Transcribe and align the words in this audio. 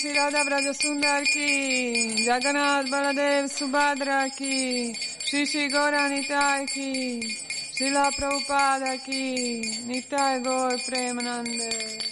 Shri 0.00 0.16
Radha 0.16 0.42
Braja 0.46 0.72
Sundar 0.72 1.24
ki, 1.24 2.24
Jagannath 2.24 2.88
Baladev 2.88 3.50
Subhadra 3.52 4.34
ki, 4.34 4.94
Shri 5.26 5.44
Shri 5.44 5.68
Gaura 5.68 6.08
Nitai 6.08 6.64
ki, 6.72 7.36
Srila 7.74 8.10
Prabhupada 8.16 8.96
ki, 9.04 9.84
Nitai 9.88 10.42
Gaur 10.42 10.80
Premanande. 10.86 12.08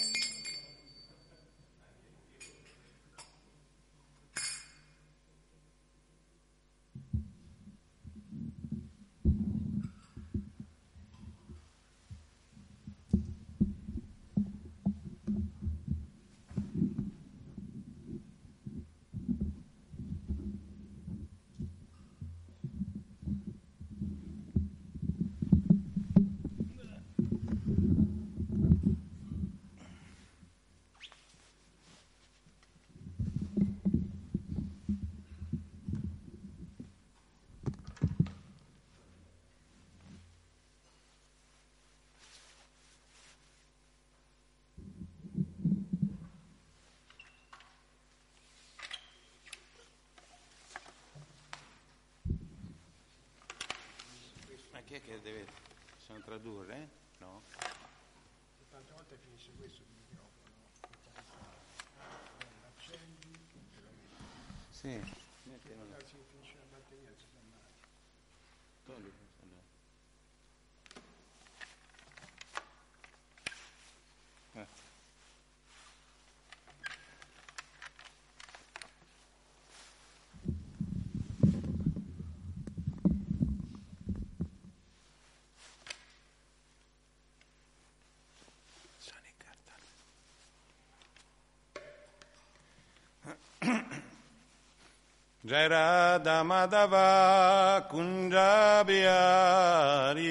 Ma 54.71 54.85
chi 54.85 54.93
è 54.93 55.01
che 55.01 55.19
deve 55.21 55.45
possiamo 55.95 56.18
tradurre? 56.29 56.89
No? 57.17 57.41
Tante 58.69 58.91
volte 58.93 59.17
finisce 59.17 59.49
questo 59.57 59.81
il 59.81 59.87
microfono. 59.97 60.53
Accendi 62.67 63.31
e 63.33 63.81
lo 63.81 63.89
metti. 63.97 64.23
Sì. 64.69 64.87
Niente, 65.43 65.73
non- 65.73 65.95
finisce 66.29 66.55
la 66.59 66.65
batteria, 66.69 67.09
si 67.17 67.25
fa 67.33 67.39
male. 67.49 67.73
togli 68.85 69.11
Jai 95.49 95.65
Radha 95.67 96.43
Madhava 96.45 97.81
Kunja 97.89 98.85
Bihari 98.85 100.29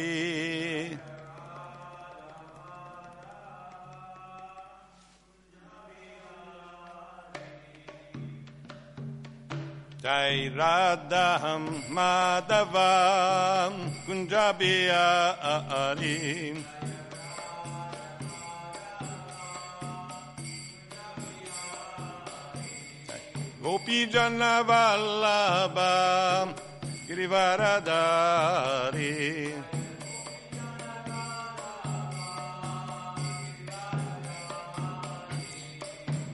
Jai 10.00 10.55
Radha 10.55 11.59
Madhava 11.91 13.73
Kunja 14.06 14.55
Bihari 14.56 16.19
Gopi 23.69 24.09
Jana 24.09 24.65
Vallabha 24.65 26.49
Girivaradari 27.06 29.53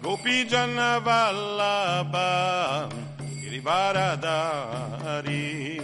Gopi 0.00 0.46
Jana 0.46 1.02
Vallabha 1.02 2.86
Girivaradari 3.42 5.82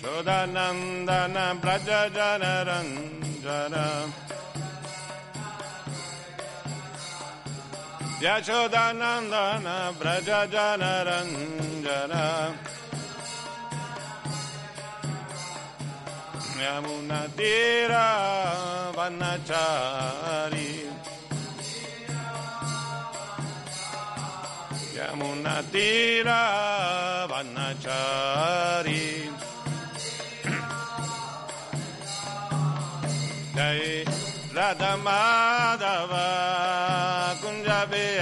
Shodanandana 0.00 1.52
Braja 1.60 2.08
Yashodanandana 8.20 9.94
Braja 9.96 10.48
Jana 10.50 11.04
Ranjana 11.06 12.52
Yamuna 16.58 17.20
Tira 17.36 18.06
Vanachari 18.92 20.72
Yamuna 24.98 25.62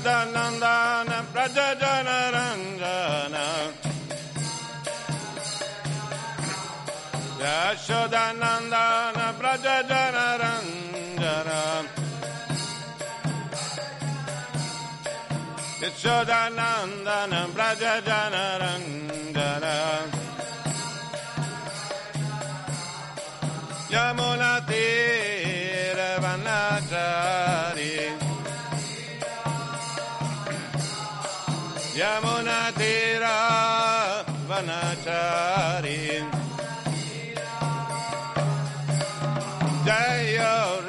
Yashodanandana 0.00 1.18
Prajajana 1.30 2.18
Ranjana 2.32 3.44
Yashodanandana 7.40 9.26
Prajajana 9.38 10.26
Ranjana 10.40 11.60
Yashodanandana 15.82 17.40
Prajajana 17.54 18.44
Ranjana 18.62 19.74
Yamuna 23.90 24.50
Yamuna 32.00 32.72
Tira 32.78 33.36
Vanachari 34.48 36.24
Jaya 39.84 40.80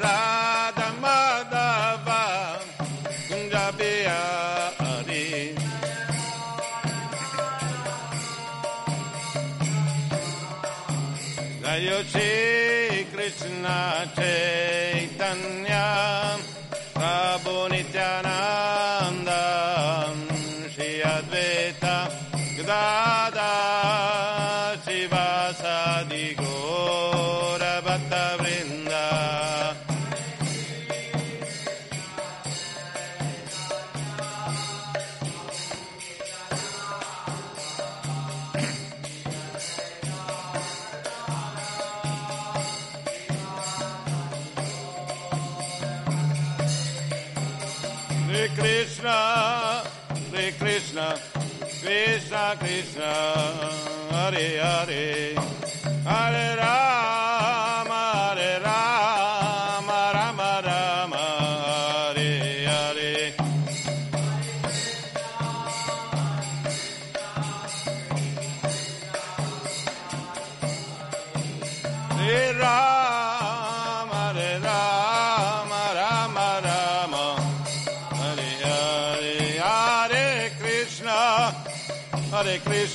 Krishna, 50.92 51.18
Krishna 51.80 52.56
Krishna, 52.60 53.12
Hare 54.10 54.58
Hare, 54.60 55.34
Hare 56.04 56.56
Rama. 56.58 57.71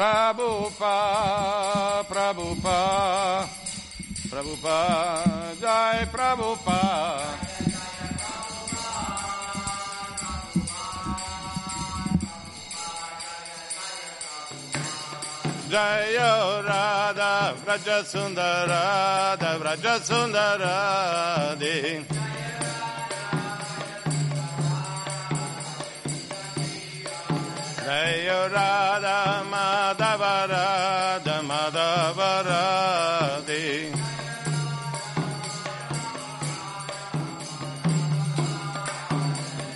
Prabhupada, 0.00 2.00
Prabhupada, 2.08 3.44
Prabhupada, 4.32 5.52
Jai 5.60 6.08
Prabhupada. 6.08 7.36
Jaya 15.68 16.64
Radha, 16.64 17.52
Vraja 17.60 18.00
Sundara, 18.00 19.36
Vraja 19.36 20.00
Sundara, 20.00 20.80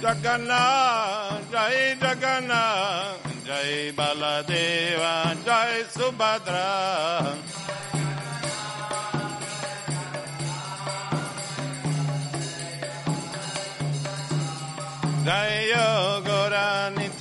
Jagannath, 0.04 1.50
Jai 1.50 1.96
Jagannath, 1.96 3.46
Jai 3.46 3.92
Baladeva, 3.96 5.34
Jai 5.44 5.82
Subhadra. 5.88 7.53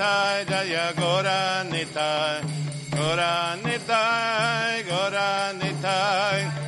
Nitai, 0.04 0.46
Jaya 0.46 0.94
Gora 0.96 1.64
Nitai, 1.64 2.44
Gora 2.92 3.56
Nitai, 3.64 4.84
Gora 4.84 5.54
Nitai. 5.54 6.63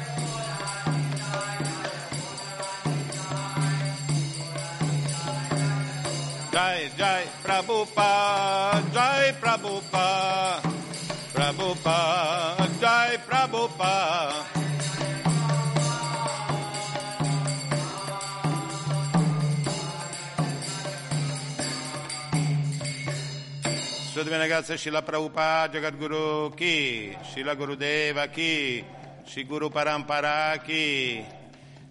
Dvinagazza 24.25 24.75
Shila 24.75 25.03
Prabhupada 25.03 25.72
Jagadguru 25.72 26.58
Ki, 26.58 27.15
Shila 27.32 27.55
Gurudeva 27.55 28.32
Ki, 28.34 28.84
Shri 29.24 29.44
Guru 29.44 29.70
Parampara 29.70 30.58
Ki, 30.65 31.24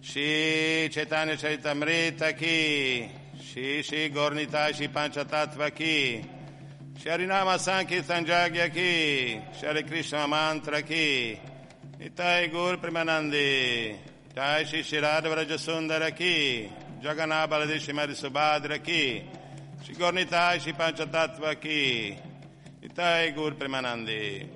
Shri 0.01 0.89
Chaitanya 0.91 1.37
Charitamrita 1.37 2.37
Ki, 2.37 3.09
Shri 3.41 3.83
Shri 3.83 4.11
Gornita 4.11 4.75
Shri 4.75 4.89
Panchatattva 4.89 5.73
Ki, 5.73 6.25
Shri 6.99 7.11
Harinama 7.13 7.57
Sankirtan 7.57 8.27
Jagya 8.27 8.75
Ki, 8.75 9.41
Shri 9.57 9.83
Krishna 9.85 10.27
Mantra 10.27 10.83
Ki, 10.83 11.39
Nitai 12.01 12.51
Gur 12.51 12.79
Premanandi, 12.79 13.97
Jai 14.35 14.65
Shri 14.65 14.99
Radha 14.99 15.29
Vrajasundara 15.29 16.11
Ki, 16.17 16.69
Jagannath 17.01 17.49
Baladesh 17.49 17.95
Mari 17.95 18.15
Subhadra 18.15 18.83
Ki, 18.83 19.23
Shri 19.85 19.97
Gornitai 19.97 20.61
Shri 20.61 20.73
Panchatattva 20.73 21.59
Ki, 21.59 22.19
Nitai 22.81 23.35
Gur 23.35 23.55
Premanandi, 23.55 24.49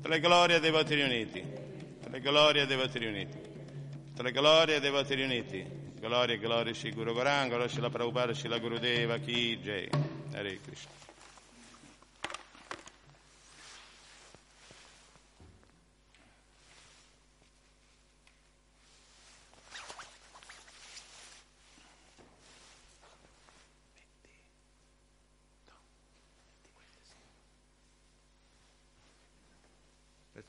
per 0.00 0.10
le 0.10 0.18
glorie 0.18 0.58
dei 0.58 0.72
voti 0.72 0.96
riuniti, 0.96 1.40
per 2.00 2.10
le 2.10 2.18
glorie 2.18 2.66
dei 2.66 2.76
voti 2.76 2.98
riuniti, 2.98 3.38
per 4.12 4.24
le 4.24 4.32
glorie 4.32 4.80
dei 4.80 4.90
voti 4.90 5.14
riuniti, 5.14 5.64
gloria, 6.00 6.36
gloria 6.38 6.74
Shri 6.74 6.90
Guru 6.90 7.12
Gorangolo, 7.12 7.68
Shri 7.68 7.82
la 7.82 7.88
Prabhupada, 7.88 8.34
Shri 8.34 8.48
la 8.48 8.58
Gurudeva 8.58 9.16
Ki 9.18 9.60
Jai, 9.62 9.88
Hare 10.32 10.58
Krishna. 10.60 11.03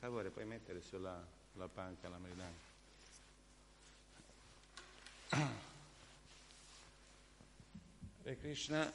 Favore, 0.06 0.30
puoi 0.30 0.44
mettere 0.44 0.80
sulla 0.80 1.20
la 1.58 1.68
panca 1.68 2.08
la 2.08 2.18
meridana. 2.18 2.64
Hare 8.22 8.36
Krishna, 8.38 8.92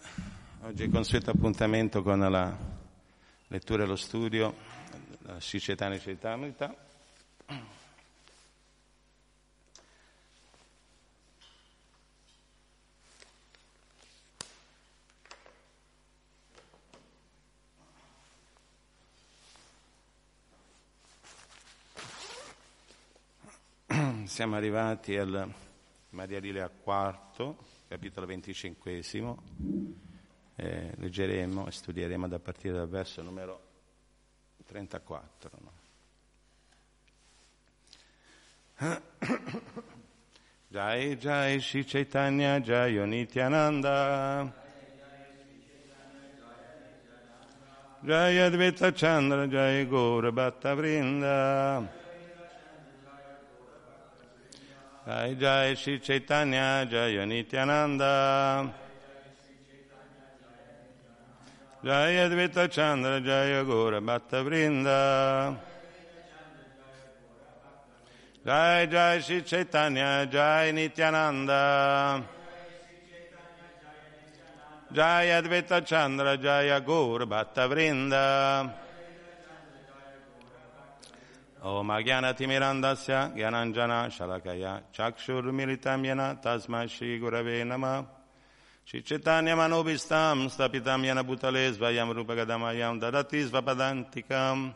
oggi 0.62 0.84
è 0.84 0.90
consueto 0.90 1.32
appuntamento 1.32 2.04
con 2.04 2.20
la 2.20 2.56
lettura 3.48 3.84
e 3.84 3.86
lo 3.88 3.96
studio 3.96 4.56
della 5.20 5.40
Sicetana 5.40 5.98
Chaitamrita. 5.98 6.91
Siamo 24.42 24.56
arrivati 24.56 25.16
al 25.18 25.54
Maria 26.10 26.40
Lilea 26.40 26.68
quarto, 26.68 27.58
capitolo 27.88 28.26
venticinquesimo. 28.26 29.38
Eh, 30.56 30.94
leggeremo 30.96 31.68
e 31.68 31.72
studieremo 31.72 32.28
da 32.28 32.40
partire 32.40 32.74
dal 32.74 32.90
verso 32.90 33.22
numero 33.22 33.62
34. 34.66 35.52
No? 35.60 35.72
Jai 40.70 41.18
Jai 41.18 41.60
Shri 41.60 41.86
Chaitanya 41.86 42.60
Jai 42.62 42.96
Nityananda 43.06 44.52
Jai 48.00 48.40
Advaita 48.40 48.92
Chandra 48.92 49.46
Jai 49.46 49.88
Gaura 49.88 50.32
Bhatta 50.32 50.74
Vrinda 50.74 52.00
Jai 55.04 55.34
Jai 55.34 55.74
Shri 55.74 56.00
Chaitanya 56.00 56.86
Jai 56.86 57.26
Nityananda. 57.26 58.72
Jai 61.84 62.14
Advaita 62.14 62.70
Chandra 62.70 63.20
Jai 63.20 63.64
Gaura 63.66 64.00
Bhatta 64.00 64.44
Vrinda. 64.44 65.58
Jai 68.46 68.86
Jai 68.86 69.20
Shri 69.22 69.42
Chaitanya 69.42 70.28
Jai 70.28 70.72
Nityananda. 70.72 72.24
Jai 74.94 75.26
Advaita 75.30 75.84
Chandra 75.84 76.38
Jai 76.38 76.80
Gaura 76.82 77.26
Bhatta 77.26 77.68
Vrinda 77.68 78.72
Om 81.64 81.90
Agyanatimirandasya 81.92 83.34
Gyananjana 83.38 84.10
Shalakaya 84.10 84.82
Chakshurmilitam 84.92 86.04
Yana 86.04 86.42
Tasma 86.42 86.90
Shri 86.90 87.20
Gurave 87.20 87.64
Nama 87.64 88.04
Shri 88.84 89.04
Chaitanya 89.04 89.56
Manobistam 89.56 90.50
Stapitam 90.50 91.06
Yana 91.06 91.24
Bhutale 91.24 91.72
Svayam 91.72 92.12
Rupagadamayam 92.16 93.00
Dadati 93.00 93.48
Svapadantikam. 93.48 94.74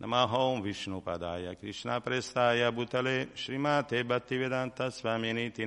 Namahom 0.00 0.62
Vishnu 0.62 1.02
Padaya 1.02 1.60
Krishna 1.60 2.00
Prestaya 2.00 2.72
Bhutale 2.72 3.26
Srimate 3.36 4.02
Bhaktivedanta 4.02 4.90
Svaminiti 4.90 5.66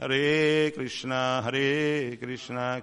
Hare 0.00 0.72
Krishna 0.72 1.42
Hare 1.42 2.16
Krishna 2.16 2.82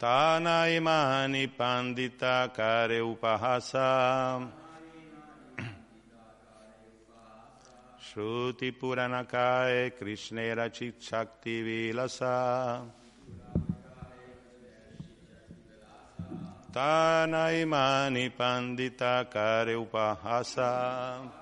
Hare 0.00 0.80
Hare 3.02 4.48
Shruti 8.00 8.72
Puranakaye 8.72 9.92
Krishnera 9.92 10.70
Chitshakti 10.70 11.62
Vilasa. 11.92 12.82
Tana 16.72 17.52
Imani 17.52 18.30
Pandita 18.30 19.30
Kare 19.30 19.74
Upaasa 19.74 21.20
Shruti 21.20 21.39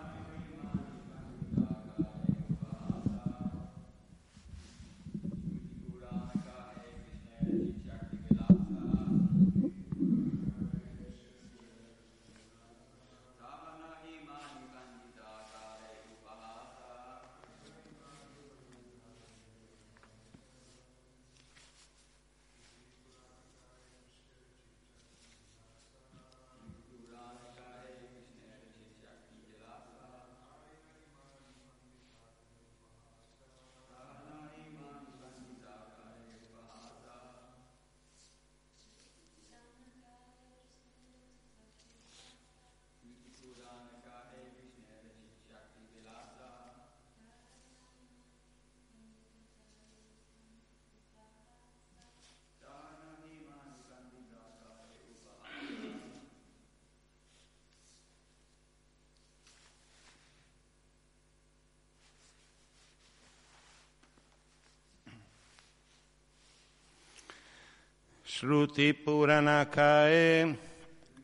Shruti 68.39 68.95
Puranakae. 68.95 70.59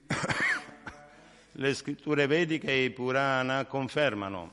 Le 1.53 1.75
scritture 1.75 2.27
vediche 2.27 2.67
e 2.67 2.83
i 2.83 2.91
Purana 2.91 3.67
confermano. 3.67 4.51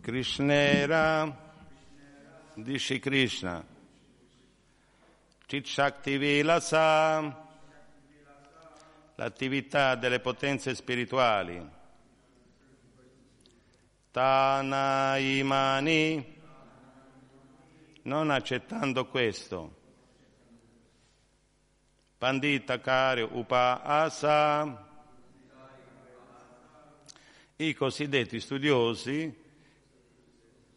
Krishnera 0.00 1.36
di 2.54 2.78
Shri 2.78 2.98
Krishna. 2.98 3.62
Chit 5.44 6.16
Vilasa, 6.16 7.46
l'attività 9.16 9.96
delle 9.96 10.20
potenze 10.20 10.74
spirituali. 10.74 11.62
Tanaimani, 14.12 15.18
non 18.02 18.30
accettando 18.30 19.06
questo. 19.06 19.78
Pandita 22.18 22.80
Kari 22.80 23.22
Upaasa, 23.22 24.88
i 27.56 27.74
cosiddetti 27.74 28.40
studiosi 28.40 29.34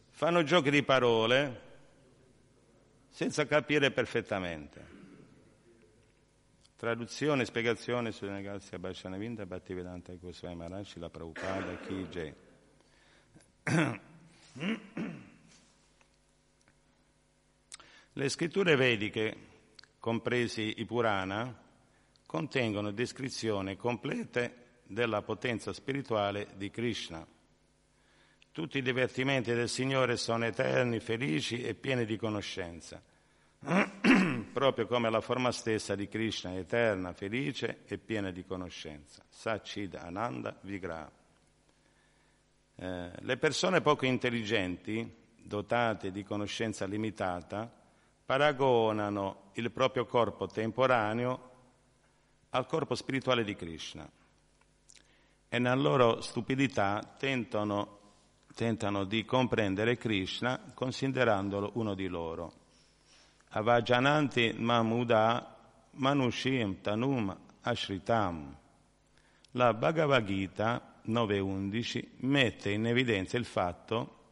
fanno 0.09 0.43
giochi 0.43 0.69
di 0.69 0.83
parole 0.83 1.61
senza 3.09 3.45
capire 3.45 3.91
perfettamente. 3.91 4.91
Traduzione 6.75 7.43
e 7.43 7.45
spiegazione 7.45 8.11
sulle 8.11 8.31
negazie 8.31 8.79
Bhaishanavinda 8.79 9.45
Bhaktivedanta 9.45 10.13
Goswami 10.15 10.55
Maharaj, 10.55 10.95
la 10.95 11.09
Prabhupada, 11.09 11.77
Ki 11.77 12.07
Jai. 12.09 12.33
Le 18.15 18.29
scritture 18.29 18.75
vediche, 18.75 19.35
compresi 19.97 20.75
i 20.77 20.85
Purana, 20.85 21.51
contengono 22.27 22.91
descrizioni 22.91 23.75
complete 23.75 24.81
della 24.83 25.23
potenza 25.23 25.73
spirituale 25.73 26.49
di 26.55 26.69
Krishna. 26.69 27.25
Tutti 28.51 28.77
i 28.77 28.83
divertimenti 28.83 29.51
del 29.55 29.67
Signore 29.67 30.17
sono 30.17 30.45
eterni, 30.45 30.99
felici 30.99 31.63
e 31.63 31.73
pieni 31.73 32.05
di 32.05 32.15
conoscenza, 32.15 33.01
proprio 34.53 34.85
come 34.85 35.09
la 35.09 35.21
forma 35.21 35.51
stessa 35.51 35.95
di 35.95 36.07
Krishna 36.07 36.51
è 36.51 36.57
eterna, 36.57 37.13
felice 37.13 37.79
e 37.87 37.97
piena 37.97 38.29
di 38.29 38.45
conoscenza. 38.45 39.25
Sachid 39.27 39.95
Ananda 39.95 40.55
Vigraha. 40.61 41.11
Eh, 42.75 43.11
le 43.17 43.37
persone 43.37 43.81
poco 43.81 44.05
intelligenti, 44.05 45.11
dotate 45.35 46.11
di 46.11 46.23
conoscenza 46.23 46.85
limitata, 46.85 47.81
paragonano 48.25 49.51
il 49.53 49.71
proprio 49.71 50.05
corpo 50.05 50.47
temporaneo 50.47 51.51
al 52.51 52.65
corpo 52.65 52.95
spirituale 52.95 53.43
di 53.43 53.55
Krishna 53.55 54.09
e 55.49 55.59
nella 55.59 55.75
loro 55.75 56.21
stupidità 56.21 57.15
tentano, 57.17 57.99
tentano 58.55 59.03
di 59.03 59.25
comprendere 59.25 59.97
Krishna 59.97 60.71
considerandolo 60.73 61.71
uno 61.75 61.93
di 61.93 62.07
loro. 62.07 62.53
Avajananti 63.49 64.55
mamuda 64.57 65.55
manushim 65.91 66.81
tanum 66.81 67.35
ashritam. 67.61 68.57
La 69.51 69.73
Bhagavad 69.75 70.25
Gita 70.25 71.01
9.11 71.05 72.07
mette 72.21 72.71
in 72.71 72.87
evidenza 72.87 73.37
il 73.37 73.45
fatto 73.45 74.31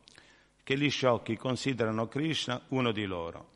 che 0.63 0.75
gli 0.75 0.89
sciocchi 0.89 1.37
considerano 1.37 2.07
Krishna 2.07 2.59
uno 2.69 2.91
di 2.91 3.05
loro 3.05 3.50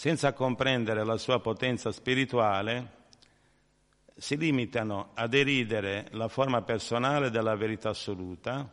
senza 0.00 0.32
comprendere 0.32 1.04
la 1.04 1.18
sua 1.18 1.40
potenza 1.40 1.92
spirituale, 1.92 2.92
si 4.16 4.38
limitano 4.38 5.10
a 5.12 5.26
deridere 5.26 6.06
la 6.12 6.28
forma 6.28 6.62
personale 6.62 7.28
della 7.28 7.54
verità 7.54 7.90
assoluta, 7.90 8.66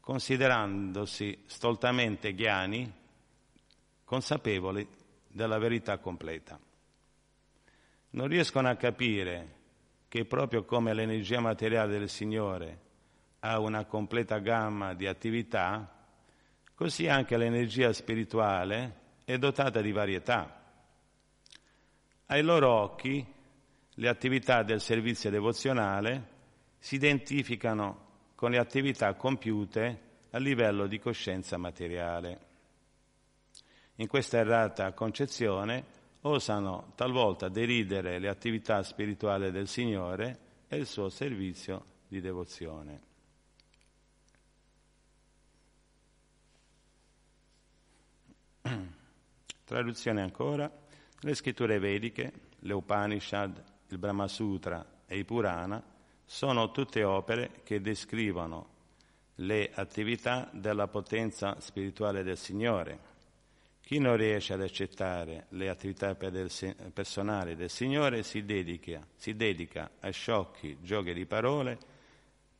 considerandosi 0.00 1.42
stoltamente 1.44 2.32
ghiani, 2.32 2.90
consapevoli 4.04 4.88
della 5.28 5.58
verità 5.58 5.98
completa. 5.98 6.58
Non 8.12 8.26
riescono 8.26 8.70
a 8.70 8.76
capire 8.76 9.56
che 10.08 10.24
proprio 10.24 10.64
come 10.64 10.94
l'energia 10.94 11.40
materiale 11.40 11.98
del 11.98 12.08
Signore 12.08 12.80
ha 13.40 13.58
una 13.58 13.84
completa 13.84 14.38
gamma 14.38 14.94
di 14.94 15.06
attività, 15.06 16.06
così 16.74 17.06
anche 17.06 17.36
l'energia 17.36 17.92
spirituale 17.92 19.02
è 19.24 19.38
dotata 19.38 19.80
di 19.80 19.92
varietà. 19.92 20.62
Ai 22.26 22.42
loro 22.42 22.70
occhi 22.70 23.24
le 23.94 24.08
attività 24.08 24.62
del 24.62 24.80
servizio 24.80 25.30
devozionale 25.30 26.32
si 26.78 26.96
identificano 26.96 28.02
con 28.34 28.50
le 28.50 28.58
attività 28.58 29.14
compiute 29.14 30.00
a 30.30 30.38
livello 30.38 30.86
di 30.86 30.98
coscienza 30.98 31.56
materiale. 31.56 32.52
In 33.96 34.06
questa 34.08 34.38
errata 34.38 34.92
concezione 34.92 36.02
osano 36.22 36.92
talvolta 36.96 37.48
deridere 37.48 38.18
le 38.18 38.28
attività 38.28 38.82
spirituali 38.82 39.50
del 39.50 39.68
Signore 39.68 40.38
e 40.68 40.76
il 40.76 40.86
suo 40.86 41.08
servizio 41.08 41.84
di 42.08 42.20
devozione. 42.20 43.00
Traduzione 49.64 50.20
ancora. 50.20 50.70
Le 51.20 51.34
scritture 51.34 51.78
vediche, 51.78 52.32
le 52.60 52.74
Upanishad, 52.74 53.62
il 53.88 53.98
Brahma 53.98 54.28
Sutra 54.28 54.84
e 55.06 55.16
i 55.16 55.24
Purana 55.24 55.82
sono 56.24 56.70
tutte 56.70 57.02
opere 57.02 57.62
che 57.64 57.80
descrivono 57.80 58.72
le 59.36 59.70
attività 59.72 60.50
della 60.52 60.86
potenza 60.86 61.58
spirituale 61.60 62.22
del 62.22 62.36
Signore. 62.36 63.12
Chi 63.80 63.98
non 63.98 64.16
riesce 64.16 64.52
ad 64.52 64.62
accettare 64.62 65.46
le 65.50 65.68
attività 65.68 66.14
personali 66.14 67.56
del 67.56 67.70
Signore 67.70 68.22
si 68.22 68.44
dedica, 68.44 69.06
si 69.16 69.34
dedica 69.34 69.92
a 70.00 70.10
sciocchi 70.10 70.78
giochi 70.82 71.12
di 71.12 71.26
parole 71.26 71.78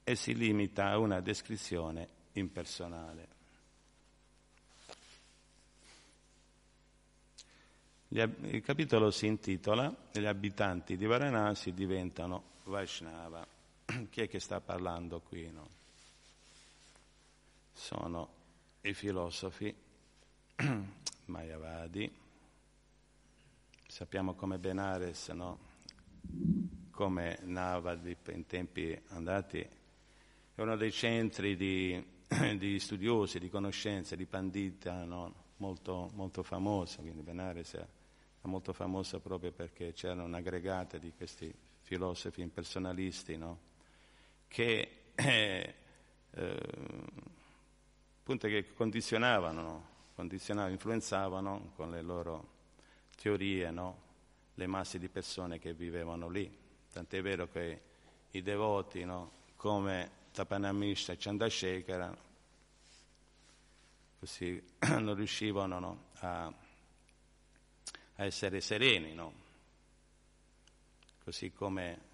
e 0.04 0.14
si 0.16 0.34
limita 0.34 0.88
a 0.88 0.98
una 0.98 1.20
descrizione 1.20 2.08
impersonale. 2.32 3.33
Il 8.14 8.62
capitolo 8.62 9.10
si 9.10 9.26
intitola 9.26 9.92
Gli 10.12 10.24
abitanti 10.24 10.96
di 10.96 11.04
Varanasi 11.04 11.74
diventano 11.74 12.44
Vaishnava. 12.62 13.44
Chi 14.08 14.20
è 14.20 14.28
che 14.28 14.38
sta 14.38 14.60
parlando 14.60 15.18
qui? 15.18 15.50
No? 15.50 15.68
Sono 17.72 18.28
i 18.82 18.94
filosofi 18.94 19.74
Mayavadi. 21.26 22.08
Sappiamo 23.84 24.34
come 24.34 24.58
Benares, 24.58 25.30
no? 25.30 25.58
come 26.92 27.40
Navadvip 27.42 28.28
in 28.28 28.46
tempi 28.46 28.96
andati, 29.08 29.58
è 29.58 30.60
uno 30.60 30.76
dei 30.76 30.92
centri 30.92 31.56
di, 31.56 32.00
di 32.58 32.78
studiosi, 32.78 33.40
di 33.40 33.50
conoscenze, 33.50 34.14
di 34.14 34.26
pandita, 34.26 35.02
no? 35.02 35.34
molto, 35.56 36.12
molto 36.14 36.44
famoso, 36.44 37.00
quindi 37.00 37.22
Benares 37.22 37.72
è 37.72 37.86
molto 38.48 38.72
famosa 38.72 39.20
proprio 39.20 39.52
perché 39.52 39.92
c'era 39.92 40.22
un'aggregata 40.22 40.98
di 40.98 41.12
questi 41.16 41.52
filosofi 41.80 42.40
impersonalisti 42.40 43.36
no? 43.36 43.58
che, 44.48 45.04
eh, 45.14 45.74
eh, 46.30 46.60
che 48.24 48.74
condizionavano, 48.74 49.62
no? 49.62 49.86
condizionavano, 50.14 50.72
influenzavano 50.72 51.72
con 51.74 51.90
le 51.90 52.02
loro 52.02 52.48
teorie 53.16 53.70
no? 53.70 54.02
le 54.54 54.66
masse 54.66 54.98
di 54.98 55.08
persone 55.08 55.58
che 55.58 55.74
vivevano 55.74 56.28
lì. 56.28 56.62
Tant'è 56.92 57.20
vero 57.22 57.48
che 57.50 57.80
i 58.30 58.42
devoti 58.42 59.06
come 59.56 60.10
Tapanamishta 60.32 61.12
e 61.12 61.16
Chandrasekhara 61.16 62.16
così 64.18 64.62
non 64.98 65.14
riuscivano 65.14 66.04
a 66.20 66.52
a 68.16 68.24
essere 68.24 68.60
sereni, 68.60 69.14
no? 69.14 69.42
Così 71.22 71.52
come 71.52 72.12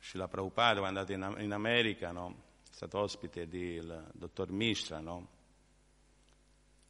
Srila 0.00 0.28
Prabhupada, 0.28 0.80
quando 0.80 1.00
è 1.00 1.12
andato 1.12 1.40
in, 1.42 1.52
America, 1.52 2.10
no? 2.10 2.48
È 2.68 2.72
stato 2.72 2.98
ospite 2.98 3.46
del 3.48 4.10
dottor 4.14 4.50
Mishra, 4.50 5.00
no? 5.00 5.38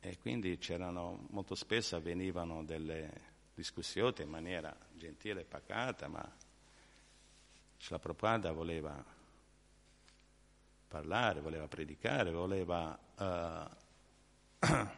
E 0.00 0.18
quindi 0.18 0.56
c'erano, 0.58 1.26
molto 1.30 1.54
spesso 1.54 1.96
avvenivano 1.96 2.64
delle 2.64 3.28
discussioni 3.54 4.22
in 4.22 4.28
maniera 4.28 4.74
gentile 4.94 5.42
e 5.42 5.44
pacata, 5.44 6.08
ma 6.08 6.36
Srila 7.78 7.98
Prabhupada 7.98 8.52
voleva 8.52 9.18
parlare, 10.88 11.40
voleva 11.40 11.68
predicare, 11.68 12.30
voleva 12.30 12.98
uh, 13.16 13.68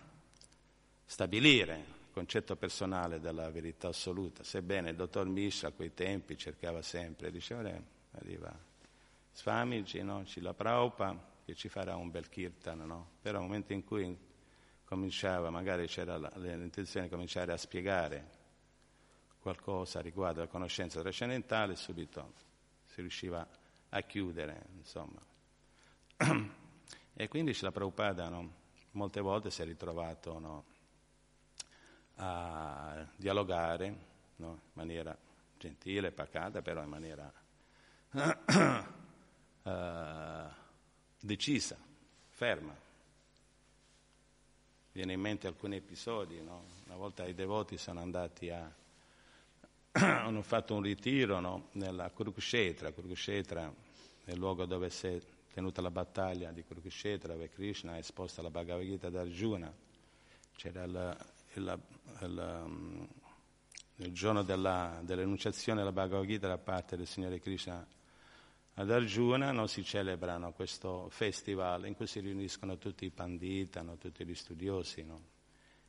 stabilire 1.04 1.76
il 1.76 2.01
concetto 2.12 2.57
personale 2.57 3.20
della 3.20 3.51
verità 3.51 3.88
assoluta, 3.88 4.44
sebbene 4.44 4.90
il 4.90 4.96
dottor 4.96 5.27
Misha 5.27 5.68
a 5.68 5.72
quei 5.72 5.94
tempi 5.94 6.37
cercava 6.37 6.83
sempre, 6.83 7.31
diceva, 7.31 7.68
arriva 8.12 8.57
Swamiji, 9.33 10.03
no? 10.03 10.25
Cila 10.25 10.55
Prabhupada, 10.55 11.31
che 11.44 11.55
ci 11.55 11.68
farà 11.68 11.96
un 11.96 12.11
bel 12.11 12.29
kirtan, 12.29 12.79
no? 12.87 13.11
però 13.20 13.38
nel 13.38 13.48
momento 13.48 13.72
in 13.72 13.85
cui 13.85 14.16
cominciava, 14.85 15.51
magari 15.51 15.87
c'era 15.87 16.18
l'intenzione 16.18 17.07
di 17.07 17.12
cominciare 17.12 17.53
a 17.53 17.57
spiegare 17.57 18.40
qualcosa 19.40 20.01
riguardo 20.01 20.40
alla 20.40 20.51
conoscenza 20.51 21.01
trascendentale, 21.01 21.75
subito 21.75 22.35
si 22.85 23.01
riusciva 23.01 23.46
a 23.88 24.01
chiudere, 24.03 24.66
insomma. 24.77 25.20
E 27.14 27.29
quindi 27.29 27.55
la 27.61 27.70
Prabhupada 27.70 28.31
no? 28.31 28.55
molte 28.92 29.20
volte 29.20 29.51
si 29.51 29.61
è 29.61 29.66
ritrovato 29.66 30.38
no? 30.38 30.64
A 32.16 33.07
dialogare 33.16 33.96
no? 34.37 34.51
in 34.51 34.59
maniera 34.72 35.16
gentile, 35.59 36.11
pacata, 36.11 36.62
però 36.62 36.83
in 36.83 36.88
maniera 36.88 37.33
uh, 39.62 40.51
decisa, 41.20 41.77
ferma. 42.29 42.75
Viene 44.92 45.12
in 45.12 45.20
mente 45.20 45.46
alcuni 45.46 45.77
episodi, 45.77 46.42
no? 46.42 46.64
una 46.87 46.96
volta 46.96 47.25
i 47.27 47.35
devoti 47.35 47.79
sono 47.79 48.01
andati 48.01 48.51
a... 48.51 48.70
hanno 49.92 50.42
fatto 50.42 50.75
un 50.75 50.83
ritiro 50.83 51.40
no? 51.40 51.68
nella 51.72 52.11
Kurukshetra, 52.11 52.92
Kurukshetra 52.92 53.72
è 54.25 54.31
il 54.31 54.38
luogo 54.38 54.66
dove 54.66 54.88
si 54.90 55.07
è 55.07 55.20
tenuta 55.53 55.83
la 55.83 55.90
battaglia 55.90 56.51
di 56.51 56.64
Kurukshetra, 56.64 57.33
dove 57.35 57.51
Krishna 57.51 57.92
ha 57.92 57.98
esposto 57.98 58.40
la 58.42 58.51
Bhagavad 58.51 58.85
Gita 58.85 59.09
ad 59.09 59.16
Arjuna. 59.16 59.72
C'era 60.57 60.85
il, 60.85 61.16
il, 61.54 62.62
um, 62.64 63.08
il 63.96 64.12
giorno 64.12 64.42
della, 64.42 65.00
dell'enunciazione 65.02 65.78
della 65.80 65.92
Bhagavad 65.92 66.26
Gita 66.26 66.48
da 66.48 66.58
parte 66.58 66.96
del 66.96 67.06
Signore 67.06 67.40
Krishna 67.40 67.86
ad 68.74 68.90
Arjuna 68.90 69.52
no, 69.52 69.66
si 69.66 69.84
celebrano 69.84 70.52
questo 70.52 71.08
festival 71.10 71.86
in 71.86 71.94
cui 71.94 72.06
si 72.06 72.20
riuniscono 72.20 72.78
tutti 72.78 73.04
i 73.04 73.10
pandita, 73.10 73.82
no, 73.82 73.98
tutti 73.98 74.24
gli 74.24 74.34
studiosi. 74.34 75.04
No. 75.04 75.20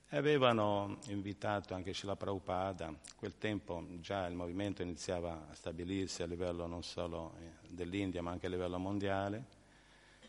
E 0.10 0.17
avevano 0.17 0.99
invitato 1.08 1.73
anche 1.73 1.93
Srila 1.93 2.17
Prabhupada, 2.17 2.93
quel 3.15 3.38
tempo 3.38 3.86
già 3.99 4.28
il 4.28 4.36
movimento 4.36 4.82
iniziava 4.82 5.47
a 5.49 5.56
stabilirsi 5.56 6.23
a 6.23 6.26
livello 6.26 6.67
non 6.67 6.84
solo 6.84 7.36
eh, 7.39 7.67
dell'India 7.69 8.21
ma 8.21 8.32
anche 8.32 8.47
a 8.47 8.49
livello 8.49 8.78
mondiale. 8.78 9.45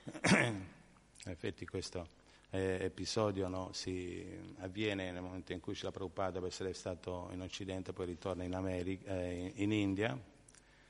in 0.31 1.31
effetti 1.31 1.67
questo 1.67 2.23
eh, 2.55 2.85
episodio 2.85 3.73
si 3.73 4.25
avviene 4.59 5.11
nel 5.11 5.23
momento 5.23 5.53
in 5.53 5.59
cui 5.59 5.75
Srila 5.75 5.91
Prabhupada 5.91 6.31
deve 6.31 6.47
essere 6.47 6.73
stato 6.73 7.29
in 7.33 7.41
Occidente, 7.41 7.93
poi 7.93 8.07
ritorna 8.07 8.45
in, 8.45 8.55
America, 8.55 9.21
eh, 9.21 9.53
in 9.57 9.73
India 9.73 10.17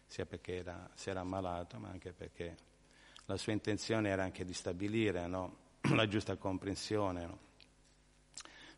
sia 0.07 0.27
perché 0.27 0.57
era, 0.57 0.91
si 0.95 1.09
era 1.09 1.21
ammalato, 1.21 1.79
ma 1.79 1.89
anche 1.89 2.13
perché 2.13 2.55
la 3.25 3.39
sua 3.39 3.53
intenzione 3.55 4.11
era 4.11 4.23
anche 4.23 4.45
di 4.45 4.53
stabilire 4.53 5.27
no? 5.27 5.57
la 5.95 6.07
giusta 6.07 6.37
comprensione, 6.37 7.25
no? 7.25 7.39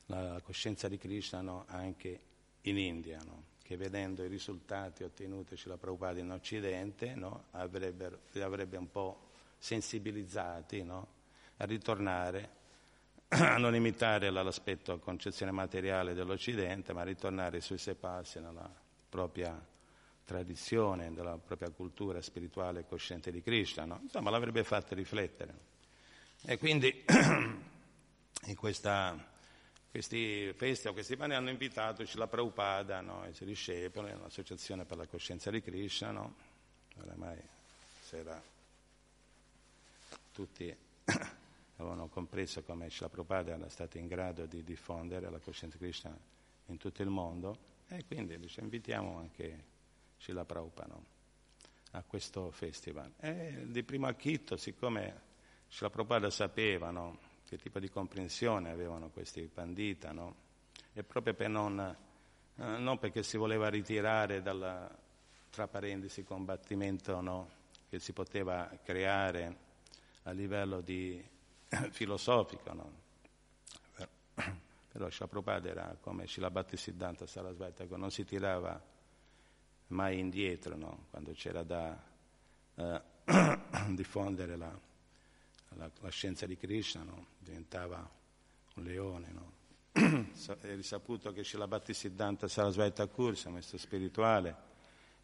la 0.06 0.40
coscienza 0.44 0.88
di 0.88 0.96
Krishna 0.96 1.40
no? 1.40 1.64
anche 1.66 2.20
in 2.62 2.78
India, 2.78 3.18
che 3.62 3.76
vedendo 3.76 4.22
i 4.22 4.28
risultati 4.28 5.02
ottenuti 5.02 5.56
sulla 5.56 5.76
Prabhupada 5.76 6.20
in 6.20 6.30
Occidente 6.30 7.18
avrebbe, 7.50 8.20
li 8.30 8.42
avrebbe 8.42 8.76
un 8.76 8.88
po' 8.88 9.30
sensibilizzati 9.58 10.86
a 10.88 11.64
ritornare 11.64 12.64
a 13.28 13.56
non 13.58 13.74
imitare 13.74 14.30
l'aspetto 14.30 14.98
concezione 14.98 15.50
materiale 15.52 16.14
dell'Occidente, 16.14 16.92
ma 16.92 17.02
ritornare 17.02 17.60
sui 17.60 17.78
sei 17.78 17.94
passi 17.94 18.40
nella 18.40 18.70
propria 19.08 19.60
tradizione, 20.24 21.12
della 21.12 21.38
propria 21.38 21.70
cultura 21.70 22.20
spirituale 22.20 22.80
e 22.80 22.86
cosciente 22.86 23.30
di 23.30 23.40
Krishna, 23.40 23.84
no? 23.84 24.00
insomma 24.02 24.30
l'avrebbe 24.30 24.64
fatto 24.64 24.94
riflettere. 24.94 25.74
E 26.44 26.58
quindi 26.58 27.04
in 28.46 28.56
questa, 28.56 29.16
questi 29.90 30.52
festival, 30.54 30.94
questi 30.94 31.16
pani 31.16 31.34
hanno 31.34 31.50
invitato 31.50 32.04
la 32.14 32.26
Prabhupada 32.26 33.00
no? 33.00 33.24
i 33.28 33.34
suoi 33.34 33.48
discepoli, 33.48 34.10
l'Associazione 34.10 34.84
per 34.84 34.96
la 34.96 35.06
Coscienza 35.06 35.50
di 35.50 35.62
Krishna, 35.62 36.10
no? 36.10 36.34
oramai 37.00 37.38
era, 38.10 38.40
tutti 40.32 40.76
avevano 41.76 42.08
compreso 42.08 42.62
come 42.62 42.88
Shila 42.90 43.08
Prabhupada 43.08 43.54
era 43.54 43.68
stato 43.68 43.98
in 43.98 44.06
grado 44.06 44.46
di 44.46 44.62
diffondere 44.62 45.30
la 45.30 45.38
coscienza 45.38 45.76
Krishna 45.76 46.16
in 46.66 46.78
tutto 46.78 47.02
il 47.02 47.08
mondo 47.08 47.74
e 47.88 48.04
quindi 48.06 48.38
dice, 48.38 48.60
invitiamo 48.60 49.18
anche 49.18 49.64
Srila 50.18 50.44
Prabhupada 50.44 50.96
a 51.92 52.02
questo 52.02 52.50
festival. 52.50 53.12
E 53.20 53.64
di 53.66 53.82
primo 53.82 54.06
acchito, 54.06 54.56
siccome 54.56 55.20
Srila 55.68 55.90
Prabhupada 55.90 56.30
sapeva 56.30 56.90
no, 56.90 57.18
che 57.46 57.58
tipo 57.58 57.78
di 57.78 57.88
comprensione 57.88 58.70
avevano 58.70 59.10
questi 59.10 59.42
pandita, 59.42 60.12
no, 60.12 60.34
e 60.92 61.04
proprio 61.04 61.34
per 61.34 61.48
non, 61.48 61.78
eh, 61.78 62.64
non, 62.78 62.98
perché 62.98 63.22
si 63.22 63.36
voleva 63.36 63.68
ritirare 63.68 64.42
dal, 64.42 64.90
tra 65.50 65.68
parentesi, 65.68 66.24
combattimento 66.24 67.20
no, 67.20 67.50
che 67.88 68.00
si 68.00 68.12
poteva 68.12 68.68
creare 68.82 69.64
a 70.24 70.32
livello 70.32 70.80
di, 70.80 71.22
filosofico, 71.90 72.72
no? 72.72 73.04
però 74.96 75.10
Srila 75.10 75.28
Prabhupada 75.28 75.68
era 75.68 75.96
come 76.00 76.26
Srila 76.26 76.50
Bhattisiddhanta 76.50 77.26
Sarasvati, 77.26 77.86
non 77.96 78.10
si 78.10 78.24
tirava 78.24 78.82
mai 79.88 80.18
indietro, 80.18 80.74
no? 80.76 81.06
quando 81.10 81.32
c'era 81.32 81.62
da 81.62 82.02
eh, 82.76 83.02
diffondere 83.88 84.56
la, 84.56 84.78
la, 85.74 85.90
la, 86.00 86.08
scienza 86.08 86.46
di 86.46 86.56
Krishna, 86.56 87.02
no? 87.02 87.26
diventava 87.38 88.08
un 88.76 88.82
leone. 88.82 89.32
No? 89.32 89.52
È 90.60 90.74
risaputo 90.74 91.30
che 91.32 91.44
Srila 91.44 91.68
Bhattisiddhanta 91.68 92.48
Sarasvati 92.48 92.92
Thakur, 92.92 93.36
maestro 93.50 93.76
spirituale, 93.76 94.56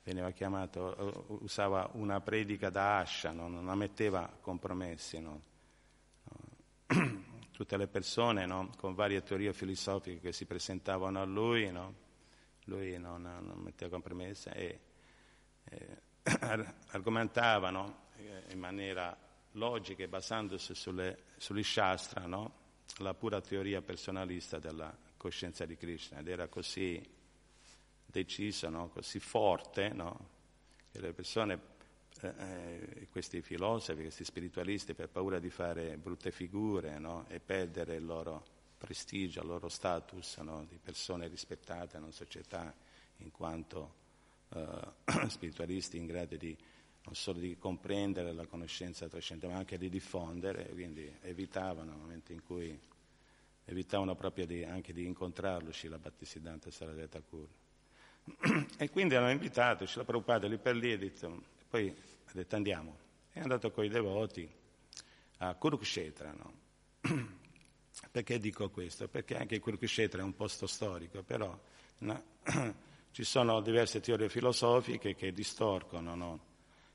veniva 0.04 0.30
chiamato, 0.32 1.38
usava 1.40 1.88
una 1.94 2.20
predica 2.20 2.68
da 2.68 2.98
ascia, 2.98 3.30
no? 3.30 3.48
non 3.48 3.68
ammetteva 3.70 4.30
compromessi. 4.40 5.18
No? 5.18 5.50
Tutte 7.62 7.76
le 7.76 7.86
persone 7.86 8.44
no? 8.44 8.72
con 8.76 8.92
varie 8.92 9.22
teorie 9.22 9.52
filosofiche 9.52 10.18
che 10.18 10.32
si 10.32 10.46
presentavano 10.46 11.20
a 11.20 11.24
lui, 11.24 11.70
lui 12.64 12.98
non, 12.98 13.22
non 13.22 13.56
metteva 13.58 13.88
compromessa 13.88 14.50
e 14.50 14.80
eh, 15.70 15.98
argomentavano 16.88 18.06
in 18.50 18.58
maniera 18.58 19.16
logica 19.52 20.02
e 20.02 20.08
basandosi 20.08 20.74
sulle, 20.74 21.26
sugli 21.36 21.62
shastra 21.62 22.26
no? 22.26 22.52
la 22.96 23.14
pura 23.14 23.40
teoria 23.40 23.80
personalista 23.80 24.58
della 24.58 24.92
coscienza 25.16 25.64
di 25.64 25.76
Krishna 25.76 26.18
ed 26.18 26.26
era 26.26 26.48
così 26.48 27.00
deciso, 28.04 28.68
no? 28.70 28.88
così 28.88 29.20
forte 29.20 29.90
no? 29.90 30.30
che 30.90 31.00
le 31.00 31.12
persone, 31.12 31.60
eh, 32.22 32.34
eh, 32.38 33.08
questi 33.10 33.42
filosofi, 33.42 34.02
questi 34.02 34.24
spiritualisti 34.24 34.94
per 34.94 35.08
paura 35.08 35.38
di 35.38 35.50
fare 35.50 35.96
brutte 35.96 36.30
figure 36.30 37.00
e 37.28 37.40
perdere 37.40 37.96
il 37.96 38.04
loro 38.04 38.44
prestigio, 38.78 39.40
al 39.40 39.46
loro 39.46 39.68
status 39.68 40.38
no? 40.38 40.64
di 40.68 40.78
persone 40.82 41.28
rispettate 41.28 41.98
nella 41.98 42.10
società 42.10 42.74
in 43.18 43.30
quanto 43.30 43.94
uh, 44.48 45.28
spiritualisti 45.28 45.98
in 45.98 46.06
grado 46.06 46.36
di 46.36 46.56
non 47.04 47.14
solo 47.14 47.40
di 47.40 47.56
comprendere 47.58 48.32
la 48.32 48.46
conoscenza 48.46 49.08
trascendente, 49.08 49.52
ma 49.52 49.58
anche 49.58 49.76
di 49.76 49.88
diffondere, 49.88 50.68
quindi 50.68 51.12
evitavano 51.22 51.90
nel 51.90 51.98
momento 51.98 52.32
in 52.32 52.42
cui 52.44 52.78
evitavano 53.64 54.14
proprio 54.14 54.46
di, 54.46 54.62
anche 54.64 54.92
di 54.92 55.04
incontrarlo 55.06 55.72
Shila 55.72 55.98
Bhattisiddhanta 55.98 56.70
Sarada 56.70 57.06
Thakur. 57.08 57.48
e 58.78 58.90
quindi 58.90 59.16
hanno 59.16 59.30
invitato 59.30 59.84
Shila 59.86 60.04
Prabhupada 60.04 60.46
lì 60.46 60.58
per 60.58 60.76
lì, 60.76 60.92
ha 60.92 60.98
detto, 60.98 61.42
poi 61.68 61.92
ha 62.32 62.36
detto 62.36 62.56
andiamo. 62.56 62.98
È 63.30 63.40
andato 63.40 63.70
con 63.70 63.84
i 63.84 63.88
devoti 63.88 64.48
a 65.38 65.54
Kurukshetra, 65.54 66.32
no? 66.32 66.52
Perché 68.10 68.38
dico 68.38 68.70
questo? 68.70 69.08
Perché 69.08 69.36
anche 69.36 69.58
Kurukshetra 69.58 70.20
è 70.20 70.24
un 70.24 70.34
posto 70.34 70.66
storico, 70.66 71.22
però 71.22 71.58
no, 71.98 72.22
ci 73.12 73.24
sono 73.24 73.60
diverse 73.60 74.00
teorie 74.00 74.28
filosofiche 74.28 75.14
che 75.14 75.32
distorcono 75.32 76.14
no, 76.14 76.40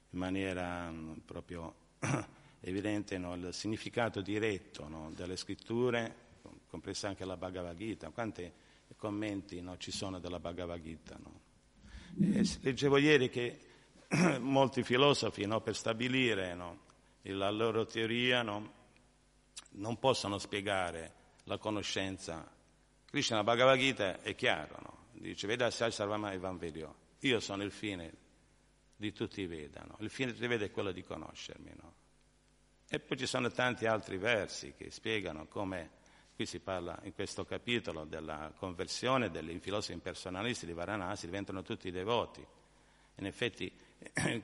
in 0.09 0.19
maniera 0.19 0.89
mm, 0.89 1.13
proprio 1.25 1.75
evidente 2.61 3.15
il 3.15 3.49
significato 3.51 4.21
diretto 4.21 5.11
delle 5.15 5.35
scritture, 5.35 6.25
compresa 6.67 7.07
anche 7.09 7.25
la 7.25 7.37
Bhagavad 7.37 7.75
Gita. 7.75 8.09
Quanti 8.09 8.51
commenti 8.95 9.63
ci 9.77 9.91
sono 9.91 10.19
della 10.19 10.39
Bhagavad 10.39 10.81
Gita? 10.81 11.19
leggevo 12.61 12.97
ieri 12.97 13.29
che 13.29 13.59
molti 14.39 14.83
filosofi 14.83 15.47
per 15.47 15.75
stabilire 15.75 16.55
la 17.21 17.49
loro 17.49 17.85
teoria 17.85 18.41
non 18.41 19.99
possono 19.99 20.37
spiegare 20.37 21.13
la 21.43 21.57
conoscenza 21.57 22.55
Krishna 23.09 23.41
Bhagavad 23.41 23.79
Gita 23.79 24.21
è 24.21 24.35
chiaro, 24.35 24.77
no? 24.81 24.97
dice 25.13 25.47
Veda 25.47 25.71
Sai 25.71 25.91
Sarvama 25.91 26.33
Evan 26.33 26.57
Vedio, 26.57 26.95
io 27.19 27.39
sono 27.39 27.63
il 27.63 27.71
fine 27.71 28.13
di 28.97 29.13
tutti 29.13 29.41
i 29.41 29.47
Veda, 29.47 29.81
no? 29.87 29.95
il 30.01 30.09
fine 30.09 30.27
di 30.27 30.33
tutti 30.33 30.45
i 30.45 30.49
Veda 30.49 30.65
è 30.65 30.71
quello 30.71 30.91
di 30.91 31.01
conoscermi. 31.01 31.71
No? 31.81 31.93
E 32.89 32.99
poi 32.99 33.17
ci 33.17 33.25
sono 33.25 33.49
tanti 33.49 33.85
altri 33.85 34.17
versi 34.17 34.73
che 34.75 34.91
spiegano 34.91 35.47
come, 35.47 35.89
qui 36.35 36.45
si 36.45 36.59
parla 36.59 36.99
in 37.03 37.13
questo 37.13 37.45
capitolo 37.45 38.03
della 38.03 38.51
conversione 38.57 39.31
dei 39.31 39.57
filosofi 39.59 39.93
impersonalisti 39.93 40.65
di 40.65 40.73
Varanasi, 40.73 41.27
diventano 41.27 41.63
tutti 41.63 41.89
devoti. 41.89 42.45
In 43.15 43.25
effetti 43.25 43.71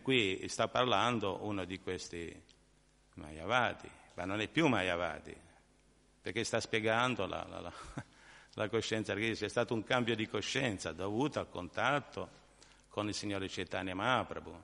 qui 0.02 0.48
sta 0.48 0.68
parlando 0.68 1.44
uno 1.44 1.66
di 1.66 1.80
questi 1.80 2.42
Mayavadi, 3.16 3.90
ma 4.16 4.26
non 4.26 4.42
è 4.42 4.48
più 4.48 4.68
Mayavadi, 4.68 5.36
perché 6.22 6.44
sta 6.44 6.60
spiegando 6.60 7.26
la, 7.26 7.46
la, 7.48 7.60
la, 7.60 7.74
la 8.54 8.70
coscienza 8.70 9.14
c'è 9.14 9.50
stato 9.50 9.74
un 9.74 9.84
cambio 9.84 10.16
di 10.16 10.28
coscienza 10.28 10.92
dovuto 10.92 11.40
al 11.40 11.50
contatto 11.50 12.42
con 12.90 13.08
il 13.08 13.14
Signore 13.14 13.48
Chaitanya 13.48 13.96
Mahaprabhu. 13.96 14.62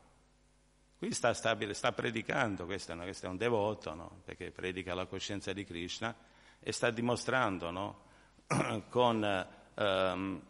Qui 0.99 1.13
sta, 1.13 1.33
stabile, 1.33 1.73
sta 1.73 1.93
predicando, 1.93 2.65
questo, 2.65 2.93
no? 2.93 3.03
questo, 3.03 3.25
è 3.25 3.29
un 3.29 3.37
devoto, 3.37 3.93
no? 3.93 4.21
perché 4.25 4.51
predica 4.51 4.93
la 4.93 5.05
coscienza 5.05 5.53
di 5.53 5.63
Krishna 5.63 6.13
e 6.59 6.71
sta 6.73 6.91
dimostrando 6.91 7.71
no? 7.71 8.01
con 8.89 9.47
um, 9.75 10.41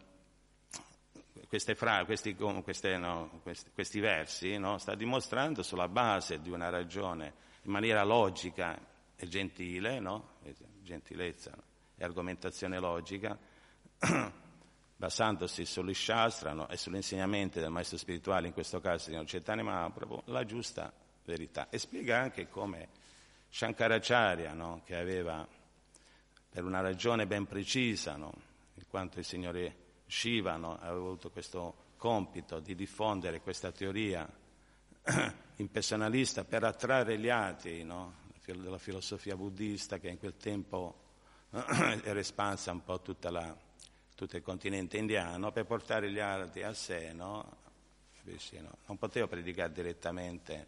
queste 1.50 1.74
fra, 1.74 2.04
questi, 2.04 2.36
queste, 2.36 3.00
questi, 3.42 3.70
questi, 3.74 3.98
versi, 3.98 4.60
sta 4.76 4.94
dimostrando 4.94 5.64
sulla 5.64 5.88
base 5.88 6.40
di 6.40 6.48
una 6.48 6.68
ragione 6.68 7.34
in 7.62 7.72
maniera 7.72 8.04
logica 8.04 8.78
e 9.16 9.26
gentile, 9.26 10.00
gentilezza 10.80 11.52
e 11.96 12.04
argomentazione 12.04 12.78
logica, 12.78 13.36
basandosi 14.94 15.64
sugli 15.64 15.92
shastra 15.92 16.52
no, 16.52 16.68
e 16.68 16.76
sugli 16.76 16.94
insegnamenti 16.94 17.58
del 17.58 17.70
maestro 17.70 17.98
spirituale, 17.98 18.46
in 18.46 18.52
questo 18.52 18.80
caso 18.80 19.10
di 19.10 19.20
Chaitanya 19.26 19.64
Mahaprabhu, 19.64 20.22
la 20.26 20.44
giusta 20.44 20.92
verità. 21.24 21.68
E 21.68 21.78
spiega 21.78 22.16
anche 22.16 22.48
come 22.48 22.90
Shankaracharya, 23.48 24.52
no, 24.52 24.82
che 24.84 24.94
aveva 24.94 25.44
per 26.48 26.62
una 26.62 26.80
ragione 26.80 27.26
ben 27.26 27.48
precisa, 27.48 28.14
no, 28.14 28.32
in 28.74 28.84
quanto 28.88 29.18
il 29.18 29.24
Signore 29.24 29.79
Shiva 30.10 30.54
aveva 30.54 30.90
avuto 30.90 31.30
questo 31.30 31.88
compito 31.96 32.58
di 32.58 32.74
diffondere 32.74 33.40
questa 33.40 33.70
teoria 33.70 34.28
impersonalista 35.56 36.44
per 36.44 36.64
attrarre 36.64 37.16
gli 37.18 37.28
atei 37.28 37.86
della 38.44 38.78
filosofia 38.78 39.36
buddista 39.36 39.98
che 39.98 40.08
in 40.08 40.18
quel 40.18 40.36
tempo 40.36 40.96
era 41.50 42.18
espansa 42.18 42.72
un 42.72 42.82
po' 42.82 43.00
la, 43.20 43.56
tutto 44.16 44.36
il 44.36 44.42
continente 44.42 44.96
indiano 44.96 45.52
per 45.52 45.66
portare 45.66 46.10
gli 46.10 46.18
altri 46.18 46.64
a 46.64 46.74
sé, 46.74 47.12
no? 47.12 47.58
non 48.86 48.98
poteva 48.98 49.28
predicare 49.28 49.72
direttamente 49.72 50.66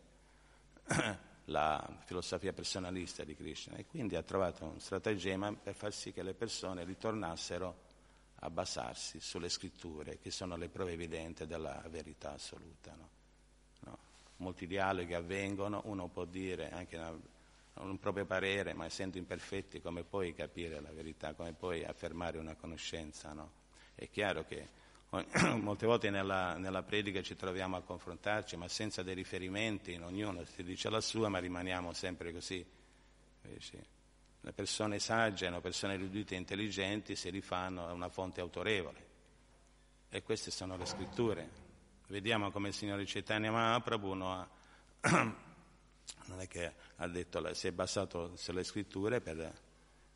la 1.46 1.98
filosofia 2.04 2.52
personalista 2.52 3.24
di 3.24 3.34
Krishna 3.34 3.76
e 3.76 3.86
quindi 3.86 4.14
ha 4.14 4.22
trovato 4.22 4.64
un 4.64 4.78
stratagemma 4.78 5.52
per 5.54 5.74
far 5.74 5.92
sì 5.92 6.12
che 6.12 6.22
le 6.22 6.34
persone 6.34 6.84
ritornassero 6.84 7.90
a 8.44 8.50
basarsi 8.50 9.20
sulle 9.20 9.48
scritture 9.48 10.18
che 10.18 10.30
sono 10.30 10.56
le 10.56 10.68
prove 10.68 10.92
evidenti 10.92 11.46
della 11.46 11.82
verità 11.88 12.32
assoluta. 12.32 12.94
No? 12.94 13.08
No? 13.80 13.98
Molti 14.36 14.66
dialoghi 14.66 15.14
avvengono, 15.14 15.82
uno 15.84 16.08
può 16.08 16.24
dire 16.24 16.70
anche 16.70 16.98
un 17.74 17.98
proprio 17.98 18.24
parere, 18.24 18.74
ma 18.74 18.84
essendo 18.84 19.18
imperfetti 19.18 19.80
come 19.80 20.02
puoi 20.02 20.34
capire 20.34 20.80
la 20.80 20.90
verità, 20.90 21.34
come 21.34 21.52
puoi 21.52 21.84
affermare 21.84 22.38
una 22.38 22.54
conoscenza? 22.56 23.32
No? 23.32 23.50
È 23.94 24.08
chiaro 24.10 24.44
che 24.44 24.80
molte 25.60 25.86
volte 25.86 26.10
nella, 26.10 26.56
nella, 26.56 26.82
predica 26.82 27.22
ci 27.22 27.36
troviamo 27.36 27.76
a 27.76 27.82
confrontarci, 27.82 28.56
ma 28.56 28.66
senza 28.66 29.02
dei 29.02 29.14
riferimenti, 29.14 29.94
ognuno 29.94 30.44
si 30.44 30.64
dice 30.64 30.90
la 30.90 31.00
sua, 31.00 31.28
ma 31.28 31.38
rimaniamo 31.38 31.92
sempre 31.92 32.32
così. 32.32 32.64
Le 34.44 34.52
persone 34.52 34.98
sagge, 34.98 35.48
le 35.48 35.60
persone 35.60 35.94
erudite 35.94 36.34
e 36.34 36.38
intelligenti 36.38 37.14
si 37.14 37.30
rifanno 37.30 37.86
a 37.86 37.92
una 37.92 38.08
fonte 38.08 38.40
autorevole. 38.40 39.10
E 40.08 40.22
queste 40.22 40.50
sono 40.50 40.76
le 40.76 40.84
scritture. 40.84 41.48
Vediamo 42.08 42.50
come 42.50 42.68
il 42.68 42.74
Signore 42.74 43.04
Chaitanya 43.06 43.52
Mahaprabhu 43.52 44.12
ha 44.20 44.48
non 46.26 46.40
è 46.40 46.48
che 46.48 46.74
ha 46.96 47.06
detto, 47.06 47.54
si 47.54 47.68
è 47.68 47.72
basato 47.72 48.36
sulle 48.36 48.64
scritture 48.64 49.20
per 49.20 49.52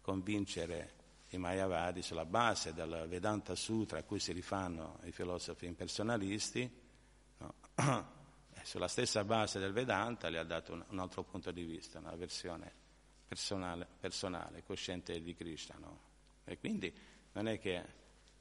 convincere 0.00 0.94
i 1.30 1.38
Mayavadi 1.38 2.02
sulla 2.02 2.24
base 2.24 2.72
del 2.72 3.06
Vedanta 3.08 3.54
Sutra 3.54 3.98
a 3.98 4.02
cui 4.02 4.20
si 4.20 4.32
rifanno 4.32 5.00
i 5.04 5.12
filosofi 5.12 5.66
impersonalisti, 5.66 6.70
no? 7.38 7.54
sulla 8.62 8.88
stessa 8.88 9.24
base 9.24 9.58
del 9.58 9.72
Vedanta 9.72 10.30
gli 10.30 10.36
ha 10.36 10.44
dato 10.44 10.84
un 10.88 10.98
altro 10.98 11.22
punto 11.22 11.50
di 11.50 11.62
vista, 11.62 11.98
una 11.98 12.14
versione 12.14 12.84
personale, 13.26 13.86
personale 13.98 14.62
cosciente 14.62 15.20
di 15.20 15.34
Krishna. 15.34 15.76
No? 15.78 15.98
E 16.44 16.58
quindi 16.58 16.92
non 17.32 17.48
è 17.48 17.58
che 17.58 17.84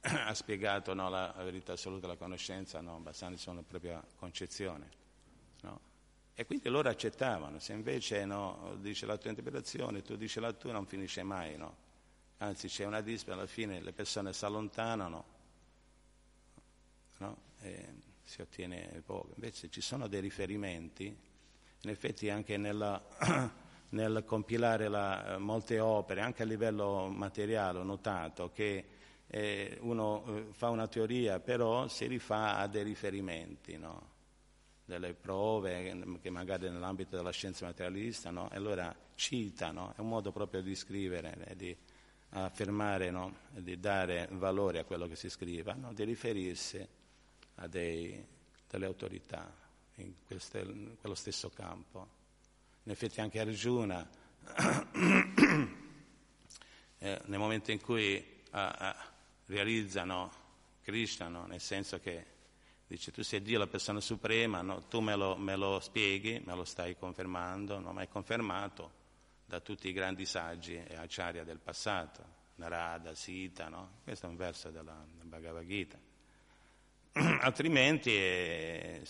ha 0.00 0.34
spiegato 0.34 0.94
no, 0.94 1.08
la, 1.08 1.32
la, 1.36 1.42
verità 1.42 1.72
assoluta 1.72 2.02
della 2.02 2.16
conoscenza, 2.16 2.80
no, 2.80 2.98
basandosi 2.98 3.42
sulla 3.42 3.62
propria 3.62 4.02
concezione. 4.16 4.90
No? 5.62 5.80
E 6.34 6.46
quindi 6.46 6.68
loro 6.68 6.88
accettavano, 6.88 7.58
se 7.58 7.72
invece 7.72 8.24
no, 8.24 8.76
dice 8.78 9.06
la 9.06 9.16
tua 9.16 9.30
interpretazione, 9.30 10.02
tu 10.02 10.16
dici 10.16 10.38
la 10.38 10.52
tua, 10.52 10.72
non 10.72 10.86
finisce 10.86 11.22
mai, 11.22 11.56
no? 11.56 11.84
Anzi 12.38 12.68
c'è 12.68 12.84
una 12.84 13.00
disputa, 13.00 13.32
alla 13.32 13.46
fine 13.46 13.80
le 13.80 13.92
persone 13.94 14.34
si 14.34 14.44
allontanano 14.44 15.24
no? 17.18 17.36
e 17.60 17.94
si 18.22 18.42
ottiene 18.42 19.02
poco. 19.06 19.30
Invece 19.34 19.70
ci 19.70 19.80
sono 19.80 20.06
dei 20.06 20.20
riferimenti, 20.20 21.06
in 21.06 21.90
effetti 21.90 22.28
anche 22.28 22.58
nella, 22.58 23.02
nel 23.90 24.24
compilare 24.24 24.88
la, 24.88 25.36
molte 25.38 25.78
opere, 25.80 26.20
anche 26.20 26.42
a 26.42 26.46
livello 26.46 27.08
materiale, 27.08 27.78
ho 27.78 27.84
notato 27.84 28.50
che 28.52 28.84
eh, 29.26 29.78
uno 29.80 30.24
eh, 30.26 30.46
fa 30.52 30.70
una 30.70 30.86
teoria, 30.86 31.40
però 31.40 31.88
si 31.88 32.06
rifà 32.06 32.56
a 32.56 32.66
dei 32.66 32.84
riferimenti, 32.84 33.76
no? 33.76 34.14
delle 34.84 35.14
prove 35.14 36.18
che 36.22 36.30
magari 36.30 36.70
nell'ambito 36.70 37.16
della 37.16 37.32
scienza 37.32 37.66
materialista, 37.66 38.30
no? 38.30 38.48
allora 38.52 38.94
citano, 39.14 39.92
è 39.96 40.00
un 40.00 40.08
modo 40.08 40.30
proprio 40.30 40.62
di 40.62 40.76
scrivere, 40.76 41.44
eh, 41.48 41.56
di 41.56 41.76
affermare, 42.30 43.10
no? 43.10 43.36
di 43.50 43.78
dare 43.80 44.28
valore 44.32 44.78
a 44.78 44.84
quello 44.84 45.08
che 45.08 45.16
si 45.16 45.28
scriva, 45.28 45.74
no? 45.74 45.92
di 45.92 46.04
riferirsi 46.04 46.86
a 47.56 47.66
dei, 47.66 48.24
delle 48.68 48.86
autorità 48.86 49.52
in, 49.96 50.12
queste, 50.24 50.60
in, 50.60 50.96
quello 51.00 51.14
stesso 51.16 51.50
campo. 51.50 52.24
In 52.86 52.92
effetti 52.92 53.20
anche 53.20 53.40
Arjuna, 53.40 54.08
eh, 56.98 57.20
nel 57.24 57.38
momento 57.38 57.72
in 57.72 57.80
cui 57.80 58.24
ah, 58.50 58.70
ah, 58.70 58.96
realizzano 59.46 60.32
Krishna, 60.82 61.28
nel 61.28 61.60
senso 61.60 61.98
che 61.98 62.34
Dice 62.88 63.10
tu 63.10 63.24
sei 63.24 63.42
Dio 63.42 63.58
la 63.58 63.66
persona 63.66 64.00
suprema, 64.00 64.62
no? 64.62 64.86
tu 64.86 65.00
me 65.00 65.16
lo, 65.16 65.36
me 65.36 65.56
lo, 65.56 65.80
spieghi, 65.80 66.40
me 66.44 66.54
lo 66.54 66.64
stai 66.64 66.96
confermando, 66.96 67.80
no? 67.80 67.92
ma 67.92 68.02
è 68.02 68.08
confermato 68.08 68.92
da 69.44 69.58
tutti 69.58 69.88
i 69.88 69.92
grandi 69.92 70.24
saggi 70.24 70.76
e 70.76 70.94
acciaria 70.94 71.42
del 71.42 71.58
passato, 71.58 72.22
Narada, 72.54 73.12
Sita, 73.16 73.68
no? 73.68 73.98
questo 74.04 74.26
è 74.26 74.28
un 74.28 74.36
verso 74.36 74.70
della 74.70 75.04
Bhagavad 75.22 75.66
Gita. 75.66 75.98
Altrimenti 77.40 78.10
eh, 78.10 79.02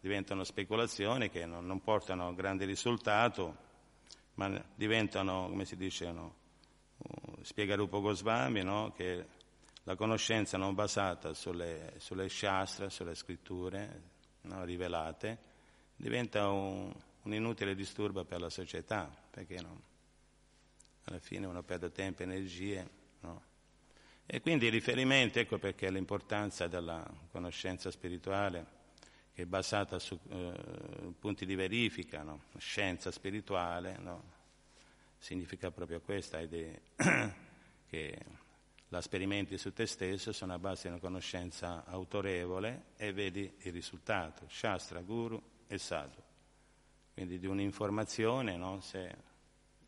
diventano 0.00 0.42
speculazioni 0.42 1.30
che 1.30 1.46
non, 1.46 1.64
non, 1.64 1.80
portano 1.82 2.34
grandi 2.34 2.64
risultati, 2.64 3.48
ma 4.34 4.64
diventano, 4.74 5.48
come 5.48 5.64
si 5.64 5.76
dice, 5.76 6.10
no? 6.10 6.34
Uh, 6.96 7.42
spiega 7.42 7.76
Rupo 7.76 8.00
Goswami, 8.00 8.64
no? 8.64 8.92
che 8.96 9.24
la 9.84 9.94
conoscenza 9.94 10.56
non 10.56 10.74
basata 10.74 11.32
sulle, 11.32 11.94
sulle 11.98 12.28
shastra, 12.28 12.88
sulle 12.88 13.14
scritture 13.14 14.02
no, 14.42 14.64
rivelate, 14.64 15.38
diventa 15.94 16.48
un, 16.48 16.92
un, 17.22 17.34
inutile 17.34 17.76
disturbo 17.76 18.24
per 18.24 18.40
la 18.40 18.50
società, 18.50 19.08
perché 19.30 19.58
alla 21.04 21.18
fine 21.20 21.46
uno 21.46 21.62
perde 21.62 21.92
tempo 21.92 22.22
e 22.22 22.24
energie. 22.24 23.02
E 24.26 24.40
quindi 24.40 24.66
i 24.66 24.70
riferimenti, 24.70 25.38
ecco 25.38 25.58
perché 25.58 25.90
l'importanza 25.90 26.66
della 26.66 27.06
conoscenza 27.30 27.90
spirituale, 27.90 28.66
che 29.34 29.42
è 29.42 29.46
basata 29.46 29.98
su 29.98 30.18
eh, 30.30 31.12
punti 31.18 31.44
di 31.44 31.54
verifica, 31.54 32.22
no? 32.22 32.44
scienza 32.56 33.10
spirituale, 33.10 33.98
no? 33.98 34.32
significa 35.18 35.70
proprio 35.70 36.00
questo, 36.00 36.38
che 37.86 38.18
la 38.88 39.00
sperimenti 39.02 39.58
su 39.58 39.72
te 39.74 39.86
stesso 39.86 40.32
sono 40.32 40.54
a 40.54 40.58
base 40.58 40.82
di 40.82 40.88
una 40.88 41.00
conoscenza 41.00 41.84
autorevole 41.84 42.92
e 42.96 43.12
vedi 43.12 43.52
il 43.58 43.72
risultato, 43.72 44.46
Shastra, 44.48 45.02
Guru 45.02 45.42
e 45.66 45.76
Sadhu. 45.76 46.22
Quindi 47.12 47.38
di 47.38 47.46
un'informazione, 47.46 48.56
no? 48.56 48.80
se 48.80 49.14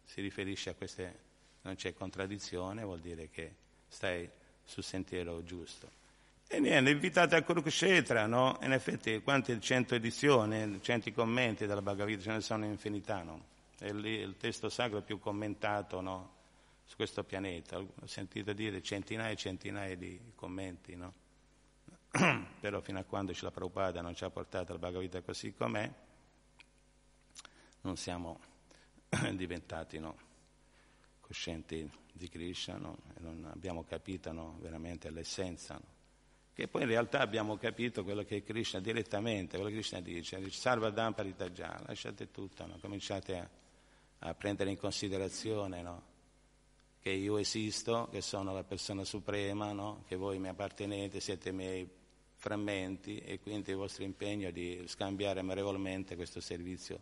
si 0.05 0.21
riferisce 0.21 0.71
a 0.71 0.75
queste, 0.75 1.19
non 1.63 1.75
c'è 1.75 1.95
contraddizione, 1.95 2.85
vuol 2.85 3.01
dire 3.01 3.31
che 3.31 3.65
stai 3.89 4.29
sul 4.65 4.83
sentiero 4.83 5.43
giusto. 5.45 6.05
E 6.49 6.61
niente, 6.61 6.91
invitate 6.91 7.35
a 7.35 7.43
Kurukshetra, 7.43 8.27
no? 8.27 8.59
In 8.63 8.73
effetti, 8.73 9.21
quante 9.21 9.59
cento 9.59 9.97
edizioni, 9.97 10.81
cento 10.81 11.11
commenti 11.13 11.67
della 11.67 11.83
Bhagavad 11.83 12.09
Gita, 12.11 12.23
ce 12.23 12.33
ne 12.33 12.41
sono 12.41 12.65
infinità, 12.67 13.23
no? 13.23 13.55
È 13.79 13.87
il 13.87 14.37
testo 14.39 14.69
sacro 14.69 15.03
più 15.03 15.19
commentato, 15.19 16.01
no? 16.01 16.35
Su 16.85 16.95
questo 16.95 17.25
pianeta. 17.25 17.79
Ho 17.79 18.07
sentito 18.07 18.53
dire 18.53 18.81
centinaia 18.81 19.33
e 19.33 19.37
centinaia 19.37 19.97
di 19.97 20.21
commenti, 20.37 20.95
no? 20.95 21.13
Però 22.61 22.81
fino 22.81 23.01
a 23.01 23.03
quando 23.03 23.33
la 23.41 23.51
Prabhupada 23.51 24.01
non 24.01 24.15
ci 24.15 24.23
ha 24.23 24.31
portato 24.31 24.73
la 24.73 24.79
Bhagavad 24.79 25.03
Gita 25.03 25.23
così 25.23 25.53
com'è, 25.53 25.91
non 27.81 27.97
siamo 27.97 28.39
diventati, 29.35 29.99
no? 29.99 30.17
Coscienti 31.21 31.91
di 32.17 32.29
Krishna, 32.29 32.77
no? 32.77 32.99
Non 33.19 33.49
abbiamo 33.53 33.85
capito, 33.85 34.33
no? 34.33 34.57
Veramente 34.61 35.11
l'essenza, 35.11 35.75
no? 35.75 35.95
che 36.57 36.69
poi 36.69 36.83
in 36.83 36.89
realtà 36.89 37.21
abbiamo 37.21 37.59
capito 37.59 38.03
quello 38.03 38.25
che 38.25 38.43
Krishna 38.43 38.81
direttamente, 38.81 39.57
quello 39.57 39.69
che 39.69 39.77
Krishna 39.77 40.01
dice, 40.01 40.39
dice 40.39 40.59
Sarvadam 40.59 41.13
Paritaja, 41.13 41.79
lasciate 41.87 42.31
tutto, 42.31 42.67
cominciate 42.81 43.39
a, 43.39 43.49
a, 44.21 44.35
prendere 44.35 44.71
in 44.71 44.79
considerazione 44.79 45.85
che 46.99 47.11
io 47.11 47.37
esisto, 47.37 48.09
che 48.11 48.23
sono 48.23 48.55
la 48.55 48.65
persona 48.65 49.05
suprema, 49.05 50.01
che 50.07 50.17
voi 50.17 50.39
mi 50.39 50.49
appartenete, 50.49 51.21
siete 51.21 51.53
miei 51.53 51.87
frammenti 52.37 53.19
e 53.19 53.39
quindi 53.39 53.73
il 53.73 53.77
vostro 53.77 54.05
impegno 54.05 54.49
è 54.49 54.53
di 54.53 54.83
scambiare 54.87 55.41
amorevolmente 55.41 56.17
questo 56.17 56.41
servizio 56.41 56.99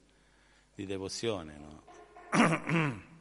di 0.75 0.85
devozione. 0.85 1.83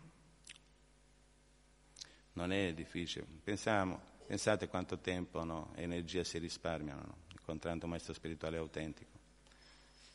non 2.34 2.51
è 2.51 2.73
difficile, 2.73 3.25
pensiamo 3.43 4.11
Pensate 4.25 4.67
quanto 4.67 4.97
tempo 4.99 5.43
no, 5.43 5.73
e 5.75 5.84
energia 5.84 6.23
si 6.23 6.38
risparmiano 6.38 7.01
no, 7.05 7.15
incontrando 7.31 7.86
un 7.86 7.91
maestro 7.91 8.13
spirituale 8.13 8.57
autentico. 8.57 9.11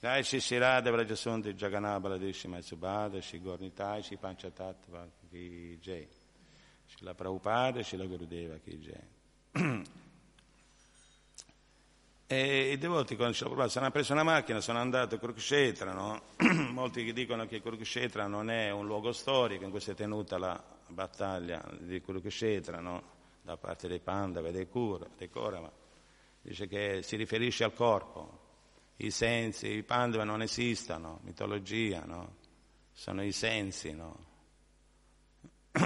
Dai 0.00 0.24
Shri 0.24 0.40
Shirada 0.40 0.90
Vrajasunti 0.90 1.52
Jaganabala 1.54 2.16
Dishi 2.16 2.46
Matsubhada 2.48 3.20
Shri 3.20 3.40
Gornitai 3.40 4.02
Shri 4.02 4.16
Panchatattva 4.16 5.08
Ki 5.28 5.78
Jai 5.80 6.08
Shri 6.86 7.04
La 7.04 7.14
Prabhupada 7.14 7.82
Shri 7.82 7.96
La 7.96 8.06
Gurudeva 8.06 8.58
Ki 8.58 8.78
Jai 8.78 9.06
E 12.26 12.72
i 12.72 12.78
devoti 12.78 13.16
quando 13.16 13.34
Shri 13.34 13.46
Prabhupada 13.46 13.80
hanno 13.80 13.90
preso 13.90 14.12
una 14.12 14.22
macchina, 14.22 14.60
sono 14.60 14.78
andati 14.78 15.16
a 15.16 15.18
Kurukshetra, 15.18 15.92
no? 15.92 16.22
molti 16.70 17.12
dicono 17.12 17.46
che 17.46 17.60
Kurukshetra 17.60 18.26
non 18.26 18.50
è 18.50 18.70
un 18.70 18.86
luogo 18.86 19.12
storico 19.12 19.64
in 19.64 19.70
cui 19.70 19.80
si 19.80 19.90
è 19.90 19.94
tenuta 19.94 20.38
la 20.38 20.76
battaglia 20.88 21.62
di 21.78 22.00
Kurukshetra, 22.00 22.80
no? 22.80 23.16
da 23.42 23.56
parte 23.56 23.88
dei 23.88 24.00
Pandava 24.00 24.48
e 24.48 24.52
dei, 24.52 24.68
Kura, 24.68 25.06
dei 25.16 25.30
Korama, 25.30 25.70
dice 26.42 26.66
che 26.66 27.02
si 27.02 27.16
riferisce 27.16 27.64
al 27.64 27.72
corpo, 27.72 28.46
i 28.96 29.10
sensi, 29.10 29.68
i 29.68 29.82
Pandava 29.82 30.24
non 30.24 30.42
esistono, 30.42 31.20
mitologia, 31.22 32.04
no? 32.04 32.36
sono 32.92 33.22
i 33.22 33.32
sensi, 33.32 33.92
no? 33.92 34.26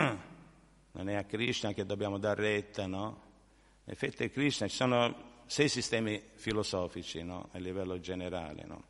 non 0.92 1.09
è 1.09 1.14
a 1.14 1.24
Krishna 1.24 1.72
che 1.72 1.84
dobbiamo 1.84 2.18
dare 2.18 2.42
retta, 2.42 2.86
no? 2.86 3.30
In 3.84 3.92
effetti 3.92 4.30
Krishna 4.30 4.66
ci 4.68 4.76
sono 4.76 5.30
sei 5.46 5.68
sistemi 5.68 6.22
filosofici 6.34 7.22
no? 7.22 7.48
a 7.53 7.59
livello 7.59 8.00
generale, 8.00 8.64
no? 8.64 8.84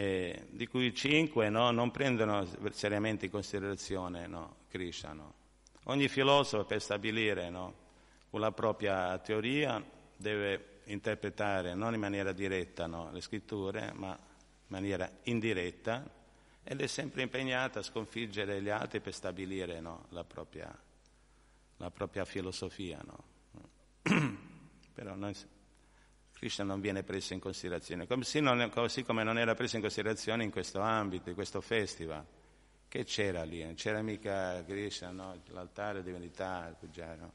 Eh, 0.00 0.46
di 0.48 0.66
cui 0.66 0.94
cinque 0.94 1.50
no? 1.50 1.70
non 1.70 1.90
prendono 1.90 2.46
seriamente 2.70 3.26
in 3.26 3.30
considerazione 3.30 4.26
Krishna. 4.68 5.12
No? 5.12 5.34
Ogni 5.84 6.08
filosofo 6.08 6.64
per 6.64 6.80
stabilire 6.80 7.50
no, 7.50 7.74
la 8.30 8.50
propria 8.50 9.18
teoria 9.18 9.84
deve 10.16 10.80
interpretare 10.84 11.74
non 11.74 11.92
in 11.92 12.00
maniera 12.00 12.32
diretta 12.32 12.86
no, 12.86 13.10
le 13.12 13.20
scritture, 13.20 13.92
ma 13.94 14.12
in 14.12 14.68
maniera 14.68 15.10
indiretta 15.24 16.10
ed 16.62 16.80
è 16.80 16.86
sempre 16.86 17.20
impegnata 17.20 17.80
a 17.80 17.82
sconfiggere 17.82 18.62
gli 18.62 18.70
altri 18.70 19.00
per 19.00 19.12
stabilire 19.12 19.80
no, 19.80 20.06
la, 20.10 20.24
propria, 20.24 20.74
la, 21.76 21.90
propria, 21.90 22.24
filosofia. 22.24 23.02
Però 24.94 25.14
noi, 25.14 25.34
Krishna 26.40 26.64
non 26.64 26.80
viene 26.80 27.02
preso 27.02 27.34
in 27.34 27.38
considerazione, 27.38 28.06
così, 28.06 28.40
non, 28.40 28.70
così 28.70 29.02
come 29.02 29.22
non 29.22 29.36
era 29.36 29.54
preso 29.54 29.76
in 29.76 29.82
considerazione 29.82 30.42
in 30.42 30.50
questo 30.50 30.80
ambito, 30.80 31.28
in 31.28 31.34
questo 31.34 31.60
festival. 31.60 32.24
Che 32.88 33.04
c'era 33.04 33.42
lì? 33.42 33.62
Non 33.62 33.74
c'era 33.74 34.00
mica 34.00 34.64
Krishna, 34.64 35.10
no? 35.10 35.38
l'altare 35.48 36.02
divinità, 36.02 36.66
il 36.66 36.76
Pugiano. 36.76 37.32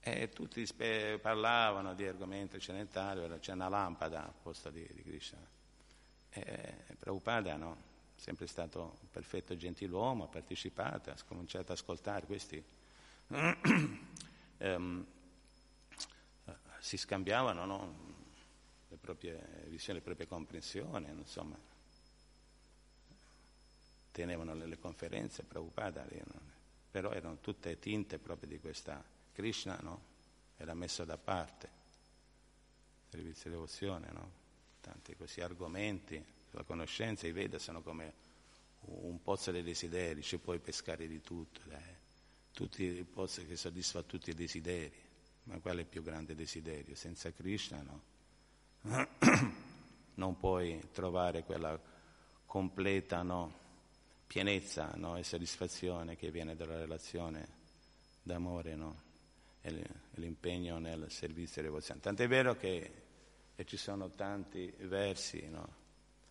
E 0.00 0.28
tutti 0.30 0.66
spe- 0.66 1.20
parlavano 1.22 1.94
di 1.94 2.04
argomenti 2.04 2.56
occidentali, 2.56 3.38
c'è 3.38 3.52
una 3.52 3.68
lampada 3.68 4.24
al 4.24 4.34
posto 4.42 4.70
di, 4.70 4.84
di 4.92 5.02
Krishna. 5.04 5.38
E 6.30 6.74
Prabhupada 6.98 7.54
no, 7.54 7.76
sempre 8.16 8.48
stato 8.48 8.98
un 9.02 9.08
perfetto 9.08 9.56
gentiluomo, 9.56 10.24
ha 10.24 10.28
partecipato, 10.28 11.10
ha 11.10 11.16
cominciato 11.28 11.70
ad 11.70 11.78
ascoltare 11.78 12.26
questi. 12.26 12.60
um, 13.28 15.06
si 16.80 16.96
scambiavano 16.96 17.64
no, 17.64 18.05
proprie 19.06 19.64
visioni, 19.68 19.98
le 19.98 20.04
proprie 20.04 20.26
comprensioni, 20.26 21.08
insomma 21.10 21.56
tenevano 24.16 24.54
le 24.54 24.78
conferenze 24.78 25.42
Prabhupada, 25.42 26.06
però 26.90 27.10
erano 27.10 27.38
tutte 27.40 27.78
tinte 27.78 28.18
proprio 28.18 28.48
di 28.48 28.58
questa 28.58 29.04
Krishna, 29.32 29.78
no? 29.82 30.14
Era 30.56 30.72
messo 30.72 31.04
da 31.04 31.18
parte, 31.18 31.68
servizio 33.10 33.50
di 33.50 33.56
devozione, 33.56 34.08
no? 34.12 34.30
Tanti 34.80 35.14
questi 35.16 35.42
argomenti, 35.42 36.24
la 36.52 36.62
conoscenza, 36.62 37.26
i 37.26 37.32
Veda 37.32 37.58
sono 37.58 37.82
come 37.82 38.14
un 38.86 39.20
pozzo 39.20 39.50
dei 39.50 39.62
desideri, 39.62 40.22
ci 40.22 40.38
puoi 40.38 40.60
pescare 40.60 41.06
di 41.06 41.20
tutto, 41.20 41.60
dai. 41.64 41.94
tutti 42.54 42.84
i 42.84 43.04
pozzi 43.04 43.44
che 43.44 43.56
soddisfa 43.56 44.02
tutti 44.02 44.30
i 44.30 44.34
desideri, 44.34 44.98
ma 45.42 45.58
qual 45.58 45.76
è 45.76 45.80
il 45.80 45.86
più 45.86 46.02
grande 46.02 46.34
desiderio? 46.34 46.94
Senza 46.94 47.30
Krishna, 47.32 47.82
no? 47.82 48.14
non 50.14 50.36
puoi 50.38 50.80
trovare 50.92 51.42
quella 51.42 51.78
completa, 52.44 53.22
no? 53.22 53.64
pienezza 54.26 54.92
no? 54.94 55.16
e 55.16 55.24
soddisfazione 55.24 56.16
che 56.16 56.30
viene 56.30 56.54
dalla 56.54 56.78
relazione 56.78 57.48
d'amore 58.22 58.74
no? 58.74 59.02
e 59.60 59.82
l'impegno 60.14 60.78
nel 60.78 61.10
servizio 61.10 61.62
devozione. 61.62 62.00
Tant'è 62.00 62.28
vero 62.28 62.56
che 62.56 63.02
ci 63.64 63.76
sono 63.76 64.10
tanti 64.10 64.72
versi, 64.80 65.48
a 65.52 65.66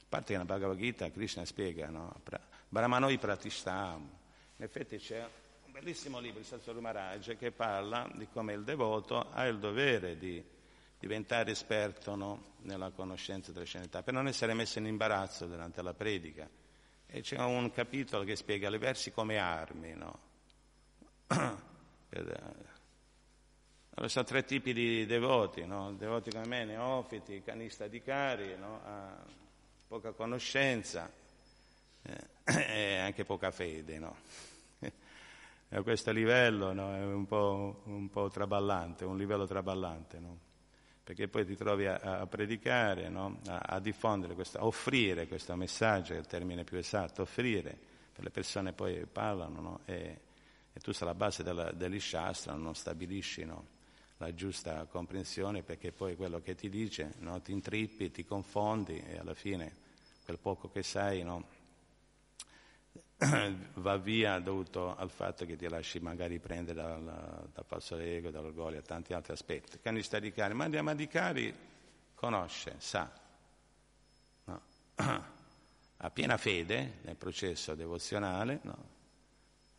parte 0.08 0.28
che 0.28 0.34
nella 0.34 0.46
Bhagavad 0.46 0.78
Gita 0.78 1.12
Krishna 1.12 1.44
spiega, 1.44 1.90
no? 1.90 2.22
Brahmanoi 2.70 3.18
Pratishtam, 3.18 4.10
in 4.58 4.64
effetti 4.64 4.98
c'è 4.98 5.28
un 5.66 5.72
bellissimo 5.72 6.20
libro 6.20 6.40
di 6.40 6.46
Satsuru 6.46 6.80
Maharaj 6.80 7.36
che 7.38 7.52
parla 7.52 8.10
di 8.16 8.28
come 8.30 8.54
il 8.54 8.64
devoto 8.64 9.30
ha 9.32 9.46
il 9.46 9.60
dovere 9.60 10.18
di 10.18 10.44
diventare 11.06 11.52
esperto 11.52 12.16
no? 12.16 12.54
nella 12.62 12.90
conoscenza 12.90 13.52
della 13.52 13.66
scenità, 13.66 14.02
per 14.02 14.12
non 14.12 14.28
essere 14.28 14.56
messo 14.56 14.80
in 14.80 14.88
imbarazzo 14.88 15.46
durante 15.46 15.84
la 15.84 15.94
predica 15.94 16.50
e 17.06 17.22
c'è 17.22 17.38
un 17.38 17.70
capitolo 17.72 18.24
che 18.24 18.36
spiega 18.36 18.70
le 18.70 18.80
versi 18.80 19.12
come 19.12 19.38
armi, 19.38 19.94
no? 19.94 20.20
Allora, 23.98 24.10
sono 24.10 24.26
tre 24.26 24.44
tipi 24.46 24.74
di 24.74 25.06
devoti, 25.06 25.66
no? 25.66 25.94
devoti 25.94 26.32
come 26.32 26.48
me, 26.48 26.66
neofiti, 26.66 27.42
canista 27.44 27.88
di 27.88 28.02
cari, 28.02 28.58
no? 28.58 28.82
poca 29.88 30.12
conoscenza 30.12 31.10
eh, 32.02 32.28
e 32.44 32.98
anche 32.98 33.26
poca 33.26 33.52
fede. 33.52 34.00
No? 34.00 34.16
a 35.70 35.82
questo 35.82 36.12
livello 36.12 36.74
no? 36.74 36.96
è 36.96 37.04
un 37.04 37.26
po', 37.26 37.84
un 37.86 38.10
po', 38.10 38.30
traballante, 38.30 39.06
un 39.06 39.18
livello 39.18 39.46
traballante. 39.46 40.20
No? 40.20 40.40
Perché 41.06 41.28
poi 41.28 41.46
ti 41.46 41.56
trovi 41.56 41.86
a, 41.86 42.00
a 42.00 42.26
predicare, 42.26 43.10
no? 43.10 43.40
a, 43.46 43.60
a, 43.60 43.80
diffondere, 43.80 44.34
questo, 44.34 44.58
a 44.58 44.66
offrire 44.66 45.28
questo 45.28 45.56
messaggio, 45.56 46.14
è 46.14 46.18
il 46.18 46.26
termine 46.26 46.64
più 46.64 46.80
esatto, 46.80 47.22
offrire, 47.22 47.78
per 48.12 48.24
le 48.24 48.32
persone 48.32 48.74
poi 48.74 49.06
parlano 49.06 49.62
no? 49.62 49.80
e, 49.86 50.20
e, 50.74 50.80
tu 50.80 50.92
sulla 50.94 51.14
base 51.14 51.44
della, 51.44 51.72
dell'ishastra 51.72 52.56
non 52.56 52.74
stabilisci 52.74 53.46
no? 53.46 53.68
la 54.18 54.34
giusta 54.34 54.86
comprensione 54.86 55.62
perché 55.62 55.92
poi 55.92 56.16
quello 56.16 56.42
che 56.42 56.56
ti 56.56 56.70
dice 56.70 57.14
ti 57.44 57.52
intrippi, 57.52 58.10
ti 58.10 58.26
confondi 58.26 58.98
e 58.98 59.20
alla 59.20 59.36
fine 59.36 59.84
quel 60.26 60.40
poco 60.40 60.72
che 60.72 60.82
sai 60.82 61.24
va 63.76 63.98
via 63.98 64.40
dovuto 64.40 64.96
al 64.96 65.10
fatto 65.10 65.46
che 65.46 65.56
ti 65.56 65.68
lasci 65.70 66.00
magari 66.00 66.40
prendere 66.40 66.82
dal, 66.82 67.50
dal 67.54 67.66
falso 67.66 67.98
ego, 67.98 68.30
dall'orgoglio 68.30 68.80
e 68.80 68.82
tanti 68.82 69.14
altri 69.14 69.34
aspetti. 69.34 69.80
Canista 69.80 70.20
di 70.20 70.32
Cari, 70.32 70.54
ma 70.54 70.68
Madhikari 70.82 71.54
conosce, 72.14 72.76
sa, 72.78 73.10
no? 74.46 74.62
ha 75.98 76.10
piena 76.10 76.38
fede 76.38 77.00
nel 77.04 77.16
processo 77.16 77.74
devozionale, 77.76 78.60
no? 78.64 78.94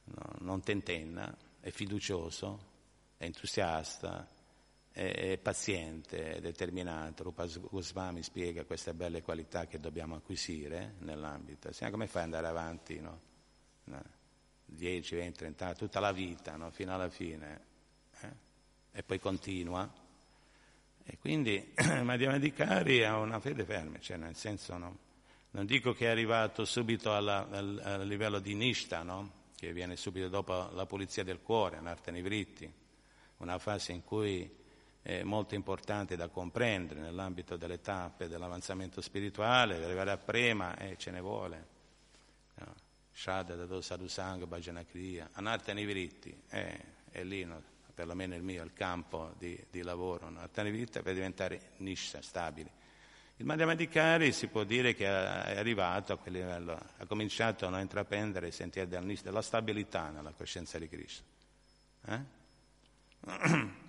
No, 0.05 0.37
non 0.39 0.63
tentenna, 0.63 1.37
è 1.61 1.71
fiducioso, 1.71 2.75
è 3.17 3.25
entusiasta, 3.25 4.27
è 4.97 5.37
paziente, 5.37 6.41
determinato. 6.41 7.23
Rupa 7.23 7.47
Goswami 7.47 8.23
spiega 8.23 8.65
queste 8.65 8.95
belle 8.95 9.21
qualità 9.21 9.67
che 9.67 9.79
dobbiamo 9.79 10.15
acquisire 10.15 10.95
nell'ambito. 11.01 11.71
Sì, 11.73 11.89
come 11.91 12.07
fai 12.07 12.23
ad 12.23 12.33
andare 12.33 12.47
avanti, 12.47 12.99
no? 12.99 13.21
10, 14.65 15.15
20, 15.17 15.39
30 15.39 15.65
anni, 15.67 15.77
tutta 15.77 16.01
la 16.01 16.13
vita, 16.13 16.57
no? 16.57 16.71
fino 16.71 16.95
alla 16.95 17.11
fine. 17.11 17.61
Eh? 18.21 18.33
E 18.93 19.03
poi 19.03 19.21
continua. 19.21 19.93
E 21.05 21.19
quindi 21.19 21.75
Madhyamedicari 22.03 23.05
ha 23.05 23.19
una 23.19 23.39
fede 23.39 23.67
ferma, 23.67 23.99
cioè 24.01 24.17
nel 24.17 24.35
senso 24.35 24.79
no? 24.79 24.99
non 25.51 25.67
dico 25.67 25.93
che 25.93 26.07
è 26.07 26.09
arrivato 26.09 26.65
subito 26.65 27.15
alla, 27.15 27.47
al, 27.49 27.81
al, 27.83 28.07
livello 28.07 28.39
di 28.39 28.55
Nishta, 28.55 29.03
no? 29.03 29.45
che 29.57 29.75
viene 29.75 29.97
subito 29.97 30.29
dopo 30.29 30.71
la 30.73 30.87
pulizia 30.87 31.23
del 31.23 31.43
cuore, 31.43 31.81
nivritti, 32.11 32.71
una 33.39 33.59
fase 33.59 33.93
in 33.93 34.03
cui 34.03 34.65
è 35.07 35.23
molto 35.23 35.55
importante 35.55 36.17
da 36.17 36.27
comprendere 36.27 36.99
nell'ambito 36.99 37.57
delle 37.57 37.81
tappe 37.81 38.27
dell'avanzamento 38.27 39.01
spirituale, 39.01 39.77
arrivare 39.77 40.11
a 40.11 40.17
prema 40.17 40.77
eh, 40.77 40.97
ce 40.97 41.13
ne 41.13 41.21
vuole. 41.21 41.67
No? 42.55 42.75
Shada, 43.13 43.55
Dado, 43.55 43.81
Sadhusanga, 43.81 44.47
Bhajana 44.47 44.85
Kriya, 44.85 45.29
Anarta 45.35 45.73
Nivritti, 45.73 46.37
eh, 46.49 46.81
è 47.09 47.23
lì 47.23 47.45
no? 47.45 47.63
perlomeno 47.95 48.35
il 48.35 48.43
mio, 48.43 48.65
il 48.65 48.73
campo 48.73 49.33
di, 49.39 49.57
di 49.71 49.83
lavoro, 49.83 50.29
no? 50.29 50.39
Anarta 50.39 50.65
Nivritti 50.65 51.01
per 51.03 51.15
diventare 51.15 51.75
nisha, 51.77 52.21
stabili. 52.21 52.69
Il 53.37 53.47
Madhyamadikari 53.47 54.33
si 54.33 54.49
può 54.49 54.65
dire 54.65 54.93
che 54.95 55.07
è 55.07 55.57
arrivato 55.57 56.15
a 56.15 56.17
quel 56.17 56.35
livello, 56.35 56.81
ha 56.97 57.07
cominciato 57.07 57.65
a 57.69 57.81
intraprendere 57.81 58.49
i 58.49 58.53
sentieri 58.53 58.89
del 58.89 59.05
nisha, 59.05 59.23
della 59.23 59.43
stabilità 59.43 60.11
nella 60.11 60.33
coscienza 60.33 60.81
di 60.81 60.89
Krishna. 60.89 61.25
Eh? 62.07 63.75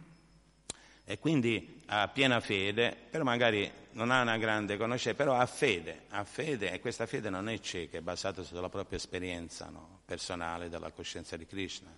e 1.09 1.19
quindi 1.19 1.83
ha 1.85 2.09
piena 2.09 2.41
fede, 2.41 2.93
però 3.09 3.23
magari 3.23 3.71
non 3.91 4.11
ha 4.11 4.21
una 4.21 4.37
grande 4.37 4.75
conoscenza, 4.75 5.15
però 5.15 5.37
ha 5.37 5.45
fede, 5.45 6.01
ha 6.09 6.25
fede 6.25 6.73
e 6.73 6.81
questa 6.81 7.05
fede 7.05 7.29
non 7.29 7.47
è 7.47 7.57
cieca, 7.61 7.97
è 7.97 8.01
basata 8.01 8.43
sulla 8.43 8.67
propria 8.67 8.97
esperienza 8.97 9.69
no? 9.69 10.01
personale 10.03 10.67
della 10.67 10.91
coscienza 10.91 11.37
di 11.37 11.45
Krishna. 11.45 11.97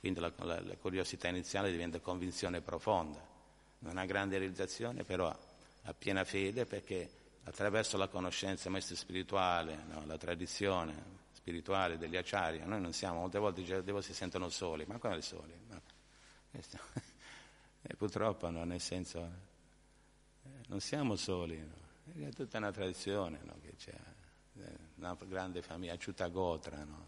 Quindi 0.00 0.20
la, 0.20 0.32
la, 0.38 0.58
la, 0.62 0.74
curiosità 0.76 1.28
iniziale 1.28 1.70
diventa 1.70 2.00
convinzione 2.00 2.62
profonda. 2.62 3.22
Non 3.80 3.98
ha 3.98 4.06
grande 4.06 4.38
realizzazione, 4.38 5.04
però 5.04 5.28
ha 5.28 5.92
piena 5.92 6.24
fede 6.24 6.64
perché 6.64 7.10
attraverso 7.44 7.98
la 7.98 8.08
conoscenza 8.08 8.70
maestro 8.70 8.96
spirituale, 8.96 9.84
no? 9.90 10.06
la 10.06 10.16
tradizione 10.16 10.94
spirituale 11.32 11.98
degli 11.98 12.16
acciari, 12.16 12.62
noi 12.64 12.80
non 12.80 12.94
siamo, 12.94 13.20
molte 13.20 13.38
volte 13.38 13.60
i 13.60 13.82
devo 13.84 14.00
si 14.00 14.14
sentono 14.14 14.48
soli, 14.48 14.86
ma 14.86 14.96
come 14.96 15.20
soli? 15.20 15.52
No. 15.68 15.82
E 17.88 17.94
purtroppo, 17.94 18.50
no, 18.50 18.64
nel 18.64 18.80
senso, 18.80 19.30
eh, 20.42 20.48
non 20.66 20.80
siamo 20.80 21.14
soli, 21.14 21.56
no? 21.58 22.26
è 22.26 22.32
tutta 22.32 22.58
una 22.58 22.72
tradizione 22.72 23.38
no, 23.44 23.56
che 23.62 23.76
c'è, 23.76 23.94
eh, 24.54 24.76
una 24.96 25.16
grande 25.20 25.62
famiglia, 25.62 25.92
Acciuta 25.92 26.26
Gotra, 26.26 26.82
no? 26.82 27.06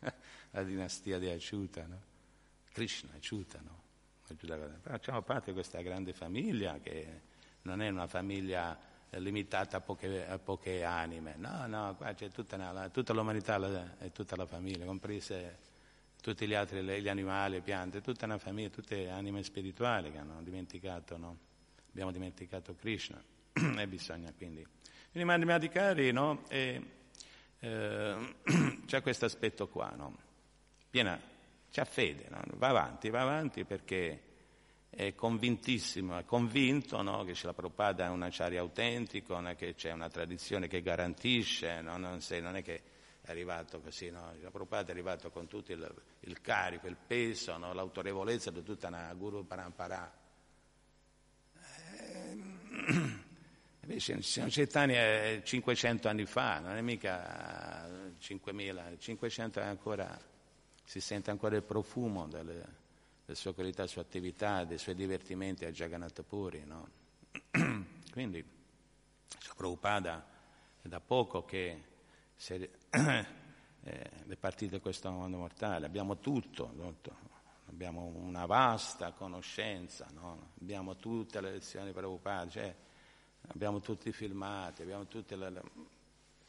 la 0.50 0.62
dinastia 0.62 1.18
di 1.18 1.28
Acciuta? 1.28 1.86
Krishna, 2.72 3.12
Acciuta, 3.14 3.60
facciamo 4.80 5.20
parte 5.20 5.46
di 5.46 5.52
questa 5.52 5.82
grande 5.82 6.14
famiglia 6.14 6.78
che 6.80 7.20
non 7.62 7.82
è 7.82 7.88
una 7.88 8.06
famiglia 8.06 8.78
limitata 9.10 9.76
a 9.76 9.80
poche, 9.80 10.26
a 10.26 10.38
poche 10.38 10.82
anime, 10.82 11.34
no, 11.36 11.66
no, 11.66 11.94
qua 11.94 12.12
c'è 12.14 12.30
tutta, 12.30 12.56
una, 12.56 12.88
tutta 12.88 13.12
l'umanità 13.12 13.98
e 13.98 14.12
tutta 14.12 14.34
la 14.34 14.46
famiglia, 14.46 14.86
comprese 14.86 15.58
tutti 16.26 16.48
gli 16.48 16.54
altri, 16.54 16.82
gli 16.82 17.08
animali, 17.08 17.54
le 17.54 17.60
piante, 17.60 18.00
tutta 18.00 18.24
una 18.24 18.36
famiglia, 18.36 18.68
tutte 18.68 19.08
anime 19.08 19.44
spirituali 19.44 20.10
che 20.10 20.18
hanno 20.18 20.42
dimenticato, 20.42 21.16
no? 21.16 21.38
abbiamo 21.88 22.10
dimenticato 22.10 22.74
Krishna 22.74 23.22
e 23.54 23.86
bisogna 23.86 24.32
quindi. 24.36 24.66
Quindi 25.12 25.28
Madhyamadikari, 25.28 26.10
no? 26.10 26.42
E, 26.48 26.82
eh, 27.60 28.34
c'è 28.86 29.02
questo 29.02 29.24
aspetto 29.24 29.68
qua, 29.68 29.90
no? 29.90 30.16
Piena, 30.90 31.16
c'ha 31.70 31.84
fede, 31.84 32.26
no? 32.28 32.42
va 32.54 32.70
avanti, 32.70 33.08
va 33.08 33.20
avanti 33.20 33.62
perché 33.62 34.22
è 34.90 35.14
convintissimo, 35.14 36.18
è 36.18 36.24
convinto 36.24 37.02
no? 37.02 37.22
che 37.22 37.36
la 37.40 37.52
Prabhupada 37.52 38.06
è 38.06 38.08
un 38.08 38.22
acciario 38.22 38.60
autentico, 38.62 39.40
che 39.56 39.76
c'è 39.76 39.92
una 39.92 40.08
tradizione 40.08 40.66
che 40.66 40.82
garantisce, 40.82 41.82
no? 41.82 41.96
non, 41.98 42.20
sei, 42.20 42.42
non 42.42 42.56
è 42.56 42.64
che 42.64 42.94
è 43.26 43.30
arrivato 43.32 43.80
così, 43.80 44.08
no? 44.08 44.32
Prabhupada 44.52 44.88
è 44.88 44.90
arrivato 44.92 45.30
con 45.30 45.48
tutto 45.48 45.72
il, 45.72 45.94
il 46.20 46.40
carico, 46.40 46.86
il 46.86 46.96
peso, 46.96 47.56
no? 47.56 47.72
l'autorevolezza 47.72 48.52
di 48.52 48.62
tutta 48.62 48.86
una 48.86 49.12
Guru 49.14 49.44
Parampara. 49.44 50.16
Eh, 51.96 52.42
invece 53.82 54.22
Siamo 54.22 54.48
Chaitanya 54.48 55.42
500 55.42 56.08
anni 56.08 56.24
fa, 56.24 56.60
non 56.60 56.76
è 56.76 56.80
mica 56.82 58.14
5000, 58.16 58.96
500 58.96 59.58
è 59.60 59.64
ancora, 59.64 60.16
si 60.84 61.00
sente 61.00 61.32
ancora 61.32 61.56
il 61.56 61.64
profumo 61.64 62.28
delle, 62.28 62.64
delle 63.24 63.36
sue 63.36 63.54
qualità, 63.54 63.78
delle 63.78 63.88
sue 63.88 64.02
attività, 64.02 64.62
dei 64.62 64.78
suoi 64.78 64.94
divertimenti 64.94 65.64
a 65.64 65.72
Jagannath 65.72 66.22
Puri. 66.22 66.64
No? 66.64 66.88
Quindi 68.12 68.44
Prabhupada 69.56 70.24
è 70.80 70.86
da 70.86 71.00
poco 71.00 71.44
che 71.44 71.94
si 72.36 72.54
eh, 72.90 74.10
le 74.24 74.36
partite 74.36 74.80
questo 74.80 75.10
mondo 75.10 75.38
mortale, 75.38 75.86
abbiamo 75.86 76.18
tutto, 76.18 76.72
abbiamo 77.68 78.04
una 78.04 78.46
vasta 78.46 79.12
conoscenza, 79.12 80.06
no? 80.12 80.50
abbiamo 80.60 80.96
tutte 80.96 81.40
le 81.40 81.52
lezioni 81.52 81.92
preoccupate, 81.92 82.50
cioè, 82.50 82.76
abbiamo 83.48 83.80
tutti 83.80 84.08
i 84.08 84.12
filmati, 84.12 84.82
abbiamo 84.82 85.06
tutte 85.06 85.36
le, 85.36 85.62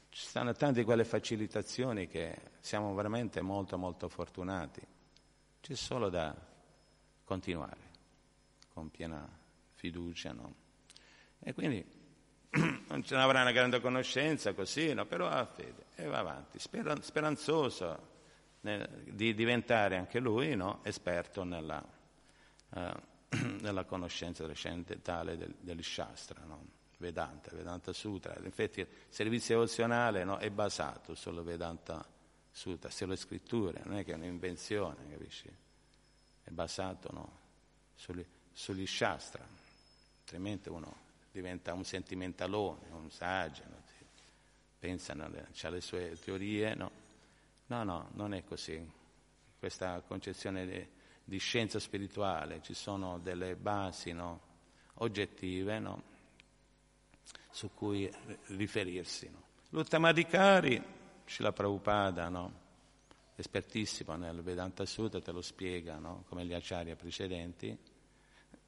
ci 0.10 0.26
stanno 0.26 0.54
tante 0.54 0.84
quelle 0.84 1.06
facilitazioni 1.06 2.08
che 2.08 2.36
siamo 2.60 2.94
veramente 2.94 3.42
molto 3.42 3.78
molto 3.78 4.10
fortunati, 4.10 4.82
c'è 5.62 5.76
solo 5.76 6.10
da 6.10 6.36
continuare 7.24 7.86
con 8.74 8.90
piena 8.90 9.28
fiducia. 9.74 10.32
No? 10.32 10.54
E 11.40 11.54
quindi 11.54 11.86
non 12.88 13.04
ce 13.04 13.16
n'avrà 13.16 13.42
una 13.42 13.52
grande 13.52 13.80
conoscenza 13.80 14.54
così, 14.54 14.94
no? 14.94 15.06
però 15.06 15.28
ha 15.28 15.46
fede 15.46 15.86
e 15.96 16.06
va 16.06 16.20
avanti, 16.20 16.60
speranzoso 16.60 18.16
nel, 18.62 18.88
di 19.06 19.34
diventare 19.34 19.98
anche 19.98 20.20
lui 20.20 20.56
no? 20.56 20.80
esperto 20.84 21.44
nella, 21.44 21.84
uh, 22.70 22.80
nella, 23.62 23.84
conoscenza 23.86 24.44
trascendentale 24.44 25.38
del, 25.38 25.54
del 25.60 25.84
Shastra, 25.84 26.44
no? 26.46 26.76
Vedanta, 27.00 27.52
Vedanta 27.56 27.94
Sutra. 27.94 28.36
Infatti 28.44 28.80
il 28.80 28.88
servizio 29.10 29.56
devozionale 29.56 30.26
è 30.40 30.50
basato 30.50 31.14
sul 31.14 31.44
Vedanta 31.44 32.04
Sutra, 32.52 32.90
sulle 32.90 33.16
scritture, 33.16 33.82
non 33.86 33.98
è 33.98 34.04
che 34.04 34.14
è 34.14 34.16
un'invenzione, 34.16 35.08
capisci? 35.12 35.48
È 36.44 36.50
basato 36.50 37.30
sugli, 37.94 38.26
sugli 38.52 38.88
Shastra, 38.88 39.46
altrimenti 40.22 40.70
uno 40.70 41.06
diventa 41.38 41.74
un 41.74 41.84
sentimentalone, 41.84 42.88
un 42.90 43.12
saggio, 43.12 43.64
no? 43.70 43.78
pensa, 44.80 45.14
ha 45.14 45.70
le 45.70 45.82
sue 45.82 46.18
teorie, 46.20 46.74
no. 46.74 46.92
No, 47.68 47.84
no, 47.84 48.10
non 48.14 48.34
è 48.34 48.44
così. 48.44 48.84
Questa 49.60 50.02
concezione 50.02 50.66
di, 50.66 50.88
di 51.24 51.38
scienza 51.38 51.78
spirituale, 51.80 52.62
ci 52.64 52.74
sono 52.74 53.20
delle 53.20 53.56
basi 53.56 54.14
no? 54.14 54.42
oggettive 54.96 55.80
su 57.52 57.72
cui 57.74 58.12
riferirsi. 58.48 59.30
No? 59.30 59.44
L'Uttamadikari, 59.70 60.82
Srila 61.26 61.52
Prabhupada, 61.52 62.30
no? 62.30 62.66
espertissimo 63.36 64.16
nel 64.16 64.42
Vedanta 64.42 64.86
Sutta, 64.86 65.22
te 65.22 65.32
lo 65.32 65.42
spiega, 65.42 66.00
come 66.28 66.46
gli 66.46 66.54
acciari 66.54 66.96
precedenti, 66.96 67.78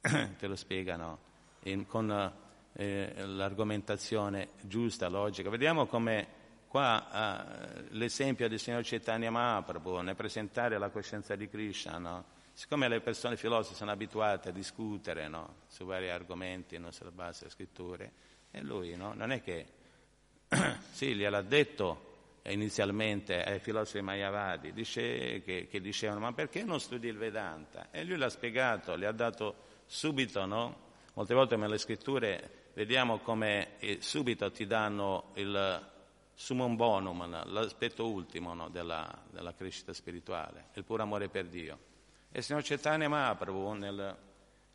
te 0.00 0.46
lo 0.46 0.54
spiegano 0.54 1.28
con 1.86 2.48
eh, 2.74 3.12
l'argomentazione 3.16 4.50
giusta, 4.60 5.08
logica. 5.08 5.50
Vediamo 5.50 5.86
come 5.86 6.38
qua 6.70 7.74
eh, 7.74 7.84
l'esempio 7.90 8.48
del 8.48 8.60
signor 8.60 8.82
Chaitanya 8.84 9.30
Mahaprabhu 9.30 10.00
nel 10.02 10.14
presentare 10.14 10.78
la 10.78 10.88
coscienza 10.90 11.34
di 11.34 11.48
Krishna, 11.48 11.98
no? 11.98 12.24
siccome 12.52 12.86
le 12.86 13.00
persone 13.00 13.36
filosofe 13.36 13.74
sono 13.74 13.90
abituate 13.90 14.50
a 14.50 14.52
discutere 14.52 15.26
no? 15.26 15.62
su 15.66 15.84
vari 15.84 16.10
argomenti 16.10 16.78
no? 16.78 16.92
sulla 16.92 17.10
base 17.10 17.40
delle 17.40 17.50
scritture, 17.50 18.12
e 18.52 18.62
lui 18.62 18.94
non 18.94 19.32
è 19.32 19.42
che, 19.42 19.66
sì, 20.92 21.14
gliel'ha 21.14 21.42
detto 21.42 22.08
inizialmente 22.44 23.42
ai 23.42 23.58
filosofi 23.58 24.00
Mayavadi, 24.00 24.72
dice 24.72 25.42
che, 25.42 25.66
che, 25.68 25.80
dicevano 25.80 26.20
ma 26.20 26.32
perché 26.32 26.62
non 26.62 26.80
studi 26.80 27.08
il 27.08 27.16
Vedanta? 27.16 27.88
E 27.90 28.04
lui 28.04 28.16
l'ha 28.16 28.30
spiegato, 28.30 28.96
gli 28.96 29.04
ha 29.04 29.12
dato 29.12 29.56
subito, 29.86 30.46
no? 30.46 30.88
Molte 31.14 31.34
volte 31.34 31.56
nelle 31.56 31.78
scritture 31.78 32.59
vediamo 32.74 33.18
come 33.18 33.78
eh, 33.78 33.98
subito 34.00 34.50
ti 34.50 34.66
danno 34.66 35.30
il 35.34 35.88
summum 36.34 36.74
bonum, 36.74 37.28
l'aspetto 37.52 38.08
ultimo 38.08 38.54
no, 38.54 38.70
della, 38.70 39.22
della, 39.30 39.52
crescita 39.54 39.92
spirituale, 39.92 40.68
il 40.74 40.84
puro 40.84 41.02
amore 41.02 41.28
per 41.28 41.46
Dio. 41.46 41.78
E 42.32 42.38
il 42.38 42.44
signor 42.44 42.62
Chaitanya 42.62 43.08
Mahaprabhu 43.08 43.72
nel, 43.72 44.16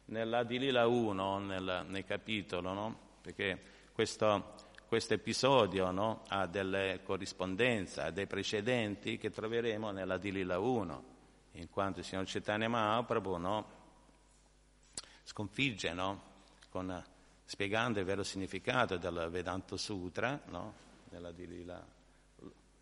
nell'Adilila 0.06 0.86
1, 0.86 1.39
nel, 1.39 1.86
nel 1.88 2.06
capitolo, 2.06 2.74
no? 2.74 3.00
perché 3.22 3.60
questo, 3.93 4.54
questo 4.88 5.16
episodio 5.16 5.89
no? 5.89 6.24
ha 6.28 6.46
delle 6.46 7.00
corrispondenze, 7.04 8.02
ha 8.02 8.12
dei 8.12 8.28
precedenti 8.28 9.18
che 9.18 9.32
troveremo 9.32 9.89
nell'Adilila 9.89 10.60
1, 10.60 11.04
in 11.54 11.70
quanto 11.70 12.00
il 12.00 12.06
signor 12.06 12.26
Chaitanya 12.28 12.68
Mahaprabhu 12.68 13.64
sconfigge 15.24 15.96
con, 16.70 17.04
spiegando 17.46 18.00
il 18.00 18.06
vero 18.06 18.24
significato 18.24 18.98
del 18.98 19.28
Vedanta 19.30 19.78
Sutra, 19.78 20.41
nell'Adilila 21.10 21.93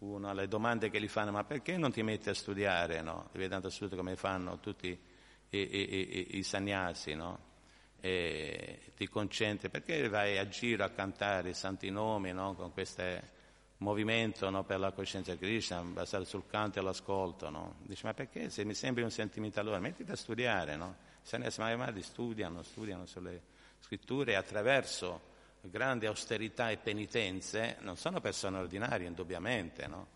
uno 0.04 0.30
alle 0.30 0.48
domande 0.48 0.90
che 0.90 1.00
gli 1.00 1.08
fanno, 1.08 1.32
ma 1.32 1.44
perché 1.44 1.78
non 1.78 1.92
ti 1.92 2.04
metti 2.04 2.30
a 2.30 2.34
studiare, 2.34 3.02
no? 3.02 3.30
Il 3.32 3.40
Vedanta 3.40 3.70
Sutra 3.70 3.96
come 3.96 4.16
fanno 4.16 4.60
tutti 4.60 4.88
i, 4.88 5.58
i, 5.58 5.58
i, 5.60 6.38
i 6.38 6.44
sannyasi, 6.44 7.16
no? 7.16 7.52
E 8.00 8.92
ti 8.98 9.08
concentri, 9.08 9.70
perché 9.70 10.10
vai 10.10 10.38
a 10.38 10.48
giro 10.50 10.84
a 10.84 10.90
cantare 10.90 11.50
i 11.50 11.54
santi 11.54 11.90
nomi, 11.90 12.34
no? 12.34 12.54
Con 12.54 12.74
questo 12.74 13.32
movimento 13.78 14.50
no? 14.50 14.64
per 14.64 14.80
la 14.80 14.92
coscienza 14.92 15.34
di 15.34 15.38
Krishna, 15.38 15.82
basato 15.82 16.26
sul 16.26 16.46
canto 16.48 16.80
e 16.80 16.82
l'ascolto, 16.82 17.50
no? 17.50 17.76
Dici, 17.84 18.06
ma 18.06 18.14
perché 18.14 18.50
se 18.50 18.66
mi 18.66 18.74
sembri 18.74 19.04
un 19.04 19.12
sentimento 19.12 19.60
allora, 19.60 19.80
mettiti 19.80 20.12
a 20.12 20.16
studiare, 20.16 20.76
no? 20.76 20.96
I 21.24 21.26
sannyasi 21.26 21.62
Mahayamadi 21.62 22.02
studiano, 22.02 22.62
studiano 22.62 23.06
sulle 23.06 23.52
scritture 23.84 24.38
attraverso 24.38 25.32
grandi 25.62 26.06
austerità 26.06 26.70
e 26.70 26.78
penitenze, 26.78 27.78
non 27.82 27.98
sono 27.98 28.22
persone 28.22 28.58
ordinarie, 28.58 29.08
indubbiamente, 29.08 29.88
no? 29.88 30.08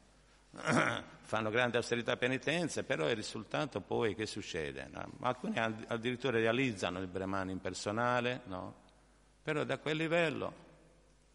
fanno 1.22 1.50
grandi 1.50 1.76
austerità 1.76 2.14
e 2.14 2.18
penitenze, 2.18 2.84
però 2.84 3.10
il 3.10 3.16
risultato 3.16 3.82
poi 3.82 4.16
che 4.16 4.26
succede? 4.26 4.88
No? 4.90 5.12
Alcuni 5.20 5.60
addirittura 5.60 6.38
realizzano 6.38 7.00
il 7.00 7.08
Brahman 7.08 7.50
impersonale, 7.50 8.42
no? 8.46 8.86
però 9.42 9.64
da 9.66 9.78
quel 9.78 9.98
livello, 9.98 10.54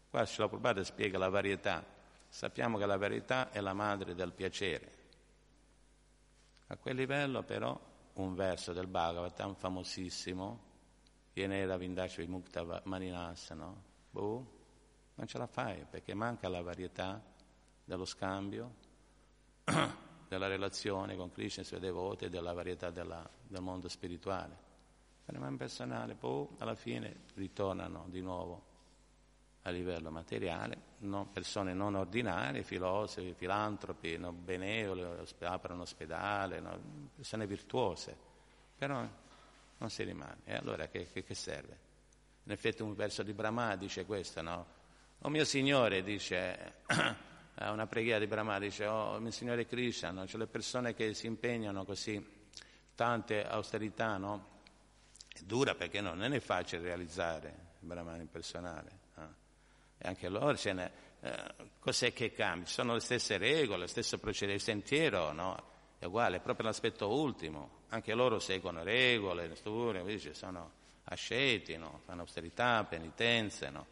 qua 0.09 0.25
Srila 0.25 0.47
Prabhupada 0.47 0.83
spiega 0.83 1.19
la 1.19 1.29
varietà, 1.29 1.85
sappiamo 2.27 2.77
che 2.79 2.85
la 2.87 2.97
verità 2.97 3.51
è 3.51 3.61
la 3.61 3.73
madre 3.73 4.15
del 4.15 4.31
piacere. 4.31 4.91
A 6.67 6.77
quel 6.77 6.95
livello 6.95 7.43
però 7.43 7.79
un 8.13 8.35
verso 8.35 8.73
del 8.73 8.87
Bhagavatam 8.87 9.53
famosissimo, 9.55 10.71
Yenera 11.33 11.77
Vindashi 11.77 12.21
Vimukta 12.21 12.81
Maninasa, 12.85 13.55
no? 13.55 13.83
Boh, 14.09 14.61
non 15.15 15.27
ce 15.27 15.37
la 15.37 15.47
fai 15.47 15.85
perché 15.89 16.13
manca 16.13 16.47
la 16.47 16.61
varietà 16.61 17.21
dello 17.83 18.05
scambio, 18.05 18.75
della 20.27 20.47
relazione 20.47 21.15
con 21.15 21.31
Krishna 21.31 21.61
e 21.61 21.65
i 21.65 21.67
suoi 21.67 21.79
devoti 21.79 22.25
e 22.25 22.29
della 22.29 22.53
varietà 22.53 22.89
della, 22.89 23.27
del 23.47 23.61
mondo 23.61 23.87
spirituale. 23.87 24.71
Per 25.25 25.35
il 25.35 25.57
personale, 25.57 26.15
poi 26.15 26.47
alla 26.57 26.75
fine 26.75 27.21
ritornano 27.35 28.05
di 28.09 28.21
nuovo 28.21 28.71
a 29.61 29.69
livello 29.69 30.11
materiale, 30.11 30.77
no, 30.99 31.27
persone 31.31 31.73
non 31.73 31.95
ordinarie, 31.95 32.63
filosofi, 32.63 33.33
filantropi, 33.33 34.17
no, 34.17 34.33
benevoli, 34.33 35.05
aprono 35.39 35.83
ospedale, 35.83 36.59
no, 36.59 36.77
persone 37.15 37.47
virtuose, 37.47 38.15
però 38.75 39.07
non 39.83 39.89
si 39.89 40.03
rimane. 40.03 40.37
E 40.45 40.55
allora 40.55 40.87
che, 40.87 41.09
che, 41.11 41.23
che 41.23 41.33
serve? 41.33 41.77
In 42.43 42.51
effetti 42.51 42.81
un 42.81 42.95
verso 42.95 43.21
di 43.21 43.33
Brahma 43.33 43.75
dice 43.75 44.05
questo, 44.05 44.41
no? 44.41 44.65
O 45.19 45.29
mio 45.29 45.43
Signore, 45.43 46.03
dice, 46.03 46.75
una 47.59 47.85
preghiera 47.85 48.19
di 48.19 48.27
Brahma, 48.27 48.59
dice, 48.59 48.85
oh 48.85 49.19
mio 49.19 49.31
Signore 49.31 49.65
Krishna, 49.65 50.11
no? 50.11 50.25
cioè 50.25 50.39
le 50.39 50.47
persone 50.47 50.93
che 50.93 51.13
si 51.13 51.27
impegnano 51.27 51.83
così, 51.83 52.25
tante 52.95 53.45
austerità, 53.45 54.17
no? 54.17 54.51
È 55.33 55.41
dura 55.41 55.75
perché 55.75 55.99
no, 55.99 56.13
non 56.13 56.31
è 56.33 56.39
facile 56.39 56.83
realizzare 56.83 57.47
il 57.79 57.87
Brahman 57.87 58.21
impersonale. 58.21 58.99
No? 59.15 59.35
E 59.97 60.07
anche 60.07 60.29
loro, 60.29 60.55
ce 60.55 60.73
n'è, 60.73 60.91
eh, 61.19 61.55
cos'è 61.79 62.13
che 62.13 62.31
cambia? 62.31 62.67
Sono 62.67 62.93
le 62.93 63.01
stesse 63.01 63.37
regole, 63.37 63.81
lo 63.81 63.87
stesso 63.87 64.17
procedere, 64.17 64.55
il 64.55 64.63
sentiero, 64.63 65.33
no? 65.33 65.71
È 66.03 66.07
uguale, 66.07 66.35
è 66.35 66.39
proprio 66.41 66.65
l'aspetto 66.65 67.07
ultimo. 67.17 67.83
Anche 67.87 68.13
loro 68.13 68.37
seguono 68.39 68.83
regole, 68.83 69.55
studiano, 69.55 70.33
sono 70.33 70.71
asceti, 71.05 71.77
no? 71.77 72.01
fanno 72.03 72.23
austerità, 72.23 72.83
penitenze, 72.83 73.69
no? 73.69 73.85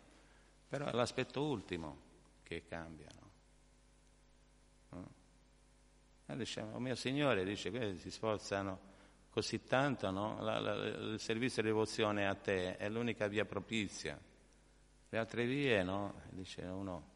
però 0.68 0.88
è 0.88 0.92
l'aspetto 0.92 1.42
ultimo 1.42 1.98
che 2.44 2.64
cambia. 2.68 3.08
No? 4.90 5.10
E 6.26 6.36
dice, 6.36 6.60
oh 6.60 6.80
mio 6.80 6.96
Signore, 6.96 7.46
dice, 7.46 7.96
si 7.96 8.12
sforzano 8.12 8.90
così 9.30 9.64
tanto, 9.64 10.12
la, 10.12 10.60
la, 10.60 10.74
il 10.74 11.18
servizio 11.18 11.62
di 11.62 11.70
devozione 11.70 12.28
a 12.28 12.36
te 12.36 12.76
è 12.76 12.90
l'unica 12.90 13.30
via 13.30 13.46
propizia. 13.46 14.20
Le 15.08 15.18
altre 15.18 15.46
vie, 15.46 15.82
no? 15.84 16.16
Dice 16.32 16.62
uno, 16.64 17.11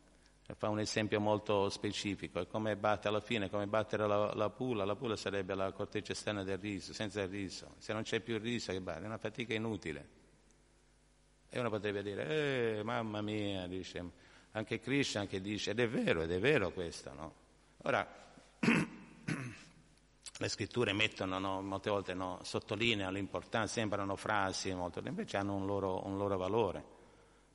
fa 0.53 0.69
un 0.69 0.79
esempio 0.79 1.19
molto 1.19 1.69
specifico, 1.69 2.39
è 2.39 2.45
come 2.45 2.75
batte 2.75 3.07
alla 3.07 3.19
fine, 3.19 3.49
come 3.49 3.65
battere 3.65 4.05
la, 4.05 4.31
la 4.35 4.49
pula, 4.51 4.85
la 4.85 4.95
pula 4.95 5.15
sarebbe 5.15 5.55
la 5.55 5.71
corteccia 5.71 6.11
esterna 6.11 6.43
del 6.43 6.59
riso, 6.59 6.93
senza 6.93 7.21
il 7.23 7.29
riso, 7.29 7.73
se 7.79 7.93
non 7.93 8.03
c'è 8.03 8.19
più 8.19 8.35
il 8.35 8.41
riso 8.41 8.71
che 8.71 8.79
batte, 8.79 9.01
è 9.01 9.05
una 9.05 9.17
fatica 9.17 9.55
inutile. 9.55 10.23
E 11.49 11.59
uno 11.59 11.69
potrebbe 11.71 12.03
dire, 12.03 12.77
eh, 12.77 12.83
mamma 12.83 13.21
mia, 13.21 13.65
dice, 13.65 14.03
anche 14.51 14.79
Krishna 14.79 15.25
che 15.25 15.41
dice, 15.41 15.71
ed 15.71 15.79
è 15.79 15.89
vero, 15.89 16.21
ed 16.21 16.31
è 16.31 16.39
vero 16.39 16.69
questo, 16.71 17.11
no? 17.13 17.33
Ora, 17.83 18.07
le 20.37 20.47
scritture 20.47 20.93
mettono, 20.93 21.39
no, 21.39 21.61
molte 21.61 21.89
volte 21.89 22.13
no, 22.13 22.39
sottolineano 22.43 23.11
l'importanza, 23.11 23.73
sembrano 23.73 24.15
frasi, 24.15 24.71
molto, 24.75 25.01
invece 25.03 25.37
hanno 25.37 25.55
un 25.55 25.65
loro, 25.65 26.05
un 26.05 26.17
loro 26.17 26.37
valore 26.37 26.94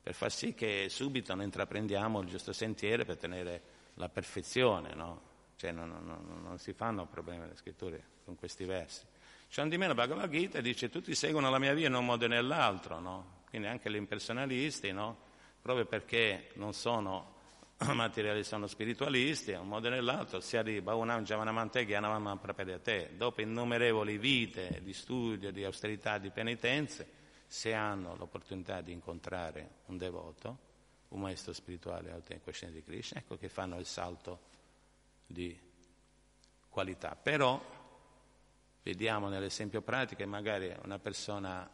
per 0.01 0.13
far 0.13 0.31
sì 0.31 0.53
che 0.53 0.87
subito 0.89 1.35
noi 1.35 1.45
intraprendiamo 1.45 2.21
il 2.21 2.27
giusto 2.27 2.53
sentiero 2.53 3.05
per 3.05 3.17
tenere 3.17 3.61
la 3.95 4.09
perfezione, 4.09 4.93
no? 4.95 5.29
Cioè 5.55 5.71
non, 5.71 5.89
non, 5.89 6.41
non, 6.41 6.57
si 6.57 6.73
fanno 6.73 7.05
problemi 7.05 7.47
le 7.47 7.55
scritture 7.55 8.03
con 8.25 8.35
questi 8.35 8.65
versi. 8.65 9.05
Un 9.57 9.69
di 9.69 9.77
meno 9.77 9.93
Bhagavad 9.93 10.29
Gita 10.29 10.59
dice 10.59 10.89
tutti 10.89 11.13
seguono 11.13 11.49
la 11.51 11.59
mia 11.59 11.73
via 11.73 11.87
in 11.87 11.93
un 11.93 12.05
modo 12.05 12.25
nell'altro, 12.27 12.99
no? 12.99 13.41
Quindi 13.49 13.67
anche 13.67 13.91
gli 13.91 13.95
impersonalisti, 13.95 14.91
no? 14.91 15.29
Proprio 15.61 15.85
perché 15.85 16.49
non 16.55 16.73
sono 16.73 17.35
materiali, 17.93 18.43
sono 18.43 18.65
spiritualisti, 18.65 19.51
in 19.51 19.59
un 19.59 19.67
modo 19.67 19.87
o 19.87 19.91
nell'altro 19.91 20.39
si 20.39 20.57
arriva 20.57 20.93
a 20.93 20.95
un 20.95 21.23
Javanamante 21.23 21.85
Gyanamam 21.85 22.39
te. 22.81 23.11
Dopo 23.15 23.41
innumerevoli 23.41 24.17
vite 24.17 24.79
di 24.81 24.93
studio, 24.93 25.51
di 25.51 25.63
austerità, 25.63 26.17
di 26.17 26.31
penitenze, 26.31 27.19
se 27.51 27.73
hanno 27.73 28.15
l'opportunità 28.15 28.79
di 28.79 28.93
incontrare 28.93 29.79
un 29.87 29.97
devoto, 29.97 30.57
un 31.09 31.19
maestro 31.19 31.51
spirituale 31.51 32.09
autentico 32.09 32.45
cosciente 32.45 32.75
di 32.75 32.83
Krishna, 32.85 33.19
ecco 33.19 33.35
che 33.35 33.49
fanno 33.49 33.77
il 33.77 33.85
salto 33.85 34.39
di 35.27 35.59
qualità. 36.69 37.13
Però 37.21 37.61
vediamo 38.81 39.27
nell'esempio 39.27 39.81
pratico 39.81 40.21
che 40.21 40.25
magari 40.25 40.73
una 40.83 40.97
persona 40.97 41.69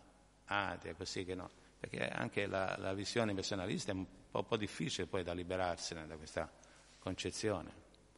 atea, 0.45 0.95
così 0.95 1.23
che 1.23 1.35
no, 1.35 1.47
perché 1.79 2.09
anche 2.09 2.47
la, 2.47 2.75
la 2.79 2.95
visione 2.95 3.35
personalista 3.35 3.91
è 3.91 3.93
un 3.93 4.07
po', 4.31 4.39
un 4.39 4.47
po', 4.47 4.57
difficile 4.57 5.05
poi 5.05 5.21
da 5.21 5.33
liberarsene 5.33 6.07
da 6.07 6.17
questa 6.17 6.51
concezione. 6.97 7.71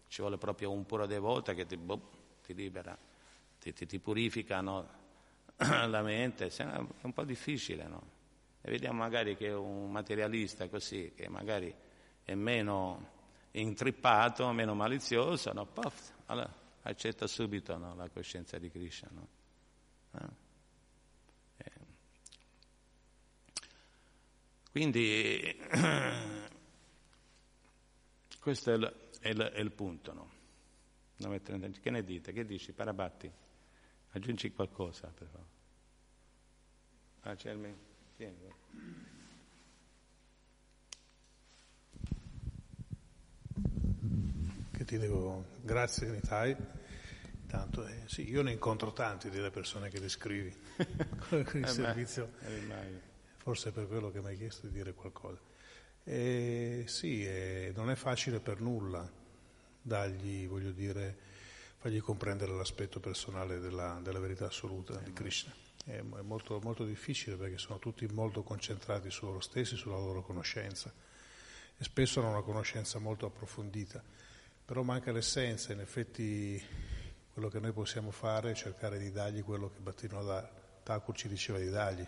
Ci 0.08 0.22
vuole 0.22 0.38
proprio 0.38 0.72
un 0.72 0.86
puro 0.86 1.06
devoto 1.06 1.54
che 1.54 1.66
ti, 1.66 1.76
boh, 1.76 2.10
ti 2.42 2.54
libera, 2.54 2.98
ti, 3.60 3.74
ti, 3.74 3.86
ti 3.86 4.00
purifica 4.00 4.62
no? 4.62 4.99
la 5.88 6.02
mente, 6.02 6.48
è 6.48 6.86
un 7.02 7.14
po' 7.14 7.26
difficile, 7.26 7.86
no? 7.86 8.18
E 8.62 8.72
vediamo 8.72 9.00
magari 9.00 9.36
che 9.36 9.50
un 9.50 9.92
materialista 9.92 10.70
così, 10.70 11.12
che 11.16 11.28
magari 11.28 11.76
è 12.24 12.34
meno 12.34 13.18
intrippato, 13.52 14.50
meno 14.54 14.74
malizioso, 14.74 15.52
no? 15.52 15.66
Puff, 15.66 16.14
allora, 16.28 16.50
accetta 16.84 17.28
subito 17.28 17.76
no? 17.78 17.94
la 17.96 18.08
coscienza 18.10 18.58
di 18.58 18.70
Krishna. 18.70 19.10
No? 19.12 19.28
Eh. 20.12 20.30
eh. 21.58 21.72
Quindi 24.72 25.60
questo 28.40 28.72
è 28.72 28.76
il, 28.76 29.10
è 29.20 29.28
il, 29.30 29.42
è 29.42 29.60
il 29.60 29.72
punto. 29.72 30.14
No? 30.14 30.38
Che 31.18 31.90
ne 31.90 32.04
dite? 32.04 32.32
Che 32.32 32.46
dici? 32.46 32.72
Parabatti? 32.72 33.49
Aggiungi 34.12 34.52
qualcosa 34.52 35.08
però. 35.08 35.44
Ah, 37.22 37.36
c'è 37.36 37.52
il 37.52 37.58
mio. 37.58 37.78
Tieni. 38.16 38.54
Che 44.72 44.86
ti 44.86 44.98
devo... 44.98 45.46
Grazie 45.62 46.10
Nitai. 46.10 46.56
Intanto, 47.42 47.86
eh, 47.88 48.04
sì, 48.06 48.30
io 48.30 48.42
ne 48.42 48.52
incontro 48.52 48.94
tanti 48.94 49.30
delle 49.30 49.52
persone 49.52 49.90
che 49.90 50.00
descrivi 50.00 50.56
con 51.30 51.46
il 51.54 51.64
eh 51.64 51.68
servizio. 51.68 52.32
Eh, 52.42 53.08
Forse 53.38 53.70
è 53.70 53.72
per 53.72 53.88
quello 53.88 54.12
che 54.12 54.22
mi 54.22 54.28
hai 54.28 54.38
chiesto 54.38 54.68
di 54.68 54.74
dire 54.74 54.94
qualcosa. 54.94 55.40
Eh, 56.04 56.86
sì, 56.88 57.28
non 57.76 57.90
è 57.90 57.96
facile 57.96 58.40
per 58.40 58.62
nulla 58.62 59.10
dargli, 59.82 60.48
voglio 60.48 60.72
dire, 60.72 61.18
fargli 61.80 62.02
comprendere 62.02 62.52
l'aspetto 62.52 63.00
personale 63.00 63.60
della, 63.60 64.00
della 64.04 64.20
verità 64.20 64.48
assoluta 64.48 64.98
di 64.98 65.14
Krishna. 65.14 65.54
È, 65.86 66.02
molto, 66.02 66.60
molto 66.62 66.86
difficile 66.86 67.38
perché 67.38 67.58
sono 67.58 67.80
tutti 67.80 68.06
molto 68.08 68.44
concentrati 68.44 69.10
su 69.10 69.26
loro 69.26 69.40
stessi, 69.40 69.78
sulla 69.78 69.98
loro 69.98 70.22
conoscenza. 70.22 70.94
E 71.78 71.84
spesso 71.84 72.20
hanno 72.20 72.32
una 72.32 72.42
conoscenza 72.42 73.00
molto 73.00 73.26
approfondita, 73.26 74.04
però 74.66 74.84
manca 74.84 75.14
l'essenza, 75.14 75.72
in 75.72 75.80
effetti 75.80 76.62
quello 77.32 77.48
che 77.48 77.60
noi 77.60 77.72
possiamo 77.72 78.12
fare 78.12 78.52
è 78.52 78.56
cercare 78.56 79.00
di 79.00 79.12
dargli 79.12 79.42
quello 79.42 79.70
che 79.70 79.80
Battino 79.80 80.50
Thakur 80.84 81.16
ci 81.16 81.30
diceva 81.30 81.60
di 81.60 81.70
dargli, 81.70 82.06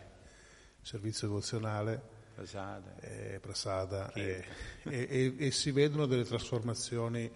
servizio 0.82 1.28
devozionale, 1.28 2.20
prasada, 2.36 3.00
eh, 3.00 3.40
prasada 3.40 4.12
e, 4.12 4.44
e, 4.84 5.36
e, 5.38 5.52
si 5.52 5.72
vedono 5.72 6.06
delle 6.08 6.26
trasformazioni 6.26 7.32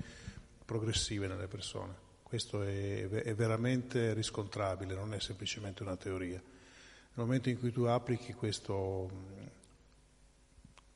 progressive 0.65 1.27
nelle 1.27 1.47
persone. 1.47 2.04
Questo 2.35 2.63
è, 2.63 3.07
è, 3.07 3.33
veramente 3.33 4.13
riscontrabile, 4.13 4.93
non 4.93 5.13
è 5.13 5.21
semplicemente 5.21 5.83
una 5.83 5.95
teoria. 5.95 6.35
Nel 6.35 7.25
momento 7.25 7.47
in 7.47 7.57
cui 7.57 7.71
tu 7.71 7.83
applichi 7.83 8.33
questo, 8.33 9.09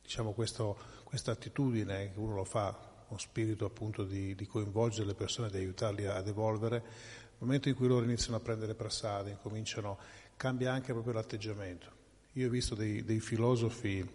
diciamo 0.01 0.33
questo, 0.33 0.77
questa 1.05 1.31
attitudine, 1.31 2.11
che 2.11 2.19
uno 2.19 2.35
lo 2.35 2.43
fa 2.43 2.77
con 3.07 3.17
spirito 3.21 3.63
appunto 3.63 4.03
di, 4.03 4.35
di, 4.35 4.45
coinvolgere 4.47 5.05
le 5.05 5.13
persone, 5.13 5.49
di 5.49 5.55
aiutarli 5.55 6.07
ad 6.07 6.27
evolvere, 6.27 6.79
nel 6.79 7.37
momento 7.37 7.69
in 7.69 7.75
cui 7.75 7.87
loro 7.87 8.03
iniziano 8.03 8.35
a 8.35 8.41
prendere 8.41 8.73
prasade, 8.73 9.29
incominciano, 9.29 9.97
cambia 10.35 10.73
anche 10.73 10.91
proprio 10.91 11.13
l'atteggiamento. 11.13 11.89
Io 12.33 12.47
ho 12.47 12.51
visto 12.51 12.75
dei, 12.75 13.05
dei 13.05 13.21
filosofi 13.21 14.05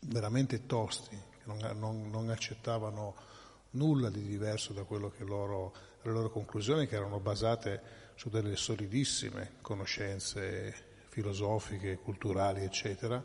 veramente 0.00 0.64
tosti, 0.64 1.14
che 1.14 1.42
non, 1.44 1.58
non, 1.78 2.08
non 2.08 2.30
accettavano 2.30 3.31
nulla 3.72 4.10
di 4.10 4.22
diverso 4.22 4.72
da 4.72 4.84
quello 4.84 5.10
che 5.10 5.24
loro, 5.24 5.74
le 6.02 6.10
loro 6.10 6.30
conclusioni, 6.30 6.86
che 6.86 6.96
erano 6.96 7.20
basate 7.20 8.00
su 8.14 8.28
delle 8.28 8.56
solidissime 8.56 9.52
conoscenze 9.60 10.74
filosofiche, 11.08 11.98
culturali, 11.98 12.62
eccetera, 12.62 13.22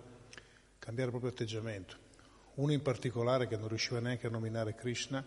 cambiare 0.79 1.09
proprio 1.09 1.31
atteggiamento. 1.31 2.05
Uno 2.55 2.73
in 2.73 2.81
particolare 2.81 3.47
che 3.47 3.57
non 3.57 3.67
riusciva 3.67 3.99
neanche 3.99 4.27
a 4.27 4.29
nominare 4.29 4.75
Krishna, 4.75 5.23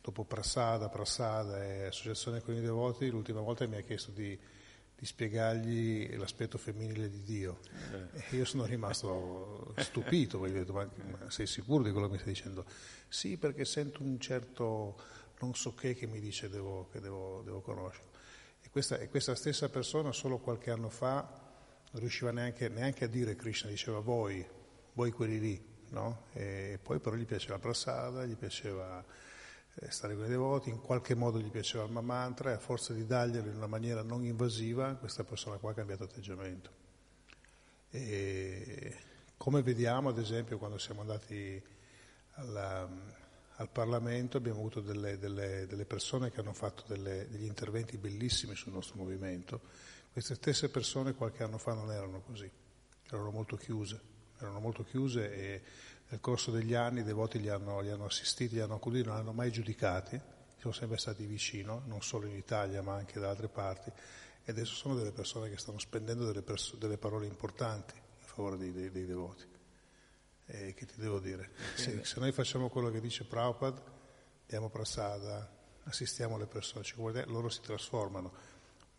dopo 0.00 0.24
Prasada, 0.24 0.88
Prasada 0.88 1.64
e 1.64 1.86
Associazione 1.86 2.40
con 2.42 2.54
i 2.54 2.60
Devoti, 2.60 3.08
l'ultima 3.08 3.40
volta 3.40 3.66
mi 3.66 3.76
ha 3.76 3.82
chiesto 3.82 4.10
di, 4.10 4.38
di 4.98 5.06
spiegargli 5.06 6.16
l'aspetto 6.16 6.58
femminile 6.58 7.08
di 7.08 7.22
Dio. 7.22 7.60
Eh. 7.92 8.24
E 8.30 8.36
io 8.36 8.44
sono 8.44 8.64
rimasto 8.64 9.72
stupito, 9.76 10.40
perché 10.40 10.56
ho 10.56 10.58
detto, 10.58 10.72
ma 10.72 11.30
sei 11.30 11.46
sicuro 11.46 11.84
di 11.84 11.92
quello 11.92 12.06
che 12.06 12.14
mi 12.14 12.18
stai 12.18 12.32
dicendo? 12.32 12.64
Sì, 13.06 13.36
perché 13.36 13.64
sento 13.64 14.02
un 14.02 14.18
certo 14.18 14.96
non 15.40 15.54
so 15.54 15.72
che 15.74 15.94
che 15.94 16.06
mi 16.06 16.18
dice 16.18 16.48
devo, 16.48 16.88
che 16.90 17.00
devo, 17.00 17.42
devo 17.44 17.60
conoscere. 17.60 18.06
E 18.60 18.70
questa, 18.70 18.98
e 18.98 19.08
questa, 19.08 19.36
stessa 19.36 19.68
persona 19.68 20.10
solo 20.10 20.38
qualche 20.38 20.72
anno 20.72 20.88
fa 20.88 21.46
non 21.90 22.00
riusciva 22.00 22.32
neanche, 22.32 22.68
neanche 22.68 23.04
a 23.04 23.08
dire 23.08 23.36
Krishna, 23.36 23.70
diceva 23.70 24.00
voi, 24.00 24.44
voi 24.94 25.12
quelli 25.12 25.38
lì, 25.38 25.64
no? 25.90 26.24
E 26.32 26.78
poi 26.82 26.98
però 26.98 27.14
gli 27.14 27.24
piaceva 27.24 27.58
Prasada, 27.60 28.24
gli 28.24 28.34
piaceva 28.34 29.04
stare 29.88 30.16
con 30.16 30.24
i 30.24 30.28
devoti, 30.28 30.70
in 30.70 30.80
qualche 30.80 31.14
modo 31.14 31.38
gli 31.38 31.50
piaceva 31.50 31.84
il 31.84 31.92
mantra 31.92 32.50
e 32.50 32.54
a 32.54 32.58
forza 32.58 32.92
di 32.92 33.06
darglielo 33.06 33.48
in 33.48 33.56
una 33.56 33.66
maniera 33.66 34.02
non 34.02 34.24
invasiva 34.24 34.94
questa 34.94 35.24
persona 35.24 35.56
qua 35.56 35.70
ha 35.70 35.74
cambiato 35.74 36.04
atteggiamento. 36.04 36.70
E 37.90 38.96
come 39.36 39.62
vediamo 39.62 40.08
ad 40.08 40.18
esempio 40.18 40.58
quando 40.58 40.78
siamo 40.78 41.00
andati 41.00 41.62
alla, 42.32 42.88
al 43.54 43.68
Parlamento 43.70 44.36
abbiamo 44.36 44.58
avuto 44.58 44.80
delle, 44.80 45.18
delle, 45.18 45.66
delle 45.66 45.84
persone 45.84 46.30
che 46.30 46.40
hanno 46.40 46.52
fatto 46.52 46.84
delle, 46.86 47.28
degli 47.28 47.46
interventi 47.46 47.96
bellissimi 47.96 48.54
sul 48.54 48.72
nostro 48.72 48.96
movimento. 48.96 49.60
Queste 50.12 50.34
stesse 50.34 50.68
persone 50.68 51.14
qualche 51.14 51.44
anno 51.44 51.58
fa 51.58 51.74
non 51.74 51.90
erano 51.92 52.20
così, 52.20 52.50
erano 53.10 53.30
molto 53.30 53.56
chiuse, 53.56 54.00
erano 54.38 54.60
molto 54.60 54.84
chiuse 54.84 55.32
e 55.32 55.62
nel 56.08 56.20
corso 56.20 56.50
degli 56.50 56.74
anni 56.74 57.00
i 57.00 57.04
devoti 57.04 57.40
li 57.40 57.48
hanno, 57.48 57.80
li 57.80 57.90
hanno 57.90 58.06
assistiti, 58.06 58.54
li 58.54 58.60
hanno 58.60 58.76
accuditi, 58.76 59.06
non 59.06 59.16
li 59.16 59.20
hanno 59.20 59.32
mai 59.32 59.50
giudicati, 59.50 60.20
sono 60.58 60.72
sempre 60.72 60.98
stati 60.98 61.24
vicino, 61.26 61.82
non 61.86 62.02
solo 62.02 62.26
in 62.26 62.34
Italia 62.34 62.82
ma 62.82 62.94
anche 62.94 63.20
da 63.20 63.30
altre 63.30 63.48
parti 63.48 63.92
e 64.44 64.50
adesso 64.50 64.74
sono 64.74 64.94
delle 64.94 65.12
persone 65.12 65.50
che 65.50 65.58
stanno 65.58 65.78
spendendo 65.78 66.24
delle, 66.24 66.42
perso- 66.42 66.76
delle 66.76 66.96
parole 66.96 67.26
importanti 67.26 67.94
in 67.94 68.26
favore 68.26 68.56
dei, 68.56 68.72
dei, 68.72 68.90
dei 68.90 69.04
devoti. 69.04 69.44
E 70.46 70.72
che 70.72 70.86
ti 70.86 70.94
devo 70.96 71.18
dire? 71.20 71.50
Se, 71.74 72.02
se, 72.02 72.18
noi 72.18 72.32
facciamo 72.32 72.70
quello 72.70 72.90
che 72.90 73.02
dice 73.02 73.24
Prabhupada, 73.24 73.82
diamo 74.46 74.70
prasada, 74.70 75.46
assistiamo 75.84 76.38
le 76.38 76.46
persone, 76.46 76.82
cioè, 76.82 77.26
loro 77.26 77.50
si 77.50 77.60
trasformano. 77.60 78.32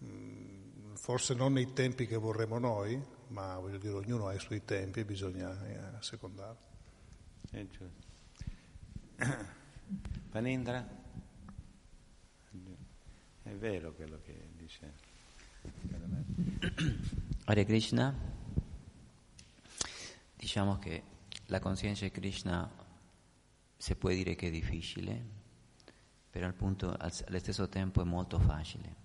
Mm, 0.03 0.93
forse 0.93 1.33
non 1.33 1.53
nei 1.53 1.73
tempi 1.73 2.05
che 2.05 2.17
vorremmo 2.17 2.59
noi, 2.59 3.03
ma 3.29 3.57
voglio 3.57 3.79
dire, 3.79 3.93
ognuno 3.93 4.27
ha 4.27 4.35
i 4.35 4.39
suoi 4.39 4.63
tempi 4.63 4.99
e 4.99 5.05
bisogna 5.05 5.49
eh, 5.65 5.97
assecondarli. 5.97 6.68
È 7.51 7.65
giusto. 7.67 8.07
Panindra? 10.29 10.87
È 13.41 13.49
vero 13.55 13.91
quello 13.93 14.21
che 14.23 14.49
dice. 14.55 14.93
Hare 17.45 17.65
Krishna, 17.65 18.15
diciamo 20.35 20.77
che 20.77 21.03
la 21.47 21.59
conciencia 21.59 22.05
di 22.05 22.11
Krishna 22.11 22.71
si 23.75 23.95
può 23.95 24.09
dire 24.09 24.35
che 24.35 24.49
è 24.49 24.51
difficile, 24.51 25.25
però 26.29 26.45
al 26.45 26.53
punto, 26.53 26.95
allo 26.95 27.39
stesso 27.39 27.67
tempo 27.67 28.01
è 28.01 28.05
molto 28.05 28.37
facile. 28.37 28.95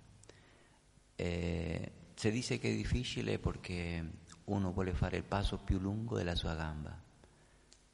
Eh, 1.16 1.92
si 2.14 2.30
dice 2.30 2.58
che 2.58 2.70
è 2.70 2.76
difficile 2.76 3.38
perché 3.38 4.18
uno 4.44 4.72
vuole 4.72 4.92
fare 4.92 5.16
il 5.16 5.24
passo 5.24 5.56
più 5.56 5.78
lungo 5.78 6.16
della 6.18 6.34
sua 6.34 6.54
gamba 6.54 7.03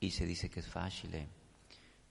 e 0.02 0.08
si 0.08 0.24
dice 0.24 0.48
che 0.48 0.60
è 0.60 0.62
facile 0.62 1.28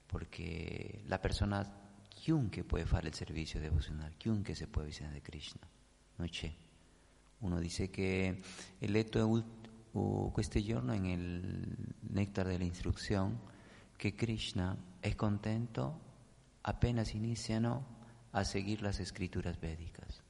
perché 0.06 1.02
la 1.06 1.18
persona, 1.18 1.68
chiunque 2.08 2.64
può 2.64 2.78
fare 2.86 3.08
il 3.08 3.16
servizio 3.16 3.60
devozionale, 3.60 4.14
chiunque 4.16 4.54
si 4.54 4.68
può 4.68 4.84
avvicinare 4.84 5.18
a 5.18 5.22
Krishna, 5.22 5.68
non 6.18 6.28
c'è. 6.28 6.54
Uno 7.40 7.60
dice 7.60 7.90
che 7.90 8.42
il 8.78 8.92
letto 8.92 9.18
è 9.18 9.24
uh, 9.24 10.34
este 10.38 10.62
giorno 10.62 10.94
en 10.94 11.06
el 11.06 11.78
néctar 12.12 12.48
de 12.48 12.60
la 12.60 12.66
instrucción 12.66 13.40
que 13.98 14.16
Krishna 14.16 14.78
es 15.02 15.16
contento 15.16 16.00
apenas 16.62 17.16
iniciano 17.16 17.86
a 18.34 18.44
seguir 18.44 18.84
las 18.84 19.00
escrituras 19.00 19.60
védicas. 19.60 20.22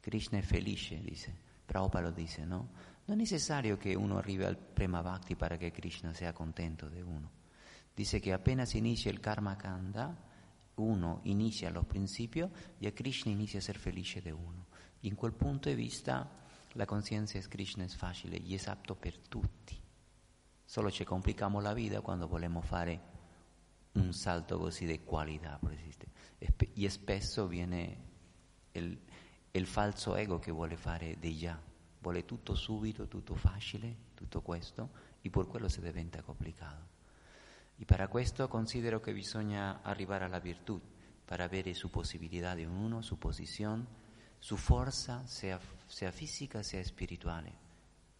Krishna 0.00 0.38
è 0.38 0.42
felice, 0.42 1.00
dice, 1.02 1.34
Prabhupada 1.66 2.10
lo 2.10 2.12
dice, 2.12 2.46
¿no? 2.46 2.68
No 3.10 3.14
es 3.14 3.18
necesario 3.32 3.76
que 3.76 3.96
uno 3.96 4.18
arrive 4.18 4.46
al 4.46 4.56
Prema 4.56 5.02
Bhakti 5.02 5.34
para 5.34 5.58
que 5.58 5.72
Krishna 5.72 6.14
sea 6.14 6.32
contento 6.32 6.88
de 6.88 7.02
uno. 7.02 7.28
Dice 7.96 8.20
que 8.20 8.32
apenas 8.32 8.76
inicia 8.76 9.10
el 9.10 9.20
Karma 9.20 9.58
Kanda, 9.58 10.16
uno 10.76 11.20
inicia 11.24 11.72
los 11.72 11.86
principios 11.86 12.52
y 12.78 12.86
a 12.86 12.94
Krishna 12.94 13.32
inicia 13.32 13.58
a 13.58 13.62
ser 13.62 13.78
felice 13.78 14.20
de 14.20 14.32
uno. 14.32 14.68
En 15.02 15.16
quel 15.16 15.32
punto 15.32 15.68
de 15.68 15.74
vista 15.74 16.30
la 16.74 16.86
conciencia 16.86 17.40
es 17.40 17.48
Krishna 17.48 17.84
es 17.84 17.96
facile 17.96 18.40
y 18.46 18.54
es 18.54 18.68
apto 18.68 18.94
per 18.94 19.18
tutti. 19.18 19.76
Solo 20.64 20.88
ci 20.92 21.04
complichiamo 21.04 21.58
la 21.58 21.74
vita 21.74 22.02
quando 22.02 22.28
vogliamo 22.28 22.60
fare 22.60 23.00
un 23.94 24.12
salto 24.12 24.56
così 24.56 24.86
di 24.86 25.00
qualità, 25.02 25.58
per. 25.58 26.06
E 26.38 26.88
spesso 26.88 27.48
viene 27.48 27.96
il, 28.70 28.96
il 29.50 29.66
falso 29.66 30.14
ego 30.14 30.38
che 30.38 30.52
vuole 30.52 30.76
fare 30.76 31.18
di 31.18 31.36
già, 31.36 31.60
vuole 32.00 32.24
tutto 32.24 32.54
subito, 32.54 33.06
tutto 33.06 33.34
facile, 33.34 33.94
tutto 34.14 34.40
questo, 34.40 34.90
e 35.22 35.30
per 35.30 35.46
quello 35.46 35.68
si 35.68 35.80
diventa 35.80 36.22
complicato. 36.22 36.98
E 37.76 37.84
per 37.84 38.06
questo 38.08 38.48
considero 38.48 39.00
che 39.00 39.12
bisogna 39.12 39.80
arrivare 39.82 40.24
alla 40.24 40.38
virtù, 40.38 40.80
per 41.24 41.40
avere 41.40 41.74
su 41.74 41.90
possibilità 41.90 42.54
di 42.54 42.64
uno, 42.64 43.02
su 43.02 43.16
posizione, 43.16 43.86
su 44.38 44.56
fuerza, 44.56 45.26
sea, 45.26 45.60
sea 45.86 46.10
física, 46.10 46.62
sea 46.62 46.80
espiritual, 46.80 47.44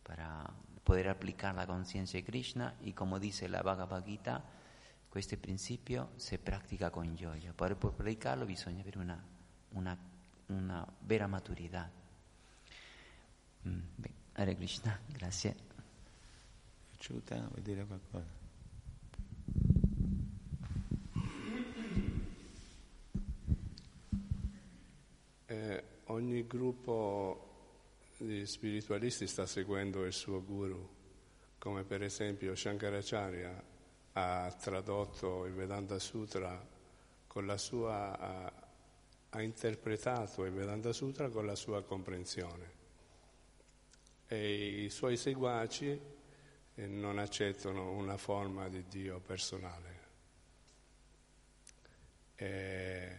para 0.02 0.48
poder 0.84 1.08
aplicar 1.08 1.54
la 1.54 1.66
conciencia 1.66 2.18
de 2.18 2.24
Krishna 2.24 2.74
y 2.80 2.92
como 2.92 3.18
dice 3.18 3.48
la 3.48 3.62
Bhagavad 3.62 4.04
Gita, 4.04 4.42
este 5.18 5.36
principio 5.36 6.10
se 6.16 6.38
practica 6.38 6.90
con 6.90 7.16
gioia. 7.16 7.52
Para 7.52 7.74
practicarlo 7.74 8.44
bisogna 8.44 8.80
avere 8.80 8.98
una, 8.98 9.22
una, 9.70 9.98
una 10.46 10.86
vera 11.00 11.26
maturità. 11.26 11.90
Mm, 13.68 13.80
beh, 13.94 14.10
Hare 14.32 14.56
Krishna, 14.56 14.98
grazie. 15.06 15.54
Ciuta, 16.96 17.36
vuoi 17.48 17.62
dire 17.62 17.84
qualcosa? 17.84 18.38
Eh, 25.46 25.84
ogni 26.04 26.46
gruppo 26.46 27.48
di 28.16 28.46
spiritualisti 28.46 29.26
sta 29.26 29.46
seguendo 29.46 30.04
il 30.04 30.12
suo 30.12 30.42
guru, 30.42 30.88
come 31.58 31.84
per 31.84 32.02
esempio 32.02 32.54
Shankaracharya 32.54 33.64
ha 34.12 34.56
tradotto 34.58 35.44
il 35.46 35.52
Vedanta 35.52 35.98
Sutra 35.98 36.66
con 37.26 37.46
la 37.46 37.58
sua, 37.58 38.18
ha, 38.18 38.52
ha 39.30 39.42
interpretato 39.42 40.44
il 40.44 40.52
Vedanta 40.52 40.92
Sutra 40.92 41.28
con 41.28 41.46
la 41.46 41.54
sua 41.54 41.82
comprensione 41.82 42.79
e 44.32 44.84
i 44.84 44.90
suoi 44.90 45.16
seguaci 45.16 46.00
eh, 46.76 46.86
non 46.86 47.18
accettano 47.18 47.90
una 47.90 48.16
forma 48.16 48.68
di 48.68 48.86
Dio 48.86 49.18
personale. 49.18 49.98
E 52.36 53.16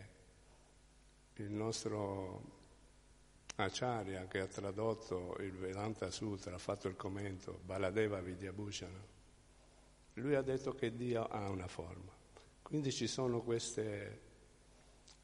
il 1.33 1.51
nostro 1.51 2.59
Acharya 3.55 4.25
che 4.27 4.39
ha 4.39 4.47
tradotto 4.47 5.35
il 5.41 5.51
Vedanta 5.51 6.09
Sutra, 6.11 6.55
ha 6.55 6.57
fatto 6.57 6.87
il 6.87 6.95
commento, 6.95 7.59
Baladeva 7.65 8.21
Vidyabhushana, 8.21 9.05
lui 10.13 10.35
ha 10.35 10.41
detto 10.41 10.73
che 10.73 10.95
Dio 10.95 11.25
ha 11.25 11.49
una 11.49 11.67
forma. 11.67 12.13
Quindi 12.61 12.93
ci 12.93 13.07
sono 13.07 13.41
queste 13.41 14.21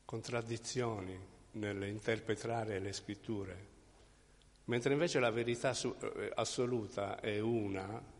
contraddizioni 0.04 1.18
nell'interpretare 1.52 2.80
le 2.80 2.92
scritture 2.92 3.67
mentre 4.68 4.94
invece 4.94 5.20
la 5.20 5.32
verità 5.32 5.72
eh, 5.72 6.32
assoluta 6.36 7.20
è 7.20 7.40
una 7.40 8.16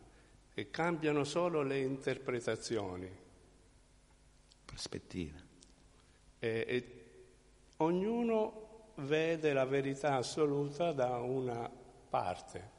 e 0.54 0.70
cambiano 0.70 1.24
solo 1.24 1.62
le 1.62 1.78
interpretazioni. 1.78 3.10
Prospettiva. 4.64 5.38
E, 6.38 6.64
e 6.66 7.04
ognuno 7.76 8.92
vede 8.96 9.52
la 9.52 9.64
verità 9.64 10.16
assoluta 10.16 10.92
da 10.92 11.18
una 11.18 11.70
parte 12.08 12.76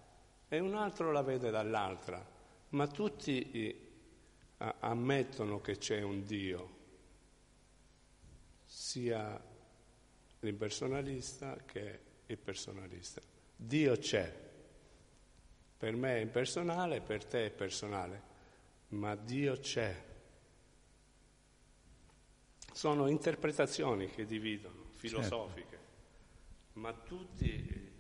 e 0.50 0.60
un 0.60 0.76
altro 0.76 1.12
la 1.12 1.22
vede 1.22 1.52
dall'altra, 1.52 2.26
ma 2.70 2.88
tutti 2.88 3.88
ammettono 4.58 5.62
che 5.62 5.78
c'è 5.78 6.02
un 6.02 6.26
Dio, 6.26 6.78
sia 8.66 9.42
l'impersonalista 10.40 11.56
che 11.66 12.00
il 12.26 12.38
personalista. 12.38 13.22
Dio 13.62 13.98
c'è. 13.98 14.34
Per 15.78 15.96
me 15.96 16.16
è 16.16 16.20
impersonale, 16.22 17.02
per 17.02 17.26
te 17.26 17.48
è 17.48 17.52
personale, 17.52 18.22
ma 18.90 19.16
Dio 19.16 19.58
c'è. 19.58 20.06
Sono 22.72 23.08
interpretazioni 23.08 24.10
che 24.10 24.26
dividono, 24.26 24.92
filosofiche, 24.94 25.70
certo. 25.70 26.80
ma 26.80 26.94
tutti 26.94 27.92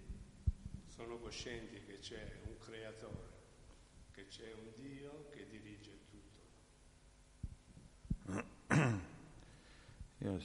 sono 0.88 1.18
coscienti 1.20 1.84
che 1.84 2.00
c'è 2.00 2.40
un 2.46 2.58
creatore, 2.58 3.30
che 4.12 4.28
c'è 4.28 4.54
un 4.54 4.72
Dio 4.76 5.28
che 5.30 5.46
dirige 5.50 6.00
tutto. 6.10 6.42
Io 10.20 10.40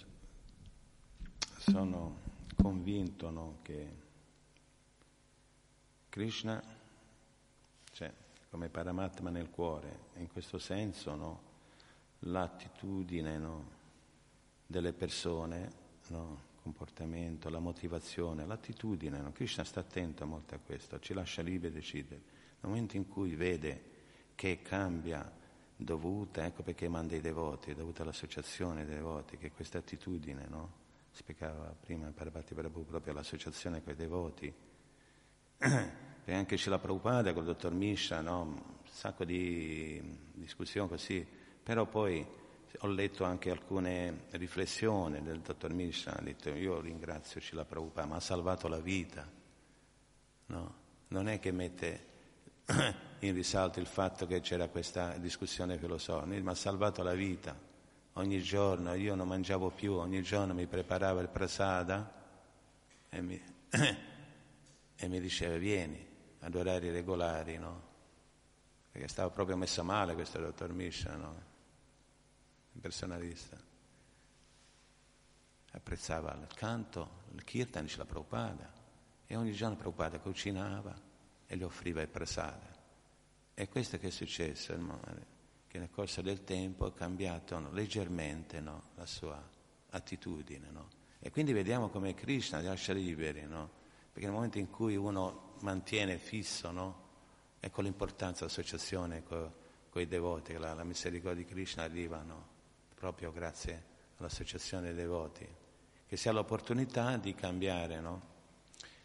sono 1.58 2.18
convinto 2.56 3.30
no, 3.30 3.58
che 3.62 4.03
Krishna, 6.14 6.62
cioè 7.90 8.12
come 8.48 8.68
Paramatma 8.68 9.30
nel 9.30 9.50
cuore, 9.50 10.10
in 10.18 10.28
questo 10.28 10.58
senso 10.58 11.16
no, 11.16 11.40
l'attitudine 12.20 13.36
no, 13.36 13.70
delle 14.64 14.92
persone, 14.92 15.72
no, 16.10 16.40
comportamento, 16.62 17.50
la 17.50 17.58
motivazione, 17.58 18.46
l'attitudine? 18.46 19.32
Krishna 19.32 19.64
sta 19.64 19.80
attento 19.80 20.24
molto 20.24 20.54
a 20.54 20.60
questo, 20.64 21.00
ci 21.00 21.14
lascia 21.14 21.42
liberi 21.42 21.74
decidere. 21.74 22.20
Nel 22.60 22.70
momento 22.70 22.96
in 22.96 23.08
cui 23.08 23.34
vede 23.34 23.82
che 24.36 24.62
cambia 24.62 25.28
dovuta, 25.74 26.44
ecco 26.44 26.62
perché 26.62 26.86
manda 26.86 27.16
i 27.16 27.20
devoti, 27.20 27.74
dovuta 27.74 28.02
all'associazione 28.02 28.84
dei 28.84 28.94
devoti, 28.94 29.36
che 29.36 29.50
questa 29.50 29.78
attitudine, 29.78 30.46
spiegava 31.10 31.74
prima 31.80 32.08
Parvati 32.14 32.54
Prabhu 32.54 32.84
proprio 32.84 33.14
l'associazione 33.14 33.82
con 33.82 33.94
i 33.94 33.96
devoti, 33.96 34.54
e 35.58 36.34
anche 36.34 36.56
Shila 36.56 36.78
Prabhupada 36.78 37.32
con 37.32 37.42
il 37.42 37.48
dottor 37.48 37.72
Misha, 37.72 38.20
no? 38.20 38.40
un 38.42 38.62
sacco 38.84 39.24
di 39.24 40.00
discussioni 40.32 40.88
così, 40.88 41.26
però 41.62 41.86
poi 41.86 42.26
ho 42.78 42.86
letto 42.88 43.24
anche 43.24 43.50
alcune 43.50 44.24
riflessioni 44.30 45.22
del 45.22 45.40
dottor 45.40 45.72
Misha, 45.72 46.16
ha 46.16 46.22
detto 46.22 46.50
io 46.50 46.80
ringrazio 46.80 47.40
Shila 47.40 47.64
Prabhupada, 47.64 48.06
ma 48.06 48.16
ha 48.16 48.20
salvato 48.20 48.68
la 48.68 48.80
vita, 48.80 49.28
no? 50.46 50.74
non 51.08 51.28
è 51.28 51.38
che 51.38 51.52
mette 51.52 52.12
in 53.20 53.34
risalto 53.34 53.78
il 53.80 53.86
fatto 53.86 54.26
che 54.26 54.40
c'era 54.40 54.68
questa 54.68 55.16
discussione 55.18 55.78
filosofica, 55.78 56.42
ma 56.42 56.52
ha 56.52 56.54
salvato 56.54 57.02
la 57.02 57.14
vita. 57.14 57.72
Ogni 58.14 58.40
giorno 58.40 58.94
io 58.94 59.14
non 59.14 59.26
mangiavo 59.26 59.70
più, 59.70 59.94
ogni 59.94 60.22
giorno 60.22 60.54
mi 60.54 60.66
preparava 60.66 61.20
il 61.20 61.28
prasada 61.28 62.12
e 63.08 63.20
mi 63.20 63.42
e 64.96 65.08
mi 65.08 65.20
diceva 65.20 65.56
vieni 65.56 66.06
ad 66.40 66.54
orari 66.54 66.90
regolari, 66.90 67.56
no? 67.56 67.92
Perché 68.90 69.08
stava 69.08 69.30
proprio 69.30 69.56
messo 69.56 69.82
male 69.82 70.14
questo 70.14 70.38
dottor 70.38 70.72
Misha, 70.72 71.16
no? 71.16 71.42
Il 72.72 72.80
personalista. 72.80 73.58
Apprezzava 75.72 76.34
il 76.34 76.54
canto, 76.54 77.22
il 77.32 77.42
kirtan, 77.42 77.88
la 77.96 78.04
Prabhupada 78.04 78.72
e 79.26 79.36
ogni 79.36 79.52
giorno 79.52 79.76
Prabhupada 79.76 80.18
cucinava 80.20 80.94
e 81.46 81.56
gli 81.56 81.62
offriva 81.62 82.02
il 82.02 82.08
prasada. 82.08 82.72
E 83.54 83.68
questo 83.68 83.98
che 83.98 84.08
è 84.08 84.10
successo, 84.10 84.74
che 85.66 85.78
nel 85.78 85.90
corso 85.90 86.22
del 86.22 86.44
tempo 86.44 86.84
ha 86.84 86.92
cambiato 86.92 87.58
no, 87.58 87.72
leggermente 87.72 88.60
no, 88.60 88.90
la 88.94 89.06
sua 89.06 89.42
attitudine. 89.90 90.70
No? 90.70 90.88
E 91.18 91.30
quindi 91.30 91.52
vediamo 91.52 91.88
come 91.88 92.14
Krishna 92.14 92.58
li 92.58 92.66
lascia 92.66 92.92
liberi, 92.92 93.44
no? 93.46 93.82
Perché 94.14 94.28
nel 94.28 94.36
momento 94.36 94.58
in 94.58 94.70
cui 94.70 94.94
uno 94.94 95.54
mantiene 95.62 96.18
fisso, 96.18 96.70
no? 96.70 97.02
ecco 97.58 97.82
l'importanza 97.82 98.44
dell'associazione 98.44 99.24
con, 99.24 99.52
i 99.94 100.06
devoti, 100.06 100.52
la, 100.52 100.72
la, 100.72 100.84
misericordia 100.84 101.42
di 101.42 101.50
Krishna 101.50 101.82
arriva 101.82 102.22
no? 102.22 102.46
proprio 102.94 103.32
grazie 103.32 103.82
all'associazione 104.18 104.86
dei 104.86 104.94
devoti, 104.94 105.44
che 106.06 106.16
si 106.16 106.28
ha 106.28 106.32
l'opportunità 106.32 107.16
di 107.16 107.34
cambiare, 107.34 107.98
no? 107.98 108.22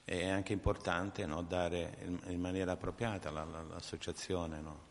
è 0.04 0.28
anche 0.28 0.54
importante 0.54 1.26
no? 1.26 1.42
dare 1.42 2.22
in, 2.28 2.40
maniera 2.40 2.74
appropriata 2.74 3.32
la, 3.32 3.44
la, 3.46 3.64
l'associazione 3.64 4.62
no? 4.62 4.88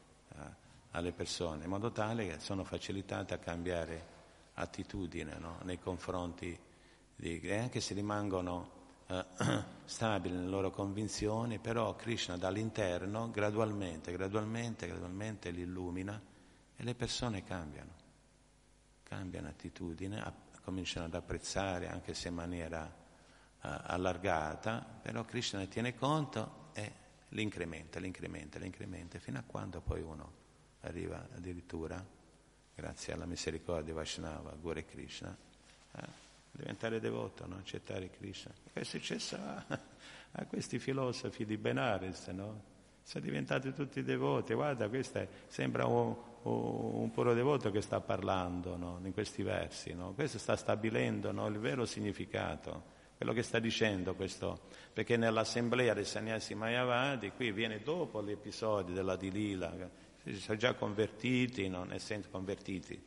alle 0.90 1.12
persone, 1.12 1.62
in 1.62 1.70
modo 1.70 1.92
tale 1.92 2.26
che 2.26 2.40
sono 2.40 2.64
facilitate 2.64 3.34
a 3.34 3.38
cambiare 3.38 4.16
attitudine 4.54 5.38
no? 5.38 5.60
nei 5.62 5.78
confronti 5.78 6.58
di, 7.14 7.38
e 7.38 7.56
anche 7.56 7.78
se 7.78 7.94
rimangono 7.94 8.77
eh, 9.08 9.24
stabili 9.84 10.34
nelle 10.34 10.48
loro 10.48 10.70
convinzioni, 10.70 11.58
però 11.58 11.96
Krishna 11.96 12.36
dall'interno 12.36 13.30
gradualmente, 13.30 14.12
gradualmente, 14.12 14.86
gradualmente 14.86 15.50
li 15.50 15.62
illumina 15.62 16.20
e 16.76 16.84
le 16.84 16.94
persone 16.94 17.42
cambiano, 17.42 17.92
cambiano 19.02 19.48
attitudine, 19.48 20.22
a, 20.22 20.32
cominciano 20.62 21.06
ad 21.06 21.14
apprezzare 21.14 21.88
anche 21.88 22.12
se 22.12 22.28
in 22.28 22.34
maniera 22.34 22.84
uh, 22.84 23.58
allargata, 23.60 24.84
però 25.00 25.24
Krishna 25.24 25.60
ne 25.60 25.68
tiene 25.68 25.94
conto 25.94 26.68
e 26.74 26.92
l'incrementa, 27.30 27.98
l'incrementa, 27.98 28.58
l'incrementa, 28.58 29.18
fino 29.18 29.38
a 29.38 29.42
quando 29.46 29.80
poi 29.80 30.02
uno 30.02 30.32
arriva 30.80 31.26
addirittura, 31.34 32.04
grazie 32.74 33.14
alla 33.14 33.26
misericordia 33.26 33.84
di 33.84 33.92
Vaishnava, 33.92 34.52
Guru 34.52 34.84
Krishna, 34.84 35.34
eh, 35.92 36.27
diventare 36.58 37.00
devoto, 37.00 37.46
no? 37.46 37.56
accettare 37.56 38.10
Krishna. 38.10 38.52
È 38.72 38.82
successo 38.82 39.36
a, 39.36 39.64
a, 40.32 40.46
questi 40.46 40.78
filosofi 40.78 41.44
di 41.44 41.56
Benares, 41.56 42.26
no? 42.28 42.62
sono 43.02 43.24
diventati 43.24 43.72
tutti 43.72 44.02
devoti. 44.02 44.54
Guarda, 44.54 44.88
questo 44.88 45.18
è, 45.18 45.28
sembra 45.46 45.86
un, 45.86 46.14
un, 46.42 47.10
puro 47.12 47.32
devoto 47.32 47.70
che 47.70 47.80
sta 47.80 48.00
parlando 48.00 48.76
no? 48.76 49.00
in 49.04 49.12
questi 49.12 49.42
versi. 49.42 49.94
No? 49.94 50.12
Questo 50.14 50.38
sta 50.38 50.56
stabilendo 50.56 51.30
no? 51.30 51.46
il 51.46 51.58
vero 51.58 51.84
significato, 51.84 52.96
quello 53.16 53.32
che 53.32 53.42
sta 53.42 53.60
dicendo 53.60 54.14
questo, 54.14 54.62
perché 54.92 55.16
nell'assemblea 55.16 55.94
dei 55.94 56.04
Sanyasi 56.04 56.54
Mayavadi, 56.54 57.30
qui 57.30 57.52
viene 57.52 57.80
dopo 57.82 58.20
l'episodio 58.20 58.94
della 58.94 59.16
Dilila, 59.16 59.72
si 60.24 60.34
sono 60.34 60.58
già 60.58 60.74
convertiti, 60.74 61.68
no? 61.68 61.84
nel 61.84 62.00
senso 62.00 62.28
convertiti, 62.30 63.00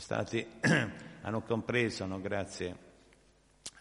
stati, 0.00 0.46
hanno 1.22 1.42
compreso, 1.42 2.04
no, 2.06 2.20
grazie 2.20 2.86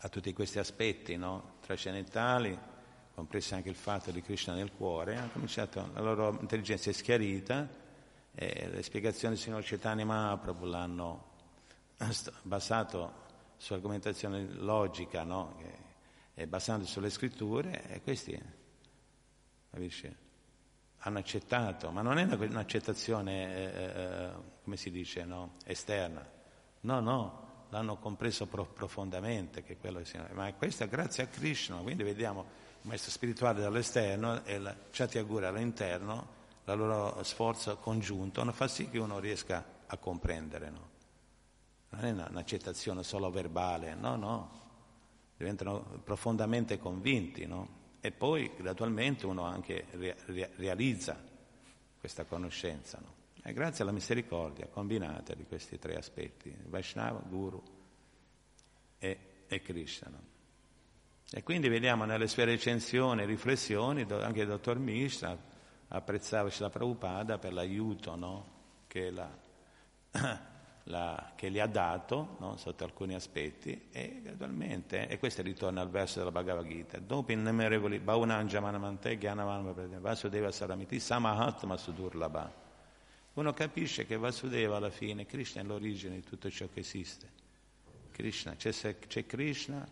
a 0.01 0.09
tutti 0.09 0.34
questi 0.34 0.59
aspetti 0.59 1.15
no, 1.15 1.55
trascendentali, 1.61 2.57
compreso 3.13 3.55
anche 3.55 3.70
il 3.70 3.76
fatto 3.76 4.11
di 4.11 4.22
Krishna 4.22 4.53
nel 4.53 4.72
cuore, 4.72 5.15
hanno 5.15 5.30
cominciato, 5.32 5.89
la 5.93 6.01
loro 6.01 6.38
intelligenza 6.39 6.89
è 6.89 6.93
schiarita 6.93 7.68
e 8.34 8.70
le 8.70 8.84
spiegazioni 8.84 9.34
del 9.34 9.43
signor 9.43 9.63
Chaitanya 9.63 10.05
Mahaprabhu 10.05 10.65
l'hanno 10.65 11.32
basato 12.43 13.26
su 13.57 13.74
argomentazione 13.74 14.45
logica, 14.53 15.24
no, 15.24 15.57
è 16.34 16.45
basata 16.45 16.84
sulle 16.84 17.09
scritture 17.09 17.89
e 17.89 18.01
questi 18.01 18.39
capisci, 19.72 20.15
hanno 21.07 21.19
accettato, 21.19 21.89
ma 21.89 22.01
non 22.01 22.17
è 22.17 22.23
un'accettazione, 22.23 23.55
eh, 23.55 23.83
eh, 23.83 24.29
come 24.63 24.75
si 24.75 24.91
dice, 24.91 25.23
no? 25.23 25.53
esterna. 25.65 26.25
No, 26.81 26.99
no, 26.99 27.65
l'hanno 27.69 27.97
compreso 27.97 28.45
profondamente 28.45 29.63
che 29.63 29.77
quello 29.77 29.99
è 29.99 30.33
ma 30.33 30.53
questo 30.53 30.83
è 30.83 30.89
grazie 30.89 31.23
a 31.23 31.27
Krishna, 31.27 31.77
quindi 31.77 32.03
vediamo 32.03 32.41
il 32.81 32.89
maestro 32.89 33.11
spirituale 33.11 33.61
dall'esterno 33.61 34.43
e 34.43 34.59
la 34.59 34.75
Chatyagura 34.91 35.47
all'interno, 35.47 36.35
il 36.65 36.75
loro 36.75 37.23
sforzo 37.23 37.77
congiunto 37.77 38.43
non 38.43 38.53
fa 38.53 38.67
sì 38.67 38.89
che 38.89 38.99
uno 38.99 39.19
riesca 39.19 39.63
a 39.87 39.97
comprendere, 39.97 40.69
no? 40.69 40.89
Non 41.89 42.03
è 42.03 42.11
un'accettazione 42.11 43.01
solo 43.03 43.31
verbale, 43.31 43.95
no, 43.95 44.17
no, 44.17 44.61
diventano 45.37 46.01
profondamente 46.03 46.77
convinti, 46.77 47.45
no? 47.45 47.76
E 47.99 48.11
poi 48.11 48.51
gradualmente 48.55 49.25
uno 49.25 49.43
anche 49.43 49.85
realizza 50.55 51.21
questa 51.99 52.25
conoscenza, 52.25 52.99
no? 53.01 53.15
E 53.43 53.53
grazie 53.53 53.83
alla 53.83 53.93
misericordia 53.93 54.67
combinata 54.67 55.33
di 55.33 55.45
questi 55.45 55.79
tre 55.79 55.95
aspetti, 55.95 56.53
Vaishnava, 56.65 57.19
Guru 57.19 57.63
e, 58.99 59.19
e 59.47 59.61
Krishna. 59.61 60.09
No? 60.09 60.19
E 61.31 61.43
quindi 61.43 61.69
vediamo 61.69 62.03
nelle 62.03 62.27
sue 62.27 62.43
recensioni 62.43 63.21
e 63.21 63.25
riflessioni, 63.25 64.05
anche 64.09 64.41
il 64.41 64.47
dottor 64.47 64.79
Mishra 64.79 65.37
apprezzava 65.87 66.49
la 66.57 66.69
Prabhupada 66.69 67.37
per 67.37 67.53
l'aiuto 67.53 68.15
no? 68.15 68.47
che 68.87 69.11
la 69.11 69.29
la, 70.88 71.33
che 71.35 71.49
gli 71.51 71.59
ha 71.59 71.67
dato 71.67 72.35
no, 72.39 72.57
sotto 72.57 72.83
alcuni 72.83 73.13
aspetti 73.13 73.88
e 73.91 74.21
gradualmente, 74.21 75.07
e 75.07 75.19
questo 75.19 75.41
ritorna 75.41 75.81
al 75.81 75.89
verso 75.89 76.19
della 76.19 76.31
Bhagavad 76.31 76.67
Gita, 76.67 76.99
dopo 76.99 77.31
innumerevoli 77.31 77.99
Bhaunanjamanamante 77.99 79.17
Gyanavana 79.17 79.73
Vasudeva 79.99 80.51
Saramiti 80.51 80.99
Samahatma 80.99 81.77
Sudurlabha. 81.77 82.65
Uno 83.33 83.53
capisce 83.53 84.05
che 84.05 84.17
Vasudeva 84.17 84.77
alla 84.77 84.89
fine, 84.89 85.25
Krishna 85.25 85.61
è 85.61 85.63
l'origine 85.65 86.15
di 86.15 86.23
tutto 86.23 86.49
ciò 86.49 86.67
che 86.73 86.79
esiste. 86.79 87.45
Krishna, 88.11 88.55
c'è, 88.55 88.71
c'è 88.71 89.25
Krishna 89.25 89.88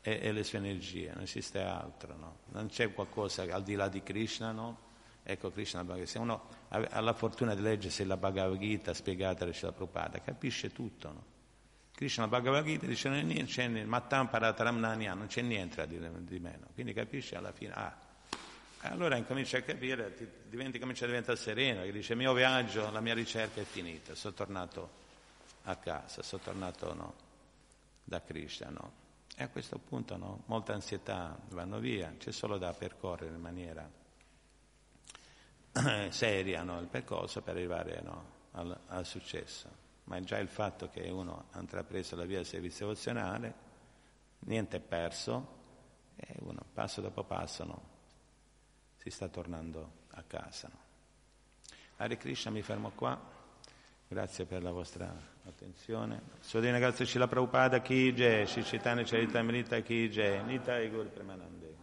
e, 0.00 0.18
e, 0.22 0.32
le 0.32 0.44
sue 0.44 0.58
energie, 0.58 1.10
non 1.12 1.24
esiste 1.24 1.60
altro, 1.60 2.16
no? 2.16 2.38
non 2.52 2.68
c'è 2.68 2.92
qualcosa 2.92 3.42
al 3.42 3.64
di 3.64 3.74
là 3.74 3.88
di 3.88 4.02
Krishna, 4.02 4.52
no? 4.52 4.86
Ecco 5.30 5.50
Krishna 5.50 5.84
se 6.06 6.18
uno 6.18 6.48
ha 6.68 7.00
la 7.00 7.12
fortuna 7.12 7.54
di 7.54 7.60
leggersi 7.60 8.02
la 8.06 8.16
Bhagavad 8.16 8.56
Gita 8.58 8.94
spiegata 8.94 9.44
da 9.44 9.52
Srila 9.52 9.72
Prabhupada, 9.72 10.22
capisce 10.22 10.72
tutto. 10.72 11.12
No? 11.12 11.22
Krishna 11.92 12.26
Bhagavad 12.26 12.64
Gita 12.64 12.86
dice 12.86 13.10
non 13.10 13.44
c'è 13.44 13.68
non 13.68 15.26
c'è 15.26 15.42
niente 15.42 15.86
di, 15.86 15.98
di 16.24 16.38
meno, 16.38 16.68
quindi 16.72 16.94
capisce 16.94 17.36
alla 17.36 17.52
fine, 17.52 17.74
ah, 17.74 17.94
allora 18.78 19.16
incomincia 19.16 19.58
a 19.58 19.60
capire, 19.60 20.14
ti, 20.14 20.26
diventi, 20.48 20.78
comincia 20.78 21.04
a 21.04 21.08
diventare 21.08 21.36
sereno, 21.36 21.82
che 21.82 21.92
dice 21.92 22.12
il 22.14 22.18
mio 22.20 22.32
viaggio, 22.32 22.90
la 22.90 23.00
mia 23.00 23.12
ricerca 23.12 23.60
è 23.60 23.64
finita, 23.64 24.14
sono 24.14 24.32
tornato 24.32 24.90
a 25.64 25.76
casa, 25.76 26.22
sono 26.22 26.40
tornato 26.42 26.94
no, 26.94 27.14
da 28.02 28.22
Krishna. 28.22 28.70
No? 28.70 28.92
E 29.36 29.42
a 29.42 29.48
questo 29.50 29.76
punto 29.76 30.16
no, 30.16 30.44
molte 30.46 30.72
ansietà 30.72 31.38
vanno 31.50 31.80
via, 31.80 32.14
c'è 32.16 32.32
solo 32.32 32.56
da 32.56 32.72
percorrere 32.72 33.34
in 33.34 33.42
maniera 33.42 34.06
seria 36.10 36.62
no, 36.62 36.80
il 36.80 36.86
percorso 36.86 37.42
per 37.42 37.54
arrivare 37.54 38.00
no, 38.02 38.24
al, 38.52 38.78
al, 38.86 39.06
successo. 39.06 39.86
Ma 40.04 40.20
già 40.20 40.38
il 40.38 40.48
fatto 40.48 40.88
che 40.88 41.08
uno 41.10 41.46
ha 41.50 41.60
intrapreso 41.60 42.16
la 42.16 42.24
via 42.24 42.36
del 42.36 42.46
servizio 42.46 42.86
devozionale, 42.86 43.54
niente 44.40 44.78
è 44.78 44.80
perso 44.80 45.56
e 46.16 46.34
uno 46.40 46.64
passo 46.72 47.00
dopo 47.00 47.24
passo 47.24 47.64
no, 47.64 47.82
si 48.96 49.10
sta 49.10 49.28
tornando 49.28 50.06
a 50.10 50.22
casa. 50.26 50.68
No. 50.72 50.86
Hare 51.96 52.16
Krishna, 52.16 52.50
mi 52.50 52.62
fermo 52.62 52.90
qua. 52.94 53.36
Grazie 54.06 54.46
per 54.46 54.62
la 54.62 54.70
vostra 54.70 55.14
attenzione. 55.44 56.22
Sodina 56.40 56.78
grazie 56.78 57.04
Shila 57.04 57.26
Prabhupada 57.26 57.80
Ki 57.82 58.14
Jai, 58.14 58.46
Shishitane 58.46 59.04
Charitamrita 59.04 59.80
Ki 59.80 60.08
Jai, 60.08 60.42
Nita 60.44 60.78
Igor 60.78 61.06
Premanande. 61.08 61.77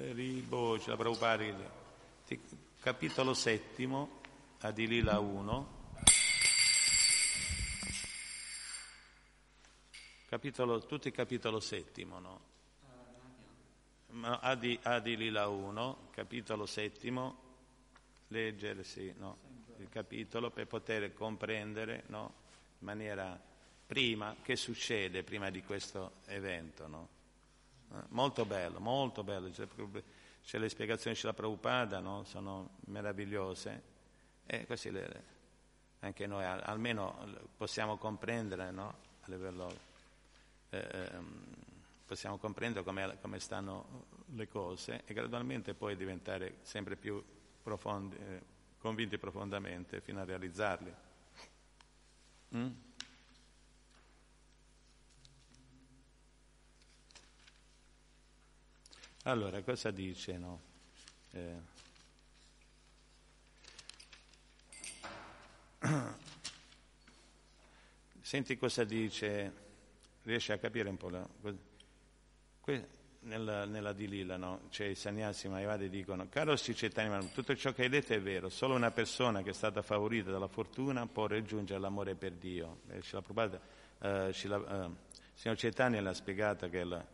Ribo, 0.00 0.78
ce 0.78 0.90
la 0.90 0.96
Prabhupada, 0.96 1.44
capitolo 2.78 3.34
settimo, 3.34 4.20
Adilila 4.60 5.18
1, 5.18 5.68
capitolo, 10.28 10.86
tutti 10.86 11.10
capitolo 11.10 11.58
settimo, 11.58 12.20
no? 12.20 12.40
Adi, 14.40 14.78
Adilila 14.82 15.48
1, 15.48 16.08
capitolo 16.12 16.64
settimo, 16.66 17.36
leggere 18.28 18.84
sì, 18.84 19.12
no? 19.18 19.36
il 19.78 19.88
capitolo 19.88 20.50
per 20.50 20.68
poter 20.68 21.12
comprendere 21.12 22.04
no? 22.06 22.32
in 22.78 22.86
maniera 22.86 23.40
prima 23.84 24.36
che 24.42 24.54
succede 24.54 25.24
prima 25.24 25.50
di 25.50 25.62
questo 25.64 26.12
evento. 26.26 26.86
No? 26.86 27.17
Molto 28.08 28.44
bello, 28.44 28.80
molto 28.80 29.24
bello, 29.24 29.50
c'è, 29.50 29.66
c'è 30.44 30.58
le 30.58 30.68
spiegazioni 30.68 31.16
sulla 31.16 31.32
Prabhupada, 31.34 32.00
no? 32.00 32.24
sono 32.24 32.70
meravigliose 32.86 33.82
e 34.46 34.66
così 34.66 34.90
le, 34.90 35.36
anche 36.00 36.26
noi 36.26 36.44
almeno 36.44 37.48
possiamo 37.56 37.96
comprendere 37.96 38.70
no? 38.70 38.94
a 39.20 39.26
livello, 39.26 39.78
eh, 40.70 40.88
ehm, 40.90 41.44
possiamo 42.06 42.38
comprendere 42.38 42.84
come, 42.84 43.18
come, 43.20 43.38
stanno 43.40 44.06
le 44.34 44.48
cose 44.48 45.02
e 45.04 45.12
gradualmente 45.12 45.74
poi 45.74 45.96
diventare 45.96 46.58
sempre 46.62 46.96
più 46.96 47.22
profondi, 47.62 48.16
eh, 48.16 48.42
convinti 48.78 49.18
profondamente 49.18 50.00
fino 50.00 50.20
a 50.20 50.24
realizzarli. 50.24 50.94
Mm? 52.54 52.87
Allora, 59.28 59.62
cosa 59.62 59.90
dice? 59.90 60.38
No? 60.38 60.60
Eh. 61.32 61.56
Senti 68.22 68.56
cosa 68.56 68.84
dice, 68.84 69.52
riesci 70.22 70.50
a 70.52 70.56
capire 70.56 70.88
un 70.88 70.96
po'? 70.96 71.10
La, 71.10 71.28
que, 72.62 72.88
nella, 73.20 73.66
nella 73.66 73.92
Dilila, 73.92 74.38
no? 74.38 74.62
C'è 74.70 74.86
i 74.86 74.94
sannyasi 74.94 75.48
Mayavadi 75.48 75.90
dicono, 75.90 76.26
caro 76.30 76.56
Sicetani, 76.56 77.30
tutto 77.34 77.54
ciò 77.54 77.74
che 77.74 77.82
hai 77.82 77.90
detto 77.90 78.14
è 78.14 78.22
vero, 78.22 78.48
solo 78.48 78.76
una 78.76 78.92
persona 78.92 79.42
che 79.42 79.50
è 79.50 79.54
stata 79.54 79.82
favorita 79.82 80.30
dalla 80.30 80.48
fortuna 80.48 81.06
può 81.06 81.26
raggiungere 81.26 81.78
l'amore 81.78 82.14
per 82.14 82.32
Dio. 82.32 82.80
Eh, 82.88 83.00
Prabhupada, 83.00 83.60
eh, 84.00 84.32
Shila, 84.32 84.86
eh, 84.86 84.90
signor 85.34 85.58
Cetani 85.58 86.00
l'ha 86.00 86.14
spiegato 86.14 86.70
che 86.70 86.82
la, 86.82 87.06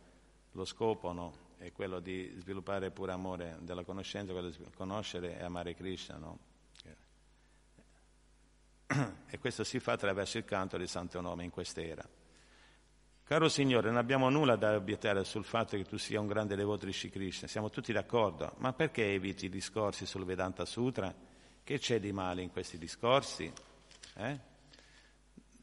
lo 0.51 0.63
scopo 0.63 1.11
no? 1.11 1.44
È 1.57 1.71
quello 1.71 1.99
di 1.99 2.33
sviluppare 2.37 2.91
pure 2.91 3.11
amore 3.11 3.57
della 3.61 3.83
conoscenza, 3.83 4.31
quello 4.31 4.49
di 4.49 4.57
conoscere 4.75 5.37
e 5.37 5.43
amare 5.43 5.75
Krishna. 5.75 6.17
No? 6.17 6.39
E 9.27 9.39
questo 9.39 9.63
si 9.63 9.79
fa 9.79 9.93
attraverso 9.93 10.37
il 10.37 10.45
canto 10.45 10.77
di 10.77 10.87
Santo 10.87 11.19
Nome 11.19 11.43
in 11.43 11.49
quest'era. 11.49 12.07
Caro 13.23 13.49
Signore, 13.49 13.87
non 13.87 13.97
abbiamo 13.97 14.29
nulla 14.29 14.55
da 14.55 14.75
obiettare 14.75 15.23
sul 15.23 15.43
fatto 15.43 15.75
che 15.75 15.83
tu 15.83 15.97
sia 15.97 16.19
un 16.19 16.27
grande 16.27 16.55
devoto 16.55 16.85
di 16.85 16.93
Shri 16.93 17.09
Krishna, 17.09 17.47
siamo 17.47 17.71
tutti 17.71 17.91
d'accordo, 17.91 18.53
ma 18.57 18.71
perché 18.71 19.13
eviti 19.13 19.45
i 19.45 19.49
discorsi 19.49 20.05
sul 20.05 20.25
Vedanta 20.25 20.63
Sutra? 20.63 21.13
Che 21.63 21.79
c'è 21.79 21.99
di 21.99 22.11
male 22.11 22.43
in 22.43 22.51
questi 22.51 22.77
discorsi? 22.77 23.51
Eh? 24.17 24.39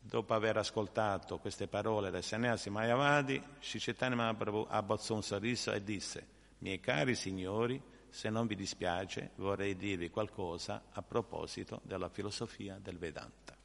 Dopo 0.05 0.35
aver 0.35 0.57
ascoltato 0.57 1.39
queste 1.39 1.69
parole 1.69 2.11
dai 2.11 2.23
sannyasi 2.23 2.71
Mayavadi, 2.71 3.41
Shicetani 3.61 4.17
Mahaprabhu 4.17 4.67
abbozzò 4.69 5.15
un 5.15 5.23
sorriso 5.23 5.73
e 5.73 5.83
disse, 5.85 6.27
miei 6.59 6.81
cari 6.81 7.15
signori, 7.15 7.81
se 8.11 8.29
non 8.29 8.47
vi 8.47 8.57
dispiace 8.57 9.31
vorrei 9.37 9.77
dirvi 9.77 10.11
qualcosa 10.11 10.83
a 10.93 11.03
proposito 11.03 11.81
della 11.85 12.09
filosofia 12.09 12.79
del 12.79 12.99
Vedanta. 12.99 13.57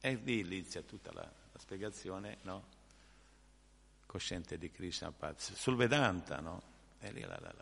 E 0.00 0.14
lì 0.14 0.40
inizia 0.40 0.82
tutta 0.82 1.12
la, 1.12 1.20
la 1.20 1.58
spiegazione 1.58 2.38
no? 2.42 2.64
cosciente 4.06 4.56
di 4.56 4.70
Krishna 4.70 5.12
Paz. 5.12 5.52
Sul 5.52 5.76
Vedanta, 5.76 6.40
no? 6.40 6.62
E 6.98 7.12
lì 7.12 7.20
la, 7.20 7.38
la, 7.40 7.54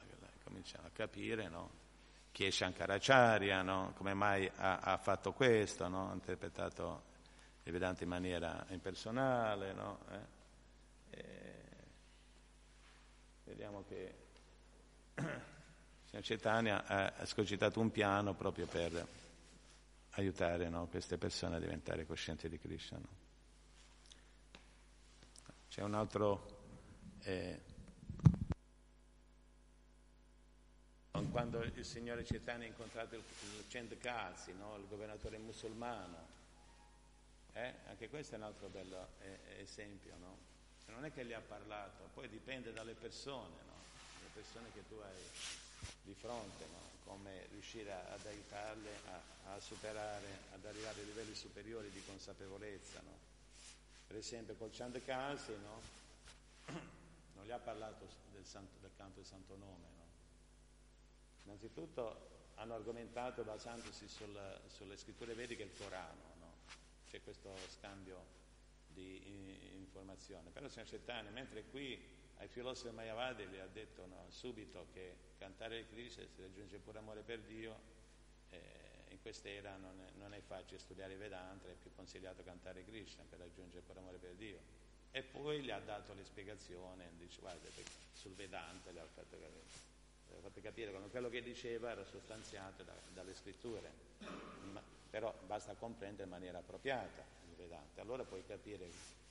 cominciamo 0.44 0.86
a 0.86 0.90
capire, 0.90 1.48
no? 1.48 1.82
Chi 2.34 2.46
è 2.46 2.50
Shankaracharya, 2.50 3.62
no? 3.62 3.92
come 3.96 4.12
mai 4.12 4.50
ha, 4.56 4.78
ha 4.80 4.96
fatto 4.96 5.32
questo, 5.32 5.86
no? 5.86 6.10
ha 6.10 6.14
interpretato 6.14 7.04
il 7.62 7.70
Vedanta 7.70 8.02
in 8.02 8.08
maniera 8.08 8.66
impersonale. 8.70 9.72
No? 9.72 10.00
Eh? 10.10 10.42
vediamo 13.44 13.84
che 13.86 14.14
Signor 16.06 16.24
Cetania 16.24 16.84
ha 16.86 17.24
scogitato 17.24 17.78
un 17.78 17.92
piano 17.92 18.34
proprio 18.34 18.66
per 18.66 19.06
aiutare 20.10 20.68
queste 20.90 21.16
persone 21.18 21.54
a 21.54 21.60
diventare 21.60 22.04
coscienti 22.04 22.48
di 22.48 22.58
Krishna. 22.58 22.98
C'è 25.68 25.82
un 25.82 25.94
altro... 25.94 26.62
Eh, 27.22 27.73
quando 31.30 31.62
il 31.62 31.84
signore 31.84 32.24
Cetani 32.24 32.64
ha 32.64 32.66
incontrato 32.66 33.14
il, 33.14 33.22
il 33.56 33.64
Cendkasi, 33.68 34.52
no? 34.54 34.76
il 34.76 34.86
governatore 34.88 35.38
musulmano. 35.38 36.32
Eh? 37.52 37.72
Anche 37.86 38.08
questo 38.08 38.34
è 38.34 38.38
un 38.38 38.44
altro 38.44 38.68
bello 38.68 39.08
eh, 39.20 39.60
esempio. 39.60 40.16
No? 40.18 40.36
Non 40.86 41.04
è 41.04 41.12
che 41.12 41.24
gli 41.24 41.32
ha 41.32 41.40
parlato, 41.40 42.08
poi 42.14 42.28
dipende 42.28 42.72
dalle 42.72 42.94
persone, 42.94 43.54
no? 43.66 43.74
le 44.22 44.28
persone 44.32 44.72
che 44.72 44.82
tu 44.88 44.94
hai 44.94 45.22
di 46.02 46.14
fronte, 46.14 46.66
come 47.04 47.46
riuscire 47.50 47.92
ad 47.92 48.26
aiutarle 48.26 48.90
a, 49.06 49.54
a, 49.54 49.60
superare, 49.60 50.26
ad 50.52 50.64
arrivare 50.64 51.00
a 51.00 51.04
livelli 51.04 51.34
superiori 51.34 51.90
di 51.90 52.02
consapevolezza. 52.04 53.00
Per 54.06 54.16
esempio 54.16 54.54
col 54.54 54.70
Chandkasi 54.72 55.52
non 57.34 57.44
gli 57.44 57.50
ha 57.50 57.58
parlato 57.58 58.08
del, 58.32 58.44
santo, 58.44 58.78
del 58.80 58.90
canto 58.96 59.20
del 59.20 59.26
Santo 59.26 59.56
Nome. 59.56 60.03
Innanzitutto 61.44 62.32
hanno 62.56 62.74
argomentato 62.74 63.42
basandosi 63.42 64.08
sul, 64.08 64.60
sulle 64.66 64.96
scritture 64.96 65.34
vediche 65.34 65.62
il 65.62 65.72
Corano, 65.76 66.34
no? 66.38 66.54
c'è 67.06 67.22
questo 67.22 67.54
scambio 67.68 68.42
di 68.88 69.74
informazione. 69.74 70.50
Però 70.50 70.68
signor 70.68 70.88
Cettani, 70.88 71.30
mentre 71.30 71.64
qui 71.64 72.22
ai 72.36 72.48
filosofi 72.48 72.94
Mayavadi 72.94 73.46
gli 73.46 73.58
ha 73.58 73.66
detto 73.66 74.06
no, 74.06 74.26
subito 74.28 74.86
che 74.92 75.32
cantare 75.38 75.78
il 75.78 75.88
Krishna 75.88 76.24
si 76.26 76.40
raggiunge 76.40 76.78
pure 76.78 76.98
amore 76.98 77.22
per 77.22 77.40
Dio, 77.40 77.78
eh, 78.50 79.04
in 79.08 79.20
quest'era 79.20 79.76
non 79.76 80.00
è, 80.00 80.10
non 80.18 80.32
è, 80.32 80.40
facile 80.40 80.78
studiare 80.78 81.16
Vedanta, 81.16 81.68
è 81.68 81.74
più 81.74 81.90
consigliato 81.94 82.42
cantare 82.42 82.84
Krishna 82.84 83.24
per 83.28 83.38
raggiungere 83.38 83.82
pure 83.82 83.98
amore 83.98 84.18
per 84.18 84.34
Dio. 84.34 84.82
E 85.10 85.22
poi 85.22 85.62
gli 85.62 85.70
ha 85.70 85.78
dato 85.78 86.12
le 86.12 86.24
dice 87.16 87.40
guarda, 87.40 87.68
sul 88.12 88.34
Vedanta 88.34 88.90
gli 88.90 88.98
ha 88.98 89.06
fatto 89.06 89.38
capire 89.38 89.92
fatto 90.40 90.60
capire 90.60 90.92
che 90.92 91.08
quello 91.10 91.28
che 91.28 91.42
diceva 91.42 91.90
era 91.90 92.04
sostanziato 92.04 92.82
da, 92.82 92.94
dalle 93.12 93.34
scritture, 93.34 93.90
Ma, 94.72 94.82
però 95.10 95.34
basta 95.46 95.74
comprendere 95.74 96.24
in 96.24 96.30
maniera 96.30 96.58
appropriata 96.58 97.22
il 97.48 97.56
Vedanta, 97.56 98.00
allora 98.00 98.24
puoi 98.24 98.44
capire 98.46 98.88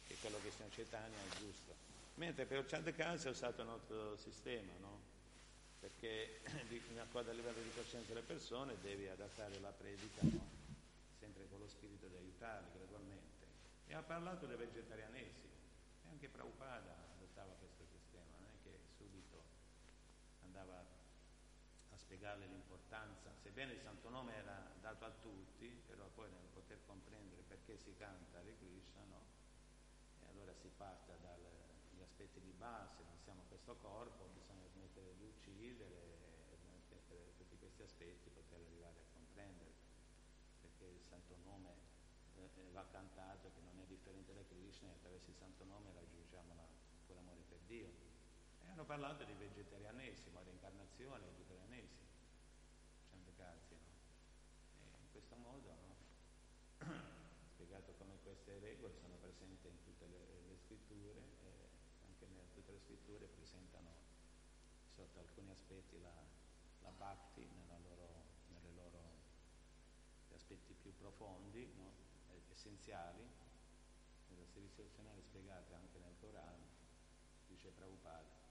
che 0.07 0.15
quello 0.21 0.37
che 0.41 0.51
stiamo 0.51 0.71
Cetania 0.71 1.17
è 1.17 1.35
giusto. 1.37 1.73
Mentre 2.15 2.45
per 2.45 2.65
Chandakasi 2.65 3.27
è 3.27 3.29
usato 3.31 3.61
un 3.63 3.69
altro 3.69 4.15
sistema, 4.17 4.71
no? 4.79 5.11
perché 5.79 6.39
accordo 7.01 7.31
a 7.31 7.33
livello 7.33 7.61
di 7.61 7.71
coscienza 7.75 8.13
delle 8.13 8.25
persone 8.25 8.75
devi 8.81 9.07
adattare 9.07 9.59
la 9.59 9.71
predica 9.71 10.21
no? 10.21 10.61
sempre 11.19 11.47
con 11.49 11.59
lo 11.59 11.67
spirito 11.67 12.07
di 12.07 12.15
aiutarli 12.15 12.69
gradualmente. 12.77 13.45
E 13.87 13.93
ha 13.93 14.01
parlato 14.01 14.45
del 14.45 14.57
vegetarianesimo 14.57 15.51
e 16.05 16.09
anche 16.09 16.29
Prabhupada 16.29 16.95
adottava 17.15 17.51
questo 17.59 17.83
sistema, 17.91 18.23
non 18.39 18.47
è 18.47 18.63
che 18.63 18.79
subito 18.95 19.43
andava 20.43 20.85
a 21.91 21.97
spiegarle 22.13 22.45
l'importanza, 22.45 23.33
sebbene 23.41 23.73
il 23.73 23.81
santo 23.81 24.07
nome 24.07 24.35
era 24.35 24.69
dato 24.81 25.03
a 25.05 25.09
tutti, 25.09 25.65
però 25.87 26.05
poi 26.13 26.29
nel 26.29 26.45
poter 26.53 26.77
comprendere 26.85 27.41
perché 27.41 27.75
si 27.75 27.95
canta 27.97 28.37
Hare 28.37 28.55
Krishna, 28.59 29.01
no? 29.09 29.25
E 30.21 30.27
allora 30.29 30.53
si 30.53 30.69
parte 30.77 31.17
dagli 31.21 32.01
aspetti 32.03 32.39
di 32.39 32.51
base, 32.51 33.01
non 33.01 33.17
siamo 33.23 33.41
questo 33.49 33.75
corpo, 33.77 34.29
bisogna 34.31 34.67
smettere 34.67 35.15
di 35.17 35.25
uccidere, 35.25 36.53
smettere 36.85 37.33
tutti 37.35 37.57
questi 37.57 37.81
aspetti, 37.81 38.29
poter 38.29 38.61
arrivare 38.61 38.99
a 38.99 39.13
comprendere 39.17 39.71
perché 40.61 40.85
il 40.85 41.01
santo 41.09 41.35
nome 41.43 41.73
eh, 42.37 42.69
va 42.73 42.85
cantato 42.91 43.49
che 43.55 43.61
non 43.61 43.73
è 43.81 43.85
differente 43.87 44.35
da 44.35 44.43
Krishna 44.45 44.89
e 44.89 44.91
attraverso 44.91 45.31
il 45.31 45.35
santo 45.35 45.65
nome 45.65 45.91
raggiungiamo 45.91 46.53
la, 46.53 46.67
l'amore 47.15 47.41
per 47.49 47.57
Dio. 47.65 47.89
E 48.61 48.69
hanno 48.69 48.85
parlato 48.85 49.23
di 49.25 49.33
vegetarianesimo, 49.33 50.41
reincarnazione, 50.41 51.25
vegetarianesimo, 51.25 52.03
Ciandecazzi, 53.13 53.75
no? 53.75 53.91
E 54.81 54.99
in 54.99 55.11
questo 55.11 55.35
modo, 55.35 55.69
no? 55.69 55.95
spiegato 57.53 57.93
come 57.97 58.17
queste 58.23 58.57
regole 58.59 58.95
sono 58.99 59.15
presenti 59.21 59.67
in 59.67 59.81
tutte 59.83 60.07
le, 60.07 60.41
le 60.47 60.57
scritture 60.73 61.21
e 61.43 61.69
anche 62.07 62.25
in 62.25 62.51
tutte 62.53 62.71
le 62.71 62.79
scritture 62.79 63.27
presentano 63.27 63.91
sotto 64.95 65.19
alcuni 65.19 65.51
aspetti 65.51 65.99
la, 65.99 66.13
la 66.81 66.91
bhakti 66.91 67.47
loro, 67.79 68.23
nelle 68.49 68.71
loro 68.71 69.21
aspetti 70.33 70.73
più 70.73 70.95
profondi, 70.97 71.71
no? 71.75 71.91
essenziali, 72.49 73.23
nella 74.29 74.45
opzionale 74.81 75.21
spiegata 75.21 75.75
anche 75.75 75.99
nel 75.99 76.15
Corano, 76.19 76.65
dice 77.47 77.69
Prabhupada 77.69 78.41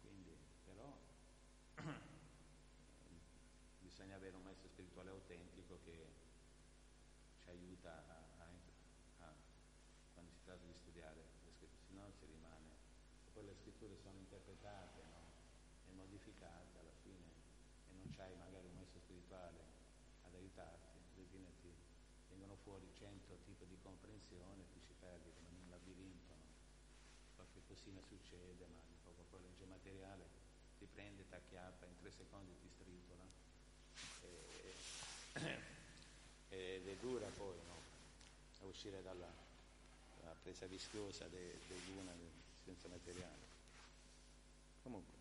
quindi 0.00 0.36
però 0.64 0.96
bisogna 3.80 4.14
avere 4.14 4.36
un 4.36 4.42
maestro 4.42 4.68
spirituale 4.68 5.10
autentico 5.10 5.78
che 5.84 6.26
ci 7.42 7.50
aiuta 7.50 7.90
a, 7.90 8.44
a, 8.44 8.48
quando 10.18 10.32
si 10.32 10.42
tratta 10.44 10.64
di 10.64 10.74
studiare 10.74 11.16
le 11.44 11.52
scritture, 11.52 11.70
se 11.86 11.92
no 11.94 12.10
si 12.18 12.26
rimane. 12.26 12.74
E 13.26 13.30
poi 13.32 13.44
le 13.44 13.54
scritture 13.78 13.94
sono 14.02 14.18
interpretate 14.18 15.06
no? 15.06 15.22
e 15.86 15.92
modificate 15.94 16.78
alla 16.82 16.96
fine 17.02 17.30
e 17.86 17.94
non 17.94 18.10
c'hai 18.10 18.34
magari 18.34 18.66
un 18.66 18.74
maestro 18.74 18.98
spirituale 18.98 19.62
ad 20.26 20.34
aiutarti, 20.34 20.98
alla 20.98 21.24
fine 21.30 21.46
ti 21.62 21.70
vengono 22.28 22.56
fuori 22.64 22.90
cento 22.98 23.38
tipi 23.46 23.66
di 23.66 23.78
comprensione 23.80 24.62
e 24.62 24.72
ti 24.74 24.80
ci 24.82 24.94
perdi 24.98 25.30
come 25.30 25.48
in 25.54 25.62
un 25.62 25.70
labirinto. 25.70 26.34
No? 26.34 26.46
qualche 27.36 27.62
cosina 27.68 28.02
succede, 28.02 28.66
ma 28.66 28.82
poco 29.04 29.22
poi 29.30 29.42
legge 29.42 29.64
materiale 29.66 30.26
ti 30.78 30.86
prende, 30.92 31.24
ti 31.28 31.34
acchiappa, 31.34 31.86
in 31.86 31.98
tre 32.00 32.10
secondi 32.10 32.50
ti 32.58 32.68
stritola 32.74 33.26
e, 34.26 34.74
ed 36.50 36.88
è 36.88 36.96
dura 36.96 37.28
poi 37.28 37.56
no? 37.62 37.78
uscire 38.66 39.00
dalla, 39.02 39.30
dalla 40.18 40.34
presa 40.42 40.66
vischiosa 40.66 41.28
dei 41.28 41.54
de 41.68 41.78
luna 41.86 42.12
senza 42.64 42.88
materiale. 42.88 43.37
Comunque, 44.88 45.20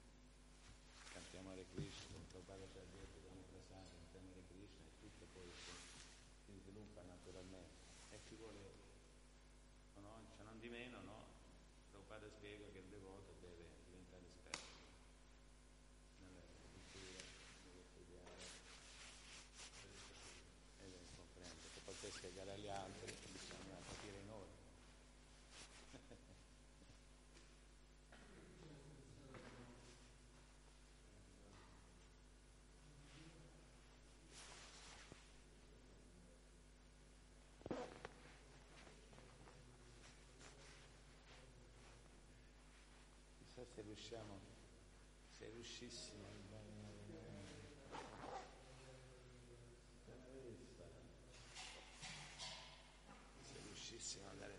cantiamo 1.12 1.52
Hare 1.52 1.66
Krishna, 1.76 2.16
Prabhupada 2.32 2.64
ci 2.72 2.78
ha 2.80 2.88
detto 2.88 3.20
come 3.28 3.44
prasare, 3.52 3.92
cantiamo 4.00 4.32
Hare 4.32 4.44
Krishna 4.48 4.88
e 4.88 4.96
tutto 4.98 5.28
poi 5.34 5.52
si 6.46 6.56
sviluppa 6.64 7.04
naturalmente. 7.04 7.76
E 8.12 8.20
ci 8.30 8.36
vuole, 8.36 8.77
riusciamo, 43.98 44.40
se 45.40 45.50
riuscissimo. 45.50 46.26
Se 53.42 53.58
riuscissimo 53.64 54.28
a 54.28 54.30
andare 54.30 54.57